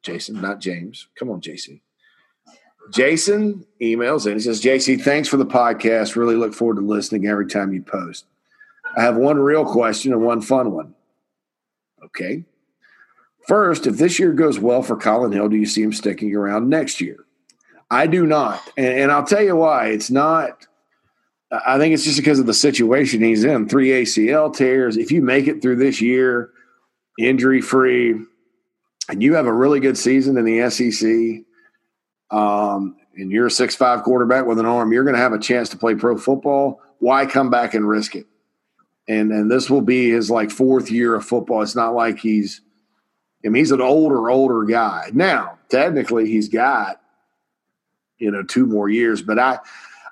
Jason, 0.02 0.40
not 0.40 0.60
James. 0.60 1.08
Come 1.16 1.30
on, 1.30 1.42
Jason. 1.42 1.82
Jason 2.92 3.66
emails 3.82 4.26
in. 4.26 4.34
He 4.34 4.40
says, 4.40 4.62
JC, 4.62 5.00
thanks 5.00 5.30
for 5.30 5.38
the 5.38 5.46
podcast. 5.46 6.16
Really 6.16 6.36
look 6.36 6.54
forward 6.54 6.76
to 6.76 6.82
listening 6.82 7.28
every 7.28 7.48
time 7.48 7.74
you 7.74 7.82
post. 7.82 8.26
I 8.98 9.02
have 9.02 9.16
one 9.16 9.40
real 9.40 9.66
question 9.66 10.12
and 10.12 10.22
one 10.22 10.42
fun 10.42 10.72
one. 10.72 10.96
Okay. 12.04 12.44
First, 13.48 13.88
if 13.88 13.98
this 13.98 14.20
year 14.20 14.34
goes 14.34 14.60
well 14.60 14.82
for 14.82 14.96
Collin 14.96 15.32
Hill, 15.32 15.50
do 15.50 15.56
you 15.56 15.66
see 15.66 15.82
him 15.82 15.94
sticking 15.94 16.36
around 16.36 16.70
next 16.70 17.02
year? 17.02 17.26
I 17.90 18.08
do 18.08 18.26
not. 18.26 18.62
And, 18.78 19.00
and 19.00 19.12
I'll 19.12 19.26
tell 19.26 19.44
you 19.44 19.56
why. 19.56 19.88
It's 19.88 20.12
not, 20.12 20.66
I 21.52 21.78
think 21.78 21.94
it's 21.94 22.04
just 22.04 22.18
because 22.18 22.40
of 22.40 22.46
the 22.46 22.54
situation 22.54 23.22
he's 23.22 23.44
in. 23.44 23.68
Three 23.68 23.90
ACL 23.90 24.56
tears. 24.56 24.98
If 24.98 25.12
you 25.12 25.22
make 25.22 25.48
it 25.48 25.62
through 25.62 25.78
this 25.78 26.02
year 26.02 26.52
injury 27.20 27.62
free 27.62 28.16
and 29.10 29.22
you 29.22 29.34
have 29.36 29.48
a 29.48 29.54
really 29.54 29.80
good 29.80 29.98
season 29.98 30.38
in 30.38 30.46
the 30.46 30.70
SEC, 30.70 31.44
um, 32.32 32.96
and 33.16 33.32
you're 33.32 33.48
a 33.48 33.52
six-five 33.52 34.04
quarterback 34.04 34.46
with 34.46 34.60
an 34.60 34.66
arm, 34.66 34.92
you're 34.92 35.04
going 35.04 35.16
to 35.16 35.22
have 35.22 35.34
a 35.34 35.40
chance 35.40 35.70
to 35.70 35.78
play 35.78 35.96
pro 35.96 36.18
football. 36.18 36.82
Why 37.00 37.26
come 37.26 37.50
back 37.50 37.74
and 37.74 37.88
risk 37.88 38.16
it? 38.16 38.26
And 39.08 39.32
and 39.32 39.50
this 39.52 39.70
will 39.70 39.82
be 39.82 40.10
his 40.10 40.30
like 40.30 40.52
fourth 40.52 40.92
year 40.92 41.16
of 41.16 41.26
football. 41.26 41.62
It's 41.62 41.76
not 41.76 41.94
like 41.94 42.20
he's 42.20 42.62
I 43.44 43.50
mean, 43.50 43.62
he's 43.62 43.72
an 43.72 43.82
older, 43.82 44.30
older 44.30 44.64
guy. 44.66 45.10
Now, 45.14 45.58
technically 45.70 46.30
he's 46.30 46.48
got, 46.48 47.02
you 48.20 48.30
know, 48.30 48.44
two 48.44 48.66
more 48.66 48.88
years, 48.88 49.22
but 49.22 49.40
I 49.40 49.60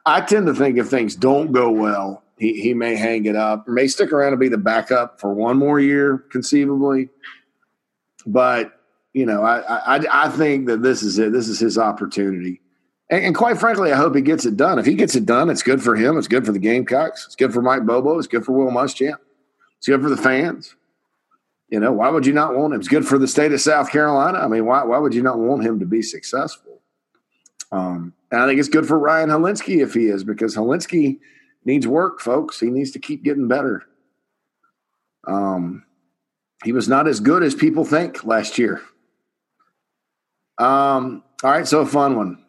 I 0.05 0.22
tend 0.22 0.47
to 0.47 0.55
think 0.55 0.78
if 0.78 0.88
things 0.88 1.15
don't 1.15 1.51
go 1.51 1.70
well, 1.70 2.24
he, 2.39 2.59
he 2.59 2.74
may 2.74 2.95
hang 2.95 3.26
it 3.26 3.36
up 3.36 3.67
or 3.67 3.74
may 3.74 3.88
stick 3.88 4.11
around 4.11 4.34
and 4.34 4.39
be 4.39 4.49
the 4.49 4.57
backup 4.57 5.20
for 5.20 5.34
one 5.34 5.57
more 5.57 5.80
year, 5.80 6.17
conceivably. 6.32 7.09
But 8.26 8.78
you 9.14 9.26
know, 9.26 9.43
I, 9.43 9.97
I, 9.97 10.26
I 10.26 10.30
think 10.30 10.68
that 10.68 10.82
this 10.82 11.03
is 11.03 11.18
it. 11.18 11.32
This 11.32 11.47
is 11.47 11.60
his 11.60 11.78
opportunity. 11.78 12.62
And, 13.10 13.26
and, 13.26 13.36
quite 13.36 13.57
frankly, 13.57 13.91
I 13.91 13.95
hope 13.95 14.16
he 14.16 14.22
gets 14.22 14.45
it 14.45 14.55
done. 14.55 14.78
If 14.78 14.86
he 14.86 14.93
gets 14.93 15.16
it 15.16 15.26
done, 15.26 15.49
it's 15.49 15.64
good 15.64 15.82
for 15.82 15.95
him. 15.95 16.18
It's 16.18 16.28
good 16.28 16.45
for 16.45 16.51
the 16.51 16.60
Gamecocks. 16.60 17.26
It's 17.26 17.36
good 17.36 17.53
for 17.53 17.62
Mike 17.62 17.86
Bobo. 17.86 18.18
It's 18.18 18.28
good 18.28 18.45
for 18.45 18.51
Will 18.51 18.72
Muschamp. 18.72 19.18
It's 19.78 19.88
good 19.88 20.01
for 20.01 20.10
the 20.10 20.18
fans. 20.18 20.76
You 21.70 21.80
know, 21.80 21.91
why 21.91 22.10
would 22.10 22.26
you 22.26 22.34
not 22.34 22.55
want 22.55 22.74
him? 22.74 22.80
It's 22.80 22.89
good 22.89 23.07
for 23.07 23.18
the 23.18 23.28
state 23.28 23.51
of 23.51 23.62
South 23.62 23.91
Carolina. 23.91 24.39
I 24.39 24.47
mean, 24.47 24.66
why, 24.66 24.84
why 24.84 24.97
would 24.97 25.14
you 25.14 25.22
not 25.22 25.39
want 25.39 25.64
him 25.64 25.80
to 25.80 25.86
be 25.86 26.01
successful? 26.01 26.82
Um, 27.72 28.14
and 28.32 28.41
I 28.41 28.47
think 28.47 28.60
it's 28.60 28.70
good 28.70 28.88
for 28.88 28.97
Ryan 28.97 29.30
Hilinski 29.30 29.84
if 29.84 29.93
he 29.93 30.07
is, 30.07 30.24
because 30.24 30.55
Hilinski 30.55 31.20
needs 31.66 31.88
work, 31.88 32.20
folks. 32.20 32.60
He 32.60 32.70
needs 32.70 32.91
to 32.91 32.99
keep 32.99 33.24
getting 33.24 33.47
better. 33.47 33.84
Um, 35.28 35.84
he 36.64 36.72
was 36.72 36.88
not 36.88 37.07
as 37.07 37.20
good 37.20 37.43
as 37.43 37.55
people 37.55 37.86
think 37.86 38.24
last 38.24 38.57
year. 38.57 38.82
Um, 40.60 41.24
all 41.41 41.51
right, 41.51 41.68
so 41.68 41.80
a 41.80 41.86
fun 41.86 42.18
one. 42.18 42.43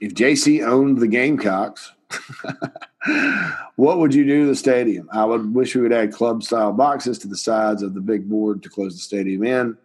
If 0.00 0.14
JC 0.14 0.66
owned 0.66 0.98
the 0.98 1.06
Gamecocks, 1.06 1.92
what 3.76 3.98
would 3.98 4.14
you 4.14 4.24
do 4.24 4.42
to 4.42 4.46
the 4.48 4.56
stadium? 4.56 5.08
I 5.12 5.26
would 5.26 5.54
wish 5.54 5.74
we 5.74 5.82
would 5.82 5.92
add 5.92 6.12
club 6.12 6.42
style 6.42 6.72
boxes 6.72 7.18
to 7.18 7.28
the 7.28 7.36
sides 7.36 7.82
of 7.82 7.92
the 7.92 8.00
big 8.00 8.28
board 8.28 8.62
to 8.62 8.70
close 8.70 8.94
the 8.94 9.00
stadium 9.00 9.44
in. 9.44 9.76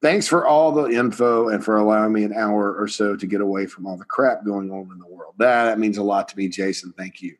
Thanks 0.00 0.28
for 0.28 0.46
all 0.46 0.72
the 0.72 0.86
info 0.86 1.48
and 1.48 1.62
for 1.62 1.76
allowing 1.76 2.12
me 2.12 2.22
an 2.24 2.32
hour 2.32 2.74
or 2.74 2.88
so 2.88 3.16
to 3.16 3.26
get 3.26 3.40
away 3.40 3.66
from 3.66 3.86
all 3.86 3.98
the 3.98 4.04
crap 4.04 4.44
going 4.44 4.70
on 4.70 4.90
in 4.92 4.98
the 4.98 5.06
world. 5.06 5.34
That, 5.38 5.64
that 5.64 5.78
means 5.78 5.98
a 5.98 6.02
lot 6.02 6.28
to 6.28 6.36
me, 6.38 6.48
Jason. 6.48 6.94
Thank 6.96 7.20
you. 7.20 7.36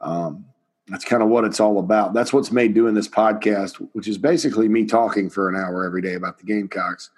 Um, 0.00 0.44
that's 0.88 1.04
kind 1.04 1.22
of 1.22 1.28
what 1.28 1.44
it's 1.44 1.60
all 1.60 1.78
about. 1.78 2.12
That's 2.12 2.32
what's 2.32 2.50
made 2.50 2.74
doing 2.74 2.94
this 2.94 3.08
podcast, 3.08 3.76
which 3.92 4.08
is 4.08 4.18
basically 4.18 4.68
me 4.68 4.84
talking 4.84 5.30
for 5.30 5.48
an 5.48 5.54
hour 5.54 5.84
every 5.84 6.02
day 6.02 6.14
about 6.14 6.36
the 6.36 6.44
Gamecocks 6.44 7.10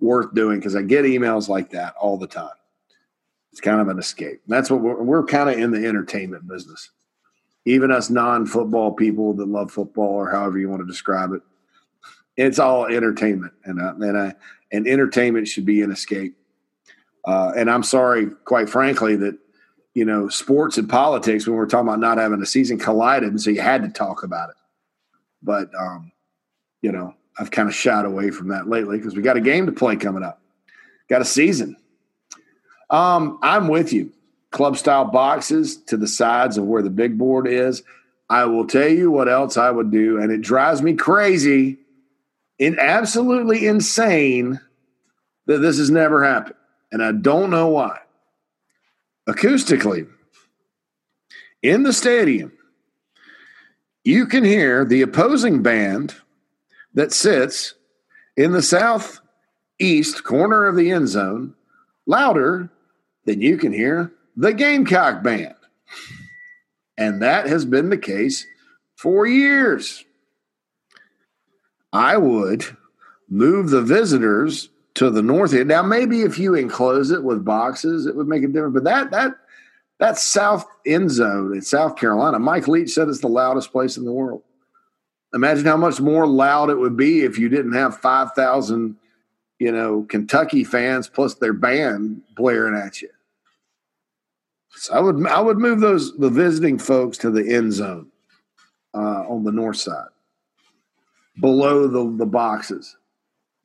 worth 0.00 0.34
doing 0.34 0.58
because 0.58 0.76
I 0.76 0.82
get 0.82 1.04
emails 1.04 1.48
like 1.48 1.70
that 1.70 1.94
all 2.00 2.18
the 2.18 2.26
time. 2.26 2.50
It's 3.52 3.60
kind 3.60 3.80
of 3.80 3.88
an 3.88 3.98
escape. 3.98 4.42
That's 4.46 4.70
what 4.70 4.80
we're, 4.80 5.02
we're 5.02 5.24
kind 5.24 5.48
of 5.48 5.58
in 5.58 5.70
the 5.70 5.86
entertainment 5.86 6.46
business. 6.46 6.90
Even 7.64 7.90
us 7.90 8.10
non-football 8.10 8.92
people 8.92 9.32
that 9.34 9.48
love 9.48 9.72
football, 9.72 10.10
or 10.10 10.30
however 10.30 10.58
you 10.58 10.68
want 10.68 10.82
to 10.82 10.86
describe 10.86 11.32
it, 11.32 11.42
it's 12.36 12.58
all 12.58 12.86
entertainment, 12.86 13.54
and 13.64 13.80
uh, 13.80 13.94
and 13.98 14.18
I, 14.18 14.34
and 14.72 14.86
entertainment 14.86 15.48
should 15.48 15.64
be 15.64 15.82
an 15.82 15.90
escape. 15.90 16.36
Uh, 17.24 17.52
and 17.56 17.70
I'm 17.70 17.82
sorry, 17.82 18.26
quite 18.44 18.68
frankly, 18.68 19.16
that 19.16 19.38
you 19.94 20.04
know 20.04 20.28
sports 20.28 20.76
and 20.78 20.88
politics 20.88 21.46
when 21.46 21.56
we're 21.56 21.66
talking 21.66 21.88
about 21.88 21.98
not 21.98 22.18
having 22.18 22.42
a 22.42 22.46
season 22.46 22.78
collided, 22.78 23.30
and 23.30 23.40
so 23.40 23.50
you 23.50 23.62
had 23.62 23.82
to 23.82 23.88
talk 23.88 24.22
about 24.22 24.50
it. 24.50 24.56
But 25.42 25.70
um, 25.74 26.12
you 26.82 26.92
know, 26.92 27.14
I've 27.38 27.50
kind 27.50 27.68
of 27.68 27.74
shied 27.74 28.04
away 28.04 28.30
from 28.30 28.48
that 28.48 28.68
lately 28.68 28.98
because 28.98 29.14
we 29.14 29.22
got 29.22 29.36
a 29.36 29.40
game 29.40 29.66
to 29.66 29.72
play 29.72 29.96
coming 29.96 30.22
up, 30.22 30.40
got 31.08 31.22
a 31.22 31.26
season. 31.26 31.76
Um, 32.90 33.38
I'm 33.42 33.68
with 33.68 33.92
you. 33.92 34.12
Club 34.52 34.76
style 34.76 35.04
boxes 35.04 35.76
to 35.84 35.96
the 35.96 36.08
sides 36.08 36.56
of 36.56 36.64
where 36.64 36.82
the 36.82 36.90
big 36.90 37.18
board 37.18 37.46
is. 37.46 37.82
I 38.30 38.44
will 38.44 38.66
tell 38.66 38.88
you 38.88 39.10
what 39.10 39.28
else 39.28 39.56
I 39.56 39.70
would 39.70 39.90
do, 39.90 40.18
and 40.20 40.32
it 40.32 40.40
drives 40.40 40.82
me 40.82 40.94
crazy 40.94 41.78
and 42.58 42.78
absolutely 42.78 43.66
insane 43.66 44.60
that 45.46 45.58
this 45.58 45.78
has 45.78 45.90
never 45.90 46.24
happened. 46.24 46.56
And 46.90 47.02
I 47.02 47.12
don't 47.12 47.50
know 47.50 47.68
why. 47.68 47.98
Acoustically, 49.28 50.08
in 51.62 51.82
the 51.82 51.92
stadium, 51.92 52.52
you 54.04 54.26
can 54.26 54.44
hear 54.44 54.84
the 54.84 55.02
opposing 55.02 55.62
band 55.62 56.14
that 56.96 57.12
sits 57.12 57.74
in 58.36 58.50
the 58.50 58.62
southeast 58.62 60.24
corner 60.24 60.66
of 60.66 60.74
the 60.74 60.90
end 60.90 61.08
zone 61.08 61.54
louder 62.06 62.68
than 63.24 63.40
you 63.40 63.56
can 63.56 63.72
hear 63.72 64.12
the 64.36 64.52
Gamecock 64.52 65.22
band. 65.22 65.54
And 66.98 67.22
that 67.22 67.46
has 67.46 67.64
been 67.64 67.90
the 67.90 67.98
case 67.98 68.44
for 68.96 69.26
years, 69.26 70.04
I 71.92 72.16
would 72.16 72.64
move 73.28 73.70
the 73.70 73.82
visitors 73.82 74.70
to 74.94 75.10
the 75.10 75.22
north 75.22 75.52
end. 75.52 75.68
Now, 75.68 75.82
maybe 75.82 76.22
if 76.22 76.38
you 76.38 76.54
enclose 76.54 77.10
it 77.10 77.22
with 77.22 77.44
boxes, 77.44 78.06
it 78.06 78.16
would 78.16 78.28
make 78.28 78.42
a 78.42 78.46
difference. 78.46 78.74
But 78.74 78.84
that 78.84 79.10
that 79.10 79.32
that 79.98 80.18
south 80.18 80.66
end 80.86 81.10
zone 81.10 81.54
in 81.54 81.62
South 81.62 81.96
Carolina, 81.96 82.38
Mike 82.38 82.68
Leach 82.68 82.90
said 82.90 83.08
it's 83.08 83.20
the 83.20 83.28
loudest 83.28 83.72
place 83.72 83.98
in 83.98 84.04
the 84.06 84.12
world. 84.12 84.42
Imagine 85.36 85.66
how 85.66 85.76
much 85.76 86.00
more 86.00 86.26
loud 86.26 86.70
it 86.70 86.78
would 86.78 86.96
be 86.96 87.20
if 87.20 87.38
you 87.38 87.50
didn't 87.50 87.74
have 87.74 87.98
five 87.98 88.32
thousand, 88.32 88.96
you 89.58 89.70
know, 89.70 90.06
Kentucky 90.08 90.64
fans 90.64 91.08
plus 91.08 91.34
their 91.34 91.52
band 91.52 92.22
blaring 92.34 92.74
at 92.74 93.02
you. 93.02 93.10
So 94.70 94.94
I 94.94 95.00
would 95.00 95.26
I 95.26 95.40
would 95.40 95.58
move 95.58 95.80
those 95.80 96.16
the 96.16 96.30
visiting 96.30 96.78
folks 96.78 97.18
to 97.18 97.30
the 97.30 97.54
end 97.54 97.74
zone 97.74 98.10
uh, 98.94 99.24
on 99.28 99.44
the 99.44 99.52
north 99.52 99.76
side, 99.76 100.08
below 101.38 101.86
the 101.86 102.16
the 102.16 102.26
boxes. 102.26 102.96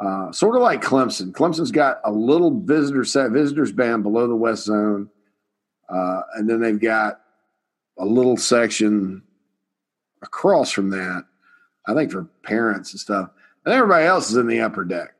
Uh, 0.02 0.30
sort 0.32 0.58
of 0.58 0.62
like 0.62 0.82
Clemson. 0.82 1.32
Clemson's 1.32 1.72
got 1.72 2.02
a 2.04 2.12
little 2.12 2.60
visitor 2.60 3.06
set, 3.06 3.32
visitors 3.32 3.72
band 3.72 4.04
below 4.04 4.28
the 4.28 4.36
west 4.36 4.66
zone, 4.66 5.10
uh, 5.88 6.22
and 6.36 6.50
then 6.50 6.60
they've 6.60 6.82
got 6.82 7.22
a 7.98 8.06
little 8.06 8.36
section 8.36 9.22
across 10.22 10.72
from 10.72 10.90
that. 10.90 11.24
I 11.88 11.94
think 11.94 12.12
for 12.12 12.26
parents 12.44 12.92
and 12.92 13.00
stuff, 13.00 13.30
and 13.66 13.74
everybody 13.74 14.06
else 14.06 14.30
is 14.30 14.38
in 14.38 14.48
the 14.48 14.62
upper 14.62 14.84
deck. 14.84 15.14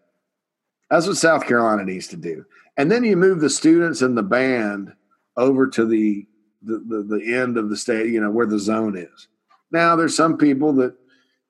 That's 0.89 1.07
what 1.07 1.18
South 1.18 1.47
Carolina 1.47 1.86
needs 1.86 2.07
to 2.07 2.18
do. 2.18 2.45
And 2.78 2.91
then 2.91 3.03
you 3.03 3.16
move 3.16 3.39
the 3.39 3.49
students 3.49 4.01
and 4.01 4.18
the 4.18 4.24
band 4.24 4.93
over 5.38 5.68
to 5.68 5.86
the 5.86 6.28
the, 6.64 6.78
the, 6.78 7.18
the 7.18 7.34
end 7.34 7.57
of 7.57 7.70
the 7.70 7.78
state, 7.78 8.12
you 8.12 8.22
know, 8.22 8.30
where 8.30 8.45
the 8.45 8.59
zone 8.59 8.95
is. 8.95 9.28
Now, 9.72 9.95
there's 9.95 10.16
some 10.16 10.38
people 10.38 10.74
that 10.74 10.95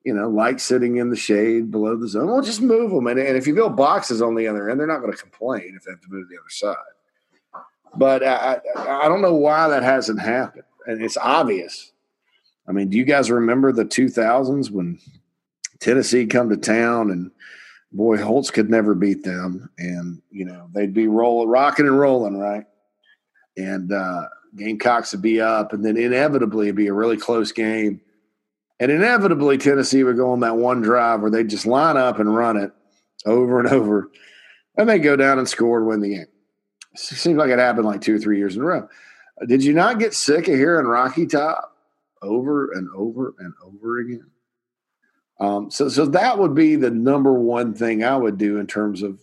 you 0.03 0.13
know, 0.13 0.29
like 0.29 0.59
sitting 0.59 0.97
in 0.97 1.09
the 1.09 1.15
shade 1.15 1.71
below 1.71 1.95
the 1.95 2.07
zone. 2.07 2.27
Well, 2.27 2.41
just 2.41 2.61
move 2.61 2.91
them. 2.91 3.07
And, 3.07 3.19
and 3.19 3.37
if 3.37 3.45
you 3.45 3.53
build 3.53 3.75
boxes 3.75 4.21
on 4.21 4.35
the 4.35 4.47
other 4.47 4.69
end, 4.69 4.79
they're 4.79 4.87
not 4.87 4.99
going 4.99 5.11
to 5.11 5.17
complain 5.17 5.73
if 5.75 5.83
they 5.83 5.91
have 5.91 6.01
to 6.01 6.09
move 6.09 6.27
to 6.27 6.35
the 6.35 6.39
other 6.39 6.49
side. 6.49 7.63
But 7.95 8.23
I, 8.23 8.59
I, 8.75 9.05
I 9.05 9.07
don't 9.07 9.21
know 9.21 9.35
why 9.35 9.67
that 9.67 9.83
hasn't 9.83 10.19
happened. 10.19 10.63
And 10.87 11.03
it's 11.03 11.17
obvious. 11.17 11.90
I 12.71 12.73
mean, 12.73 12.89
do 12.89 12.97
you 12.97 13.05
guys 13.05 13.29
remember 13.29 13.71
the 13.71 13.85
2000s 13.85 14.71
when 14.71 14.99
Tennessee 15.79 16.25
come 16.25 16.49
to 16.49 16.57
town 16.57 17.11
and 17.11 17.31
boy, 17.91 18.17
Holtz 18.17 18.49
could 18.49 18.69
never 18.69 18.95
beat 18.95 19.23
them. 19.23 19.69
And, 19.77 20.21
you 20.31 20.45
know, 20.45 20.69
they'd 20.73 20.93
be 20.93 21.07
rolling, 21.07 21.49
rocking 21.49 21.85
and 21.85 21.99
rolling, 21.99 22.37
right? 22.37 22.63
And 23.57 23.91
uh, 23.91 24.27
Gamecocks 24.55 25.11
would 25.11 25.21
be 25.21 25.41
up. 25.41 25.73
And 25.73 25.83
then 25.83 25.97
inevitably 25.97 26.67
it'd 26.67 26.77
be 26.77 26.87
a 26.87 26.93
really 26.93 27.17
close 27.17 27.51
game 27.51 27.99
and 28.81 28.91
inevitably, 28.91 29.59
Tennessee 29.59 30.03
would 30.03 30.17
go 30.17 30.31
on 30.31 30.39
that 30.39 30.57
one 30.57 30.81
drive 30.81 31.21
where 31.21 31.29
they'd 31.29 31.47
just 31.47 31.67
line 31.67 31.97
up 31.97 32.17
and 32.17 32.35
run 32.35 32.57
it 32.57 32.71
over 33.27 33.59
and 33.59 33.69
over. 33.69 34.09
And 34.75 34.89
they 34.89 34.97
go 34.97 35.15
down 35.15 35.37
and 35.37 35.47
score 35.47 35.77
and 35.77 35.87
win 35.87 36.01
the 36.01 36.15
game. 36.15 36.25
It 36.93 36.99
seems 36.99 37.37
like 37.37 37.51
it 37.51 37.59
happened 37.59 37.85
like 37.85 38.01
two 38.01 38.15
or 38.15 38.17
three 38.17 38.39
years 38.39 38.55
in 38.55 38.63
a 38.63 38.65
row. 38.65 38.89
Did 39.45 39.63
you 39.63 39.73
not 39.73 39.99
get 39.99 40.15
sick 40.15 40.47
of 40.47 40.55
hearing 40.55 40.87
Rocky 40.87 41.27
Top 41.27 41.70
over 42.21 42.71
and 42.71 42.89
over 42.95 43.35
and 43.39 43.53
over 43.63 43.99
again? 43.99 44.29
Um, 45.39 45.71
so, 45.71 45.89
so 45.89 46.05
that 46.05 46.37
would 46.37 46.53
be 46.53 46.75
the 46.75 46.91
number 46.91 47.33
one 47.33 47.73
thing 47.73 48.03
I 48.03 48.15
would 48.15 48.37
do 48.37 48.59
in 48.59 48.67
terms 48.67 49.01
of, 49.01 49.19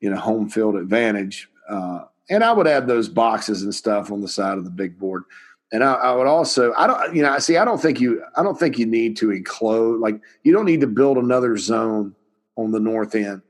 you 0.00 0.10
know, 0.10 0.18
home 0.18 0.48
field 0.48 0.76
advantage. 0.76 1.48
Uh, 1.68 2.04
and 2.28 2.44
I 2.44 2.52
would 2.52 2.66
add 2.66 2.86
those 2.86 3.08
boxes 3.08 3.62
and 3.62 3.74
stuff 3.74 4.12
on 4.12 4.20
the 4.20 4.28
side 4.28 4.58
of 4.58 4.64
the 4.64 4.70
big 4.70 4.98
board. 4.98 5.24
And 5.72 5.82
I, 5.82 5.94
I, 5.94 6.14
would 6.14 6.26
also, 6.26 6.74
I 6.74 6.86
don't, 6.86 7.14
you 7.14 7.22
know, 7.22 7.30
I 7.30 7.38
see. 7.38 7.56
I 7.56 7.64
don't 7.64 7.80
think 7.80 7.98
you, 7.98 8.22
I 8.36 8.42
don't 8.42 8.58
think 8.58 8.78
you 8.78 8.84
need 8.84 9.16
to 9.18 9.30
enclose. 9.30 10.00
Like, 10.00 10.20
you 10.42 10.52
don't 10.52 10.66
need 10.66 10.82
to 10.82 10.86
build 10.86 11.16
another 11.16 11.56
zone 11.56 12.14
on 12.56 12.72
the 12.72 12.80
north 12.80 13.14
end. 13.14 13.40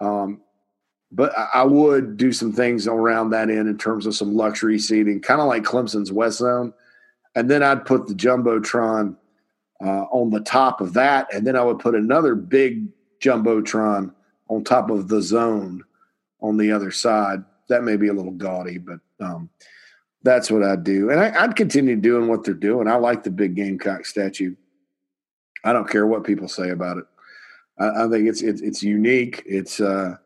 Um, 0.00 0.40
but 1.10 1.36
I, 1.36 1.48
I 1.56 1.62
would 1.64 2.16
do 2.16 2.32
some 2.32 2.54
things 2.54 2.88
around 2.88 3.30
that 3.30 3.50
end 3.50 3.68
in 3.68 3.76
terms 3.76 4.06
of 4.06 4.14
some 4.14 4.34
luxury 4.34 4.78
seating, 4.78 5.20
kind 5.20 5.42
of 5.42 5.46
like 5.46 5.62
Clemson's 5.62 6.10
west 6.10 6.38
zone. 6.38 6.72
And 7.34 7.50
then 7.50 7.62
I'd 7.62 7.84
put 7.84 8.06
the 8.06 8.14
jumbotron 8.14 9.16
uh, 9.82 10.04
on 10.10 10.30
the 10.30 10.40
top 10.40 10.80
of 10.80 10.92
that, 10.94 11.32
and 11.32 11.46
then 11.46 11.56
I 11.56 11.64
would 11.64 11.78
put 11.78 11.94
another 11.94 12.34
big 12.34 12.86
jumbotron 13.20 14.12
on 14.48 14.64
top 14.64 14.90
of 14.90 15.08
the 15.08 15.22
zone 15.22 15.82
on 16.40 16.56
the 16.56 16.72
other 16.72 16.90
side. 16.90 17.42
That 17.68 17.84
may 17.84 17.96
be 17.96 18.08
a 18.08 18.12
little 18.12 18.32
gaudy, 18.32 18.78
but 18.78 19.00
um, 19.20 19.48
that's 20.22 20.50
what 20.50 20.62
I'd 20.62 20.84
do. 20.84 21.10
And 21.10 21.20
I, 21.20 21.46
would 21.46 21.56
continue 21.56 21.96
doing 21.96 22.28
what 22.28 22.44
they're 22.44 22.54
doing. 22.54 22.86
I 22.86 22.96
like 22.96 23.22
the 23.22 23.30
big 23.30 23.56
Gamecock 23.56 24.06
statue. 24.06 24.54
I 25.64 25.72
don't 25.72 25.88
care 25.88 26.06
what 26.06 26.24
people 26.24 26.48
say 26.48 26.70
about 26.70 26.98
it. 26.98 27.04
I, 27.78 28.04
I 28.04 28.08
think 28.08 28.28
it's, 28.28 28.42
it's, 28.42 28.60
it's 28.60 28.82
unique. 28.82 29.42
It's 29.46 29.80
uh, 29.80 30.16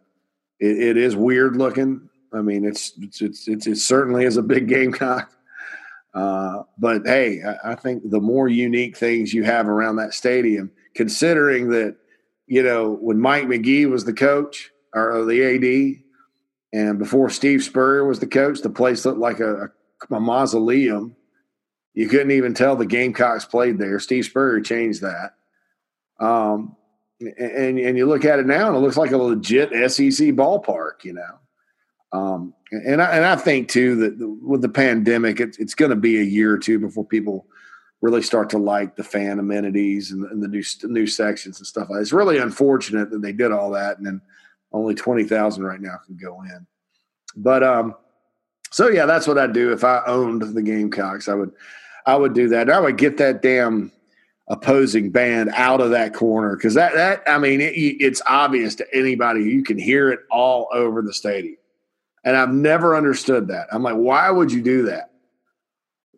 it, 0.58 0.78
it 0.78 0.96
is 0.96 1.16
weird 1.16 1.56
looking. 1.56 2.08
I 2.32 2.42
mean, 2.42 2.64
it's 2.64 2.92
it's, 2.98 3.48
it's 3.48 3.66
it 3.66 3.76
certainly 3.76 4.24
is 4.24 4.36
a 4.36 4.42
big 4.42 4.68
Gamecock. 4.68 5.30
Uh, 6.16 6.62
but 6.78 7.02
hey, 7.04 7.42
I, 7.42 7.72
I 7.72 7.74
think 7.74 8.10
the 8.10 8.20
more 8.20 8.48
unique 8.48 8.96
things 8.96 9.34
you 9.34 9.44
have 9.44 9.68
around 9.68 9.96
that 9.96 10.14
stadium, 10.14 10.70
considering 10.94 11.68
that 11.70 11.96
you 12.46 12.62
know 12.62 12.90
when 12.90 13.20
Mike 13.20 13.44
McGee 13.44 13.88
was 13.88 14.06
the 14.06 14.14
coach 14.14 14.70
or 14.94 15.26
the 15.26 15.44
AD, 15.44 16.02
and 16.72 16.98
before 16.98 17.28
Steve 17.28 17.62
Spurrier 17.62 18.06
was 18.06 18.18
the 18.18 18.26
coach, 18.26 18.62
the 18.62 18.70
place 18.70 19.04
looked 19.04 19.18
like 19.18 19.40
a, 19.40 19.70
a 20.10 20.20
mausoleum. 20.20 21.14
You 21.92 22.08
couldn't 22.08 22.30
even 22.30 22.54
tell 22.54 22.76
the 22.76 22.86
Gamecocks 22.86 23.44
played 23.44 23.76
there. 23.76 24.00
Steve 24.00 24.24
Spurrier 24.24 24.62
changed 24.62 25.02
that. 25.02 25.34
Um, 26.18 26.76
and 27.20 27.78
and 27.78 27.98
you 27.98 28.06
look 28.06 28.24
at 28.24 28.38
it 28.38 28.46
now, 28.46 28.68
and 28.68 28.76
it 28.76 28.80
looks 28.80 28.96
like 28.96 29.10
a 29.10 29.18
legit 29.18 29.68
SEC 29.90 30.28
ballpark. 30.28 31.04
You 31.04 31.12
know, 31.12 31.38
um, 32.12 32.54
and 32.70 33.02
I, 33.02 33.16
and 33.16 33.24
I 33.24 33.36
think 33.36 33.68
too 33.68 33.96
that 33.96 34.38
with 34.42 34.62
the 34.62 34.68
pandemic, 34.68 35.40
it, 35.40 35.56
it's 35.58 35.74
going 35.74 35.90
to 35.90 35.96
be 35.96 36.20
a 36.20 36.24
year 36.24 36.52
or 36.52 36.58
two 36.58 36.78
before 36.78 37.04
people 37.04 37.46
really 38.02 38.22
start 38.22 38.50
to 38.50 38.58
like 38.58 38.96
the 38.96 39.04
fan 39.04 39.38
amenities 39.38 40.10
and, 40.10 40.24
and 40.30 40.42
the 40.42 40.48
new 40.48 40.62
new 40.84 41.06
sections 41.06 41.58
and 41.58 41.66
stuff. 41.66 41.88
It's 41.92 42.12
really 42.12 42.38
unfortunate 42.38 43.10
that 43.10 43.22
they 43.22 43.32
did 43.32 43.52
all 43.52 43.70
that, 43.70 43.98
and 43.98 44.06
then 44.06 44.20
only 44.72 44.94
twenty 44.94 45.24
thousand 45.24 45.64
right 45.64 45.80
now 45.80 45.96
can 46.06 46.16
go 46.16 46.42
in. 46.42 46.66
But 47.36 47.62
um, 47.62 47.94
so 48.70 48.88
yeah, 48.88 49.06
that's 49.06 49.26
what 49.26 49.38
I'd 49.38 49.52
do 49.52 49.72
if 49.72 49.84
I 49.84 50.02
owned 50.06 50.42
the 50.42 50.62
Gamecocks. 50.62 51.28
I 51.28 51.34
would 51.34 51.52
I 52.06 52.16
would 52.16 52.34
do 52.34 52.48
that. 52.48 52.70
I 52.70 52.80
would 52.80 52.98
get 52.98 53.16
that 53.18 53.42
damn 53.42 53.92
opposing 54.48 55.10
band 55.10 55.50
out 55.54 55.80
of 55.80 55.90
that 55.90 56.14
corner 56.14 56.56
because 56.56 56.74
that 56.74 56.94
that 56.94 57.22
I 57.26 57.38
mean 57.38 57.60
it, 57.60 57.74
it's 57.74 58.22
obvious 58.26 58.74
to 58.76 58.86
anybody. 58.94 59.42
You 59.42 59.62
can 59.62 59.78
hear 59.78 60.10
it 60.10 60.20
all 60.30 60.68
over 60.72 61.02
the 61.02 61.12
stadium, 61.12 61.56
and 62.26 62.36
I've 62.36 62.52
never 62.52 62.94
understood 62.96 63.48
that. 63.48 63.68
I'm 63.72 63.82
like, 63.82 63.94
why 63.94 64.30
would 64.30 64.52
you 64.52 64.60
do 64.60 64.82
that? 64.86 65.12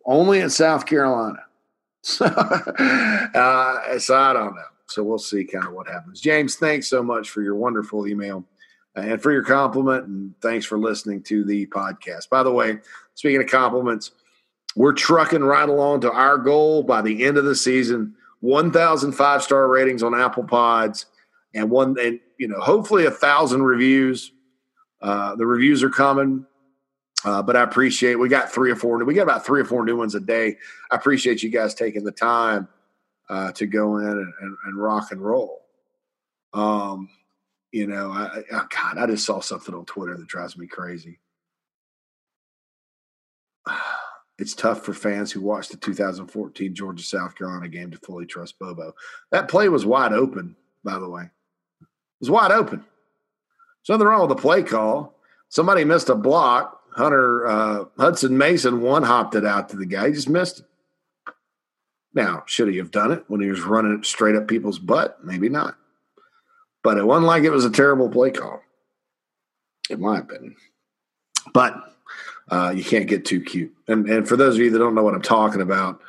Only 0.05 0.39
in 0.39 0.49
South 0.49 0.85
Carolina. 0.85 1.39
So, 2.01 2.23
uh, 2.25 3.99
so 3.99 4.17
I 4.17 4.31
don't 4.31 4.55
know. 4.55 4.63
So 4.87 5.03
we'll 5.03 5.17
see 5.17 5.43
kind 5.43 5.67
of 5.67 5.73
what 5.73 5.89
happens. 5.89 6.21
James, 6.21 6.55
thanks 6.55 6.87
so 6.87 7.03
much 7.03 7.29
for 7.29 7.41
your 7.41 7.55
wonderful 7.55 8.07
email 8.07 8.45
and 8.95 9.21
for 9.21 9.33
your 9.33 9.43
compliment. 9.43 10.07
And 10.07 10.33
thanks 10.41 10.65
for 10.65 10.79
listening 10.79 11.23
to 11.23 11.43
the 11.43 11.65
podcast. 11.67 12.29
By 12.29 12.43
the 12.43 12.53
way, 12.53 12.79
speaking 13.15 13.41
of 13.41 13.49
compliments, 13.49 14.11
we're 14.77 14.93
trucking 14.93 15.43
right 15.43 15.67
along 15.67 15.99
to 16.01 16.11
our 16.11 16.37
goal 16.37 16.83
by 16.83 17.01
the 17.01 17.25
end 17.25 17.37
of 17.37 17.43
the 17.43 17.53
season 17.53 18.15
1,000 18.39 19.11
five 19.11 19.43
star 19.43 19.67
ratings 19.67 20.01
on 20.01 20.17
Apple 20.17 20.45
Pods 20.45 21.05
and 21.53 21.69
one, 21.69 21.97
and 21.99 22.21
you 22.37 22.47
know, 22.47 22.61
hopefully 22.61 23.05
a 23.05 23.11
thousand 23.11 23.63
reviews. 23.63 24.31
Uh, 25.01 25.35
the 25.35 25.45
reviews 25.45 25.83
are 25.83 25.89
coming. 25.89 26.45
Uh, 27.25 27.41
but 27.41 27.55
I 27.55 27.63
appreciate 27.63 28.15
we 28.15 28.29
got 28.29 28.51
three 28.51 28.71
or 28.71 28.75
four. 28.75 29.03
We 29.03 29.13
got 29.13 29.23
about 29.23 29.45
three 29.45 29.59
or 29.59 29.65
four 29.65 29.83
new 29.83 29.97
ones 29.97 30.15
a 30.15 30.19
day. 30.19 30.55
I 30.89 30.95
appreciate 30.95 31.43
you 31.43 31.49
guys 31.49 31.73
taking 31.73 32.03
the 32.03 32.11
time 32.11 32.67
uh, 33.29 33.51
to 33.53 33.65
go 33.65 33.97
in 33.97 34.07
and, 34.07 34.33
and, 34.41 34.57
and 34.65 34.77
rock 34.77 35.11
and 35.11 35.21
roll. 35.21 35.65
Um, 36.53 37.09
you 37.71 37.87
know, 37.87 38.11
I, 38.11 38.23
I, 38.23 38.43
oh, 38.53 38.67
God, 38.73 38.97
I 38.97 39.05
just 39.07 39.25
saw 39.25 39.41
something 39.41 39.75
on 39.75 39.85
Twitter 39.85 40.15
that 40.17 40.27
drives 40.27 40.57
me 40.57 40.67
crazy. 40.67 41.19
It's 44.41 44.55
tough 44.55 44.85
for 44.85 44.93
fans 44.93 45.33
who 45.33 45.41
watched 45.41 45.71
the 45.71 45.75
2014 45.75 46.73
Georgia 46.73 47.03
South 47.03 47.35
Carolina 47.35 47.67
game 47.67 47.91
to 47.91 47.97
fully 47.97 48.25
trust 48.25 48.57
Bobo. 48.57 48.93
That 49.33 49.49
play 49.49 49.67
was 49.67 49.85
wide 49.85 50.13
open, 50.13 50.55
by 50.81 50.97
the 50.97 51.09
way. 51.09 51.23
It 51.23 51.87
was 52.21 52.29
wide 52.29 52.53
open. 52.53 52.85
Nothing 53.87 54.07
wrong 54.07 54.27
with 54.27 54.35
the 54.35 54.41
play 54.41 54.61
call. 54.63 55.15
Somebody 55.49 55.83
missed 55.83 56.09
a 56.09 56.15
block. 56.15 56.81
Hunter 56.91 57.47
uh, 57.47 57.85
Hutson 57.97 58.31
Mason 58.31 58.81
one 58.81 59.03
hopped 59.03 59.35
it 59.35 59.45
out 59.45 59.69
to 59.69 59.77
the 59.77 59.85
guy. 59.85 60.07
He 60.07 60.13
just 60.13 60.29
missed 60.29 60.59
it. 60.59 60.65
Now, 62.13 62.43
should 62.45 62.67
he 62.67 62.77
have 62.77 62.91
done 62.91 63.11
it 63.11 63.23
when 63.27 63.41
he 63.41 63.47
was 63.47 63.61
running 63.61 63.97
it 63.97 64.05
straight 64.05 64.35
up 64.35 64.47
people's 64.47 64.79
butt? 64.79 65.23
Maybe 65.23 65.47
not. 65.49 65.75
But 66.83 66.97
it 66.97 67.05
wasn't 67.05 67.27
like 67.27 67.43
it 67.43 67.51
was 67.51 67.65
a 67.65 67.69
terrible 67.69 68.09
play 68.09 68.31
call, 68.31 68.61
in 69.89 70.01
my 70.01 70.19
opinion. 70.19 70.55
But 71.53 71.75
uh, 72.49 72.73
you 72.75 72.83
can't 72.83 73.07
get 73.07 73.25
too 73.25 73.41
cute. 73.41 73.73
And, 73.87 74.09
and 74.09 74.27
for 74.27 74.35
those 74.35 74.55
of 74.55 74.61
you 74.61 74.71
that 74.71 74.79
don't 74.79 74.95
know 74.95 75.03
what 75.03 75.13
I'm 75.15 75.21
talking 75.21 75.61
about, 75.61 76.01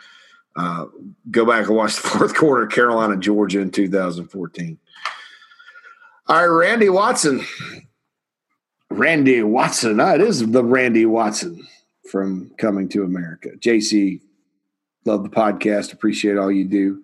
Uh, 0.57 0.87
go 1.31 1.47
back 1.47 1.66
and 1.68 1.77
watch 1.77 1.95
the 1.97 2.03
fourth 2.09 2.35
quarter 2.35 2.66
Carolina, 2.66 3.16
Georgia 3.16 3.61
in 3.61 3.71
2014. 3.71 4.79
All 6.31 6.37
right, 6.37 6.68
Randy 6.68 6.89
Watson. 6.89 7.45
Randy 8.89 9.43
Watson. 9.43 9.99
Ah, 9.99 10.14
it 10.14 10.20
is 10.20 10.49
the 10.49 10.62
Randy 10.62 11.05
Watson 11.05 11.66
from 12.09 12.53
Coming 12.57 12.89
to 12.91 13.03
America. 13.03 13.49
JC, 13.59 14.20
love 15.05 15.24
the 15.24 15.28
podcast. 15.28 15.93
Appreciate 15.93 16.39
all 16.39 16.53
you 16.53 16.64
do. 16.64 17.03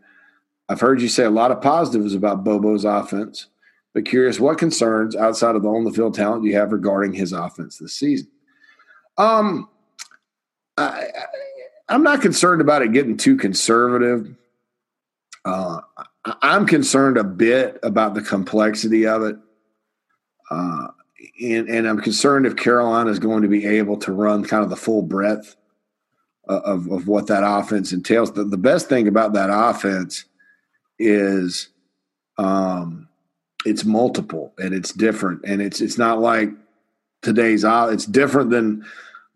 I've 0.69 0.79
heard 0.79 1.03
you 1.03 1.09
say 1.09 1.25
a 1.25 1.31
lot 1.31 1.51
of 1.51 1.61
positives 1.61 2.15
about 2.15 2.45
Bobo's 2.45 2.85
offense, 2.85 3.49
but 3.95 4.05
curious 4.05 4.39
what 4.39 4.59
concerns 4.59 5.17
outside 5.17 5.57
of 5.57 5.63
the 5.63 5.71
on 5.71 5.83
the 5.83 5.91
field 5.91 6.15
talent 6.15 6.45
you 6.45 6.55
have 6.55 6.71
regarding 6.71 7.13
his 7.13 7.33
offense 7.33 7.79
this 7.79 7.95
season. 7.95 8.29
Um, 9.19 9.69
I, 10.79 11.09
am 11.89 12.05
not 12.05 12.23
concerned 12.23 12.61
about 12.61 12.83
it 12.83 12.93
getting 12.93 13.17
too 13.17 13.37
conservative. 13.37 14.37
Uh, 15.45 15.81
I'm 16.43 16.67
concerned 16.67 17.17
a 17.17 17.25
bit 17.25 17.79
about 17.83 18.15
the 18.15 18.23
complexity 18.23 19.07
of 19.07 19.23
it. 19.23 19.37
Uh, 20.51 20.89
and, 21.41 21.69
and, 21.69 21.89
I'm 21.89 22.01
concerned 22.01 22.47
if 22.47 22.57
Carolina 22.57 23.11
is 23.11 23.19
going 23.19 23.43
to 23.43 23.49
be 23.49 23.67
able 23.67 23.97
to 23.99 24.13
run 24.13 24.45
kind 24.45 24.63
of 24.63 24.71
the 24.71 24.77
full 24.77 25.03
breadth 25.03 25.57
of, 26.47 26.89
of 26.91 27.09
what 27.09 27.27
that 27.27 27.43
offense 27.45 27.93
entails. 27.93 28.33
The, 28.33 28.45
the 28.45 28.57
best 28.57 28.89
thing 28.89 29.09
about 29.09 29.33
that 29.33 29.51
offense 29.51 30.25
is 30.99 31.69
um, 32.39 33.09
it's 33.65 33.85
multiple 33.85 34.55
and 34.59 34.73
it's 34.73 34.93
different 34.93 35.43
and 35.45 35.61
it's 35.61 35.81
it's 35.81 35.99
not 35.99 36.21
like 36.21 36.51
today's 37.23 37.65
it's 37.65 38.07
different 38.07 38.51
than 38.51 38.85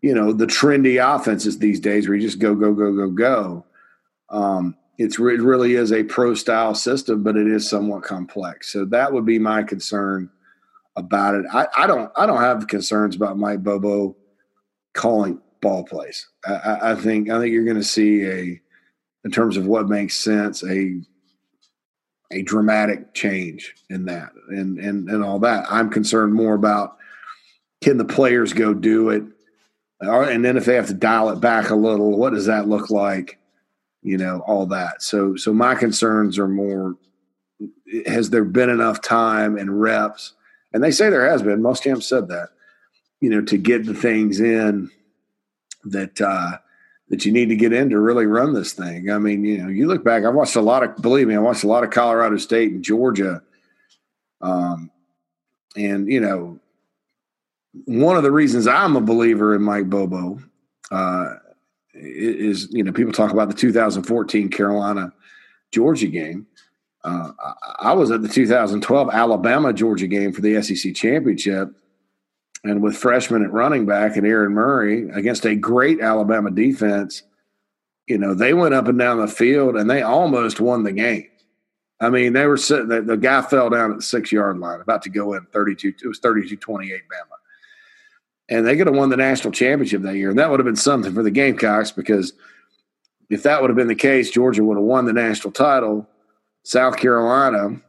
you 0.01 0.13
know 0.13 0.31
the 0.31 0.47
trendy 0.47 0.97
offenses 1.03 1.59
these 1.59 1.79
days 1.79 2.07
where 2.07 2.15
you 2.15 2.25
just 2.25 2.39
go 2.39 2.55
go 2.55 2.73
go 2.73 2.95
go 2.95 3.09
go. 3.09 3.65
Um, 4.29 4.75
it's 5.01 5.17
it 5.19 5.41
really 5.41 5.73
is 5.75 5.91
a 5.91 6.03
pro 6.03 6.33
style 6.33 6.75
system, 6.75 7.23
but 7.23 7.35
it 7.35 7.47
is 7.47 7.69
somewhat 7.69 8.03
complex. 8.03 8.71
So 8.71 8.85
that 8.85 9.13
would 9.13 9.25
be 9.25 9.39
my 9.39 9.63
concern 9.63 10.29
about 10.95 11.35
it. 11.35 11.45
I, 11.51 11.67
I 11.77 11.87
don't 11.87 12.11
I 12.15 12.25
don't 12.25 12.41
have 12.41 12.67
concerns 12.67 13.15
about 13.15 13.37
Mike 13.37 13.63
Bobo 13.63 14.15
calling 14.93 15.41
ball 15.61 15.83
plays. 15.83 16.27
I, 16.45 16.91
I 16.91 16.95
think 16.95 17.29
I 17.29 17.39
think 17.39 17.53
you're 17.53 17.65
going 17.65 17.77
to 17.77 17.83
see 17.83 18.25
a 18.25 18.61
in 19.23 19.31
terms 19.31 19.57
of 19.57 19.65
what 19.65 19.89
makes 19.89 20.15
sense 20.15 20.63
a 20.63 21.01
a 22.31 22.41
dramatic 22.43 23.13
change 23.13 23.75
in 23.89 24.05
that 24.05 24.31
and 24.49 24.77
and 24.79 25.09
and 25.09 25.23
all 25.23 25.39
that. 25.39 25.65
I'm 25.69 25.89
concerned 25.89 26.33
more 26.33 26.53
about 26.53 26.97
can 27.81 27.97
the 27.97 28.05
players 28.05 28.53
go 28.53 28.73
do 28.73 29.09
it, 29.09 29.23
and 29.99 30.45
then 30.45 30.57
if 30.57 30.65
they 30.65 30.75
have 30.75 30.87
to 30.87 30.93
dial 30.93 31.29
it 31.29 31.39
back 31.41 31.69
a 31.69 31.75
little, 31.75 32.17
what 32.17 32.33
does 32.33 32.45
that 32.45 32.67
look 32.67 32.89
like? 32.89 33.39
You 34.01 34.17
know, 34.17 34.43
all 34.47 34.65
that. 34.67 35.01
So 35.01 35.35
so 35.35 35.53
my 35.53 35.75
concerns 35.75 36.39
are 36.39 36.47
more: 36.47 36.95
has 38.05 38.29
there 38.29 38.45
been 38.45 38.69
enough 38.69 39.01
time 39.01 39.57
and 39.57 39.81
reps? 39.81 40.33
And 40.73 40.83
they 40.83 40.91
say 40.91 41.09
there 41.09 41.29
has 41.29 41.43
been. 41.43 41.61
Most 41.61 41.83
camps 41.83 42.07
said 42.07 42.27
that. 42.29 42.49
You 43.19 43.29
know, 43.29 43.41
to 43.41 43.57
get 43.57 43.85
the 43.85 43.93
things 43.93 44.39
in 44.39 44.89
that. 45.85 46.19
uh 46.21 46.57
that 47.09 47.25
you 47.25 47.31
need 47.33 47.49
to 47.49 47.57
get 47.57 47.73
in 47.73 47.89
to 47.89 47.99
really 47.99 48.25
run 48.25 48.53
this 48.53 48.71
thing. 48.71 49.11
I 49.11 49.17
mean, 49.17 49.43
you 49.43 49.57
know, 49.57 49.67
you 49.67 49.85
look 49.85 50.01
back, 50.01 50.23
I 50.23 50.29
watched 50.29 50.55
a 50.55 50.61
lot 50.61 50.81
of, 50.81 50.95
believe 51.01 51.27
me, 51.27 51.35
I 51.35 51.39
watched 51.39 51.65
a 51.65 51.67
lot 51.67 51.83
of 51.83 51.89
Colorado 51.89 52.37
State 52.37 52.71
and 52.71 52.81
Georgia. 52.81 53.41
Um, 54.39 54.89
and, 55.75 56.07
you 56.07 56.21
know, 56.21 56.61
one 57.83 58.15
of 58.15 58.23
the 58.23 58.31
reasons 58.31 58.65
I'm 58.65 58.95
a 58.95 59.01
believer 59.01 59.53
in 59.53 59.61
Mike 59.61 59.89
Bobo 59.89 60.41
uh, 60.89 61.35
is, 61.93 62.67
you 62.71 62.83
know, 62.83 62.91
people 62.91 63.13
talk 63.13 63.31
about 63.31 63.49
the 63.49 63.55
2014 63.55 64.49
Carolina 64.49 65.13
Georgia 65.71 66.07
game. 66.07 66.47
Uh, 67.03 67.31
I 67.79 67.93
was 67.93 68.11
at 68.11 68.21
the 68.21 68.27
2012 68.27 69.09
Alabama 69.11 69.73
Georgia 69.73 70.07
game 70.07 70.31
for 70.31 70.41
the 70.41 70.61
SEC 70.61 70.93
championship 70.93 71.73
and 72.63 72.81
with 72.83 72.95
freshman 72.95 73.43
at 73.43 73.51
running 73.51 73.85
back 73.85 74.15
and 74.15 74.27
Aaron 74.27 74.53
Murray 74.53 75.09
against 75.09 75.45
a 75.45 75.55
great 75.55 75.99
Alabama 75.99 76.51
defense, 76.51 77.23
you 78.07 78.17
know, 78.17 78.33
they 78.33 78.53
went 78.53 78.73
up 78.73 78.87
and 78.87 78.99
down 78.99 79.19
the 79.19 79.27
field 79.27 79.75
and 79.75 79.89
they 79.89 80.01
almost 80.01 80.59
won 80.59 80.83
the 80.83 80.91
game. 80.91 81.27
I 81.99 82.09
mean, 82.09 82.33
they 82.33 82.47
were 82.47 82.57
sitting, 82.57 82.87
the, 82.87 83.01
the 83.01 83.17
guy 83.17 83.41
fell 83.41 83.69
down 83.69 83.91
at 83.91 83.97
the 83.97 84.03
six 84.03 84.31
yard 84.31 84.57
line, 84.57 84.81
about 84.81 85.03
to 85.03 85.09
go 85.09 85.33
in 85.33 85.45
32, 85.53 85.93
it 86.03 86.07
was 86.07 86.19
32 86.19 86.55
28 86.57 87.01
Bama. 87.03 87.40
And 88.51 88.67
they 88.67 88.75
could 88.75 88.87
have 88.87 88.95
won 88.95 89.09
the 89.09 89.17
national 89.17 89.53
championship 89.53 90.01
that 90.01 90.17
year. 90.17 90.29
And 90.29 90.37
that 90.37 90.51
would 90.51 90.59
have 90.59 90.65
been 90.65 90.75
something 90.75 91.13
for 91.13 91.23
the 91.23 91.31
Gamecocks 91.31 91.89
because 91.89 92.33
if 93.29 93.43
that 93.43 93.61
would 93.61 93.69
have 93.69 93.77
been 93.77 93.87
the 93.87 93.95
case, 93.95 94.29
Georgia 94.29 94.61
would 94.63 94.75
have 94.75 94.83
won 94.83 95.05
the 95.05 95.13
national 95.13 95.53
title. 95.53 96.05
South 96.63 96.97
Carolina 96.97 97.81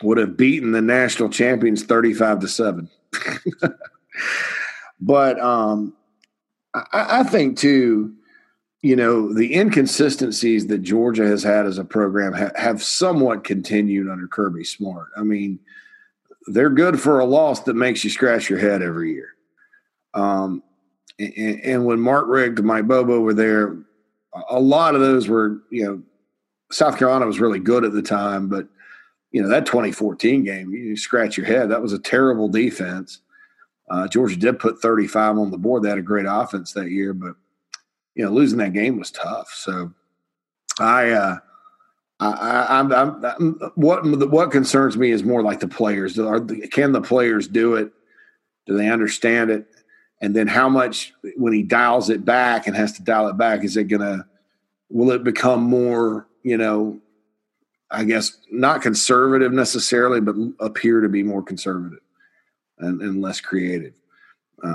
would 0.00 0.18
have 0.18 0.36
beaten 0.36 0.70
the 0.70 0.80
national 0.80 1.30
champions 1.30 1.82
35 1.82 2.38
to 2.38 2.48
7. 2.48 2.88
but 5.00 5.40
um, 5.40 5.94
I, 6.74 6.84
I 6.92 7.22
think 7.24 7.58
too, 7.58 8.14
you 8.82 8.94
know, 8.94 9.34
the 9.34 9.52
inconsistencies 9.52 10.68
that 10.68 10.82
Georgia 10.82 11.26
has 11.26 11.42
had 11.42 11.66
as 11.66 11.78
a 11.78 11.84
program 11.84 12.34
ha- 12.34 12.52
have 12.54 12.84
somewhat 12.84 13.42
continued 13.42 14.08
under 14.08 14.28
Kirby 14.28 14.62
Smart. 14.62 15.08
I 15.16 15.24
mean, 15.24 15.58
they're 16.46 16.70
good 16.70 17.00
for 17.00 17.18
a 17.18 17.24
loss 17.24 17.64
that 17.64 17.74
makes 17.74 18.04
you 18.04 18.10
scratch 18.10 18.48
your 18.48 18.60
head 18.60 18.80
every 18.80 19.12
year. 19.12 19.34
Um, 20.14 20.62
and, 21.18 21.60
and, 21.60 21.84
when 21.86 22.00
Mark 22.00 22.26
and 22.28 22.64
Mike 22.64 22.86
Bobo 22.86 23.20
were 23.20 23.34
there, 23.34 23.76
a 24.50 24.60
lot 24.60 24.94
of 24.94 25.00
those 25.00 25.28
were, 25.28 25.62
you 25.70 25.84
know, 25.84 26.02
South 26.70 26.98
Carolina 26.98 27.26
was 27.26 27.40
really 27.40 27.58
good 27.58 27.84
at 27.84 27.92
the 27.92 28.02
time, 28.02 28.48
but 28.48 28.66
you 29.30 29.42
know 29.42 29.48
that 29.48 29.66
2014 29.66 30.44
game, 30.44 30.72
you 30.72 30.96
scratch 30.96 31.36
your 31.36 31.46
head. 31.46 31.70
That 31.70 31.82
was 31.82 31.92
a 31.92 31.98
terrible 31.98 32.48
defense. 32.48 33.20
Uh, 33.90 34.06
Georgia 34.08 34.36
did 34.36 34.58
put 34.58 34.80
35 34.80 35.38
on 35.38 35.50
the 35.50 35.58
board. 35.58 35.82
They 35.82 35.88
had 35.88 35.98
a 35.98 36.02
great 36.02 36.26
offense 36.28 36.72
that 36.72 36.90
year, 36.90 37.12
but 37.12 37.34
you 38.14 38.24
know, 38.24 38.30
losing 38.30 38.58
that 38.58 38.74
game 38.74 38.98
was 38.98 39.10
tough. 39.10 39.50
So 39.54 39.92
I, 40.78 41.10
uh, 41.10 41.36
I, 42.20 42.78
am 42.78 42.92
I'm, 42.92 43.24
I'm, 43.24 43.72
what 43.74 44.04
what 44.30 44.50
concerns 44.50 44.96
me 44.96 45.10
is 45.10 45.24
more 45.24 45.42
like 45.42 45.60
the 45.60 45.68
players. 45.68 46.18
Are, 46.18 46.40
can 46.40 46.92
the 46.92 47.00
players 47.00 47.48
do 47.48 47.74
it? 47.74 47.90
Do 48.66 48.76
they 48.76 48.88
understand 48.88 49.50
it? 49.50 49.66
And 50.22 50.34
then 50.34 50.46
how 50.46 50.68
much 50.68 51.12
when 51.36 51.52
he 51.52 51.62
dials 51.62 52.08
it 52.08 52.24
back 52.24 52.66
and 52.66 52.76
has 52.76 52.92
to 52.92 53.02
dial 53.02 53.28
it 53.28 53.36
back, 53.36 53.64
is 53.64 53.76
it 53.76 53.84
gonna? 53.84 54.26
Will 54.88 55.10
it 55.10 55.24
become 55.24 55.62
more? 55.62 56.28
You 56.44 56.56
know, 56.56 57.00
I 57.90 58.04
guess 58.04 58.38
not 58.50 58.82
conservative 58.82 59.52
necessarily, 59.52 60.20
but 60.20 60.36
appear 60.60 61.00
to 61.00 61.08
be 61.08 61.22
more 61.22 61.42
conservative 61.42 62.00
and, 62.78 63.02
and 63.02 63.20
less 63.20 63.40
creative. 63.40 63.92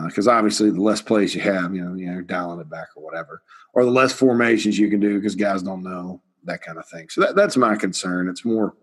Because 0.05 0.27
uh, 0.27 0.31
obviously, 0.31 0.69
the 0.69 0.81
less 0.81 1.01
plays 1.01 1.33
you 1.33 1.39
have, 1.41 1.73
you 1.73 1.83
know, 1.83 1.93
you're 1.95 2.21
dialing 2.21 2.59
it 2.59 2.69
back 2.69 2.89
or 2.97 3.03
whatever, 3.03 3.41
or 3.73 3.85
the 3.85 3.91
less 3.91 4.11
formations 4.11 4.77
you 4.77 4.89
can 4.89 4.99
do 4.99 5.15
because 5.15 5.35
guys 5.35 5.63
don't 5.63 5.81
know 5.81 6.21
that 6.43 6.61
kind 6.61 6.77
of 6.77 6.87
thing. 6.89 7.07
So 7.09 7.21
that, 7.21 7.37
that's 7.37 7.55
my 7.55 7.75
concern. 7.77 8.27
It's 8.27 8.43
more 8.43 8.75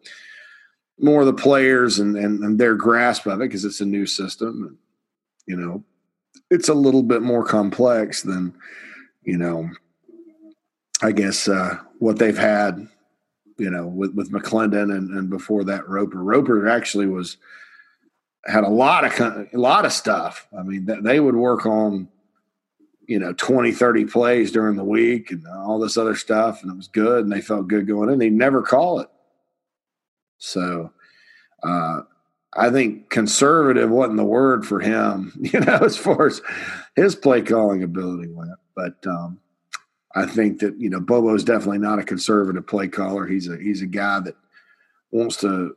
more 0.98 1.24
the 1.24 1.34
players 1.34 1.98
and, 1.98 2.16
and, 2.16 2.42
and 2.42 2.58
their 2.58 2.74
grasp 2.74 3.26
of 3.26 3.40
it 3.40 3.48
because 3.48 3.64
it's 3.64 3.80
a 3.80 3.86
new 3.86 4.06
system. 4.06 4.64
And, 4.68 4.78
you 5.46 5.56
know, 5.56 5.84
it's 6.50 6.68
a 6.68 6.74
little 6.74 7.02
bit 7.02 7.22
more 7.22 7.44
complex 7.44 8.22
than, 8.22 8.54
you 9.22 9.38
know, 9.38 9.70
I 11.02 11.12
guess 11.12 11.48
uh, 11.48 11.78
what 11.98 12.18
they've 12.18 12.38
had, 12.38 12.88
you 13.58 13.70
know, 13.70 13.86
with, 13.86 14.14
with 14.14 14.32
McClendon 14.32 14.94
and, 14.96 15.10
and 15.10 15.30
before 15.30 15.64
that 15.64 15.88
Roper. 15.88 16.22
Roper 16.22 16.68
actually 16.68 17.06
was– 17.06 17.36
had 18.46 18.64
a 18.64 18.68
lot 18.68 19.04
of 19.04 19.48
a 19.52 19.58
lot 19.58 19.84
of 19.84 19.92
stuff. 19.92 20.46
I 20.56 20.62
mean, 20.62 20.86
they 21.02 21.20
would 21.20 21.36
work 21.36 21.66
on 21.66 22.08
you 23.06 23.18
know 23.18 23.34
20 23.34 23.72
30 23.72 24.06
plays 24.06 24.50
during 24.50 24.76
the 24.76 24.84
week 24.84 25.30
and 25.30 25.46
all 25.46 25.78
this 25.78 25.98
other 25.98 26.14
stuff 26.14 26.62
and 26.62 26.72
it 26.72 26.76
was 26.76 26.88
good 26.88 27.22
and 27.22 27.30
they 27.30 27.42
felt 27.42 27.68
good 27.68 27.86
going 27.86 28.08
in 28.08 28.18
they 28.18 28.30
never 28.30 28.62
call 28.62 28.98
it 28.98 29.10
so 30.38 30.90
uh, 31.62 32.00
i 32.56 32.70
think 32.70 33.10
conservative 33.10 33.90
wasn't 33.90 34.16
the 34.16 34.24
word 34.24 34.66
for 34.66 34.80
him 34.80 35.32
you 35.40 35.60
know 35.60 35.78
as 35.82 35.96
far 35.96 36.26
as 36.26 36.40
his 36.96 37.14
play 37.14 37.42
calling 37.42 37.82
ability 37.82 38.28
went 38.28 38.50
but 38.74 38.96
um, 39.06 39.38
i 40.14 40.26
think 40.26 40.60
that 40.60 40.78
you 40.78 40.90
know 40.90 41.00
bobo 41.00 41.34
is 41.34 41.44
definitely 41.44 41.78
not 41.78 41.98
a 41.98 42.04
conservative 42.04 42.66
play 42.66 42.88
caller 42.88 43.26
he's 43.26 43.48
a 43.48 43.56
he's 43.58 43.82
a 43.82 43.86
guy 43.86 44.20
that 44.20 44.36
wants 45.10 45.36
to 45.36 45.76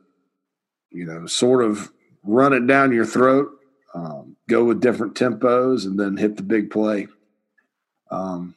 you 0.90 1.04
know 1.04 1.26
sort 1.26 1.64
of 1.64 1.90
run 2.28 2.52
it 2.52 2.66
down 2.66 2.92
your 2.92 3.06
throat, 3.06 3.50
um, 3.94 4.36
go 4.48 4.64
with 4.64 4.80
different 4.80 5.14
tempos, 5.14 5.86
and 5.86 5.98
then 5.98 6.16
hit 6.16 6.36
the 6.36 6.42
big 6.42 6.70
play. 6.70 7.08
Um, 8.10 8.54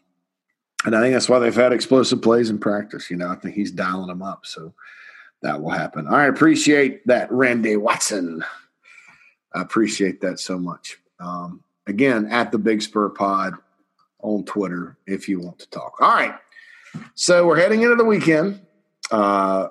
and 0.86 0.96
I 0.96 1.02
think 1.02 1.14
that's 1.14 1.30
why 1.30 1.40
they've 1.40 1.56
had 1.56 1.74
explosive 1.74 2.22
plays 2.22 2.50
in 2.50 2.60
practice. 2.60 3.10
You 3.10 3.18
know, 3.18 3.30
I 3.30 3.36
think 3.36 3.56
he's 3.56 3.72
dialing 3.72 4.08
them 4.08 4.22
up. 4.22 4.46
So 4.46 4.74
that 5.42 5.62
will 5.62 5.72
happen. 5.72 6.08
I 6.08 6.26
appreciate 6.26 7.06
that, 7.08 7.32
Randy 7.32 7.78
Watson. 7.78 8.44
I 9.54 9.62
appreciate 9.62 10.22
that 10.22 10.40
so 10.40 10.58
much. 10.58 10.98
Um, 11.20 11.64
again, 11.88 12.28
at 12.28 12.52
the 12.52 12.58
Big 12.58 12.82
Spur 12.82 13.10
Pod 13.10 13.54
on 14.20 14.44
Twitter 14.46 14.98
if 15.08 15.28
you 15.28 15.40
want 15.40 15.60
to 15.60 15.70
talk. 15.70 15.96
All 16.00 16.10
right. 16.10 16.36
So 17.16 17.48
we're 17.48 17.58
heading 17.58 17.82
into 17.82 17.96
the 17.96 18.06
weekend. 18.06 18.62
Uh, 19.10 19.70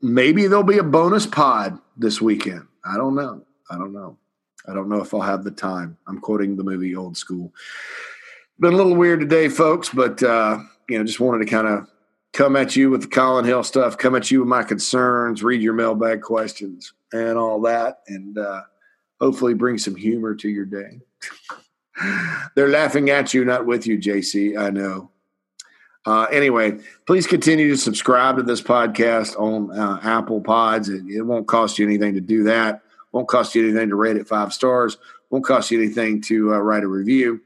maybe 0.00 0.46
there'll 0.46 0.64
be 0.64 0.78
a 0.78 0.84
bonus 0.84 1.26
pod 1.26 1.78
this 1.96 2.20
weekend. 2.20 2.66
I 2.84 2.96
don't 2.96 3.14
know. 3.14 3.44
I 3.70 3.76
don't 3.76 3.92
know. 3.92 4.18
I 4.68 4.74
don't 4.74 4.88
know 4.88 5.00
if 5.00 5.12
I'll 5.12 5.20
have 5.20 5.44
the 5.44 5.50
time. 5.50 5.96
I'm 6.06 6.20
quoting 6.20 6.56
the 6.56 6.64
movie 6.64 6.94
Old 6.94 7.16
School. 7.16 7.52
Been 8.60 8.74
a 8.74 8.76
little 8.76 8.94
weird 8.94 9.20
today, 9.20 9.48
folks, 9.48 9.88
but 9.88 10.22
uh, 10.22 10.58
you 10.88 10.98
know, 10.98 11.04
just 11.04 11.20
wanted 11.20 11.44
to 11.44 11.50
kind 11.50 11.66
of 11.66 11.88
come 12.32 12.56
at 12.56 12.76
you 12.76 12.90
with 12.90 13.02
the 13.02 13.08
Collin 13.08 13.44
Hill 13.44 13.62
stuff, 13.62 13.98
come 13.98 14.14
at 14.14 14.30
you 14.30 14.40
with 14.40 14.48
my 14.48 14.62
concerns, 14.62 15.42
read 15.42 15.62
your 15.62 15.74
mailbag 15.74 16.22
questions 16.22 16.92
and 17.12 17.36
all 17.36 17.60
that, 17.62 18.00
and 18.08 18.38
uh, 18.38 18.62
hopefully 19.20 19.54
bring 19.54 19.78
some 19.78 19.94
humor 19.94 20.34
to 20.34 20.48
your 20.48 20.64
day. 20.64 21.00
They're 22.54 22.68
laughing 22.68 23.10
at 23.10 23.34
you, 23.34 23.44
not 23.44 23.66
with 23.66 23.86
you, 23.86 23.98
JC. 23.98 24.58
I 24.58 24.70
know. 24.70 25.10
Uh, 26.04 26.26
anyway, 26.32 26.78
please 27.06 27.26
continue 27.26 27.68
to 27.68 27.76
subscribe 27.76 28.36
to 28.36 28.42
this 28.42 28.60
podcast 28.60 29.38
on 29.38 29.70
uh, 29.78 30.00
Apple 30.02 30.40
Pods. 30.40 30.88
It, 30.88 31.04
it, 31.06 31.22
won't 31.22 31.46
cost 31.46 31.78
you 31.78 31.86
anything 31.86 32.14
to 32.14 32.20
do 32.20 32.42
that. 32.44 32.82
Won't 33.12 33.28
cost 33.28 33.54
you 33.54 33.62
anything 33.62 33.90
to 33.90 33.94
rate 33.94 34.16
it 34.16 34.26
five 34.26 34.52
stars. 34.52 34.96
Won't 35.30 35.44
cost 35.44 35.70
you 35.70 35.80
anything 35.80 36.20
to 36.22 36.54
uh, 36.54 36.58
write 36.58 36.82
a 36.82 36.88
review. 36.88 37.40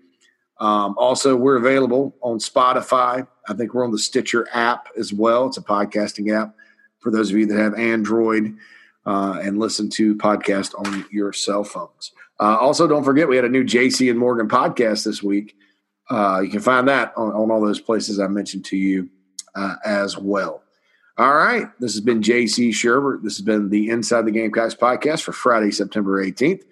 Um, 0.58 0.96
also, 0.96 1.36
we're 1.36 1.56
available 1.56 2.16
on 2.22 2.38
Spotify. 2.38 3.26
I 3.48 3.54
think 3.54 3.74
we're 3.74 3.84
on 3.84 3.92
the 3.92 3.98
Stitcher 3.98 4.46
app 4.52 4.88
as 4.98 5.12
well. 5.12 5.46
It's 5.46 5.58
a 5.58 5.62
podcasting 5.62 6.32
app 6.34 6.54
for 6.98 7.10
those 7.10 7.30
of 7.30 7.36
you 7.36 7.46
that 7.46 7.58
have 7.58 7.74
Android 7.74 8.56
uh, 9.04 9.38
and 9.42 9.58
listen 9.58 9.88
to 9.90 10.16
podcast 10.16 10.74
on 10.78 11.06
your 11.10 11.32
cell 11.32 11.62
phones. 11.62 12.12
Uh, 12.40 12.56
also, 12.56 12.86
don't 12.86 13.04
forget 13.04 13.28
we 13.28 13.36
had 13.36 13.44
a 13.44 13.50
new 13.50 13.64
JC 13.64 14.10
and 14.10 14.18
Morgan 14.18 14.48
podcast 14.48 15.04
this 15.04 15.22
week. 15.22 15.56
Uh, 16.10 16.40
you 16.42 16.50
can 16.50 16.60
find 16.60 16.88
that 16.88 17.12
on, 17.16 17.32
on, 17.32 17.50
all 17.50 17.64
those 17.64 17.80
places 17.80 18.20
I 18.20 18.28
mentioned 18.28 18.64
to 18.66 18.76
you 18.76 19.08
uh, 19.54 19.76
as 19.84 20.16
well. 20.16 20.62
All 21.18 21.34
right. 21.34 21.66
This 21.80 21.94
has 21.94 22.00
been 22.00 22.20
JC 22.20 22.70
Shurburtt. 22.70 23.22
This 23.22 23.36
has 23.38 23.44
been 23.44 23.70
the 23.70 23.88
Inside 23.88 24.26
the 24.26 24.30
Gamecocks 24.30 24.74
podcast 24.74 25.22
for 25.22 25.32
Friday, 25.32 25.70
September 25.70 26.22
18th. 26.24 26.62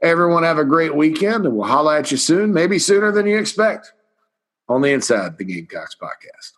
Everyone 0.00 0.44
have 0.44 0.58
a 0.58 0.64
great 0.64 0.94
weekend, 0.94 1.44
and 1.44 1.56
we'll 1.56 1.66
holla 1.66 1.98
at 1.98 2.10
you 2.10 2.16
soon, 2.16 2.52
maybe 2.52 2.78
sooner 2.78 3.10
than 3.10 3.26
you 3.26 3.38
expect, 3.38 3.92
on 4.68 4.80
the 4.82 4.92
Inside 4.92 5.38
the 5.38 5.44
Gamecocks 5.44 5.96
podcast. 6.00 6.57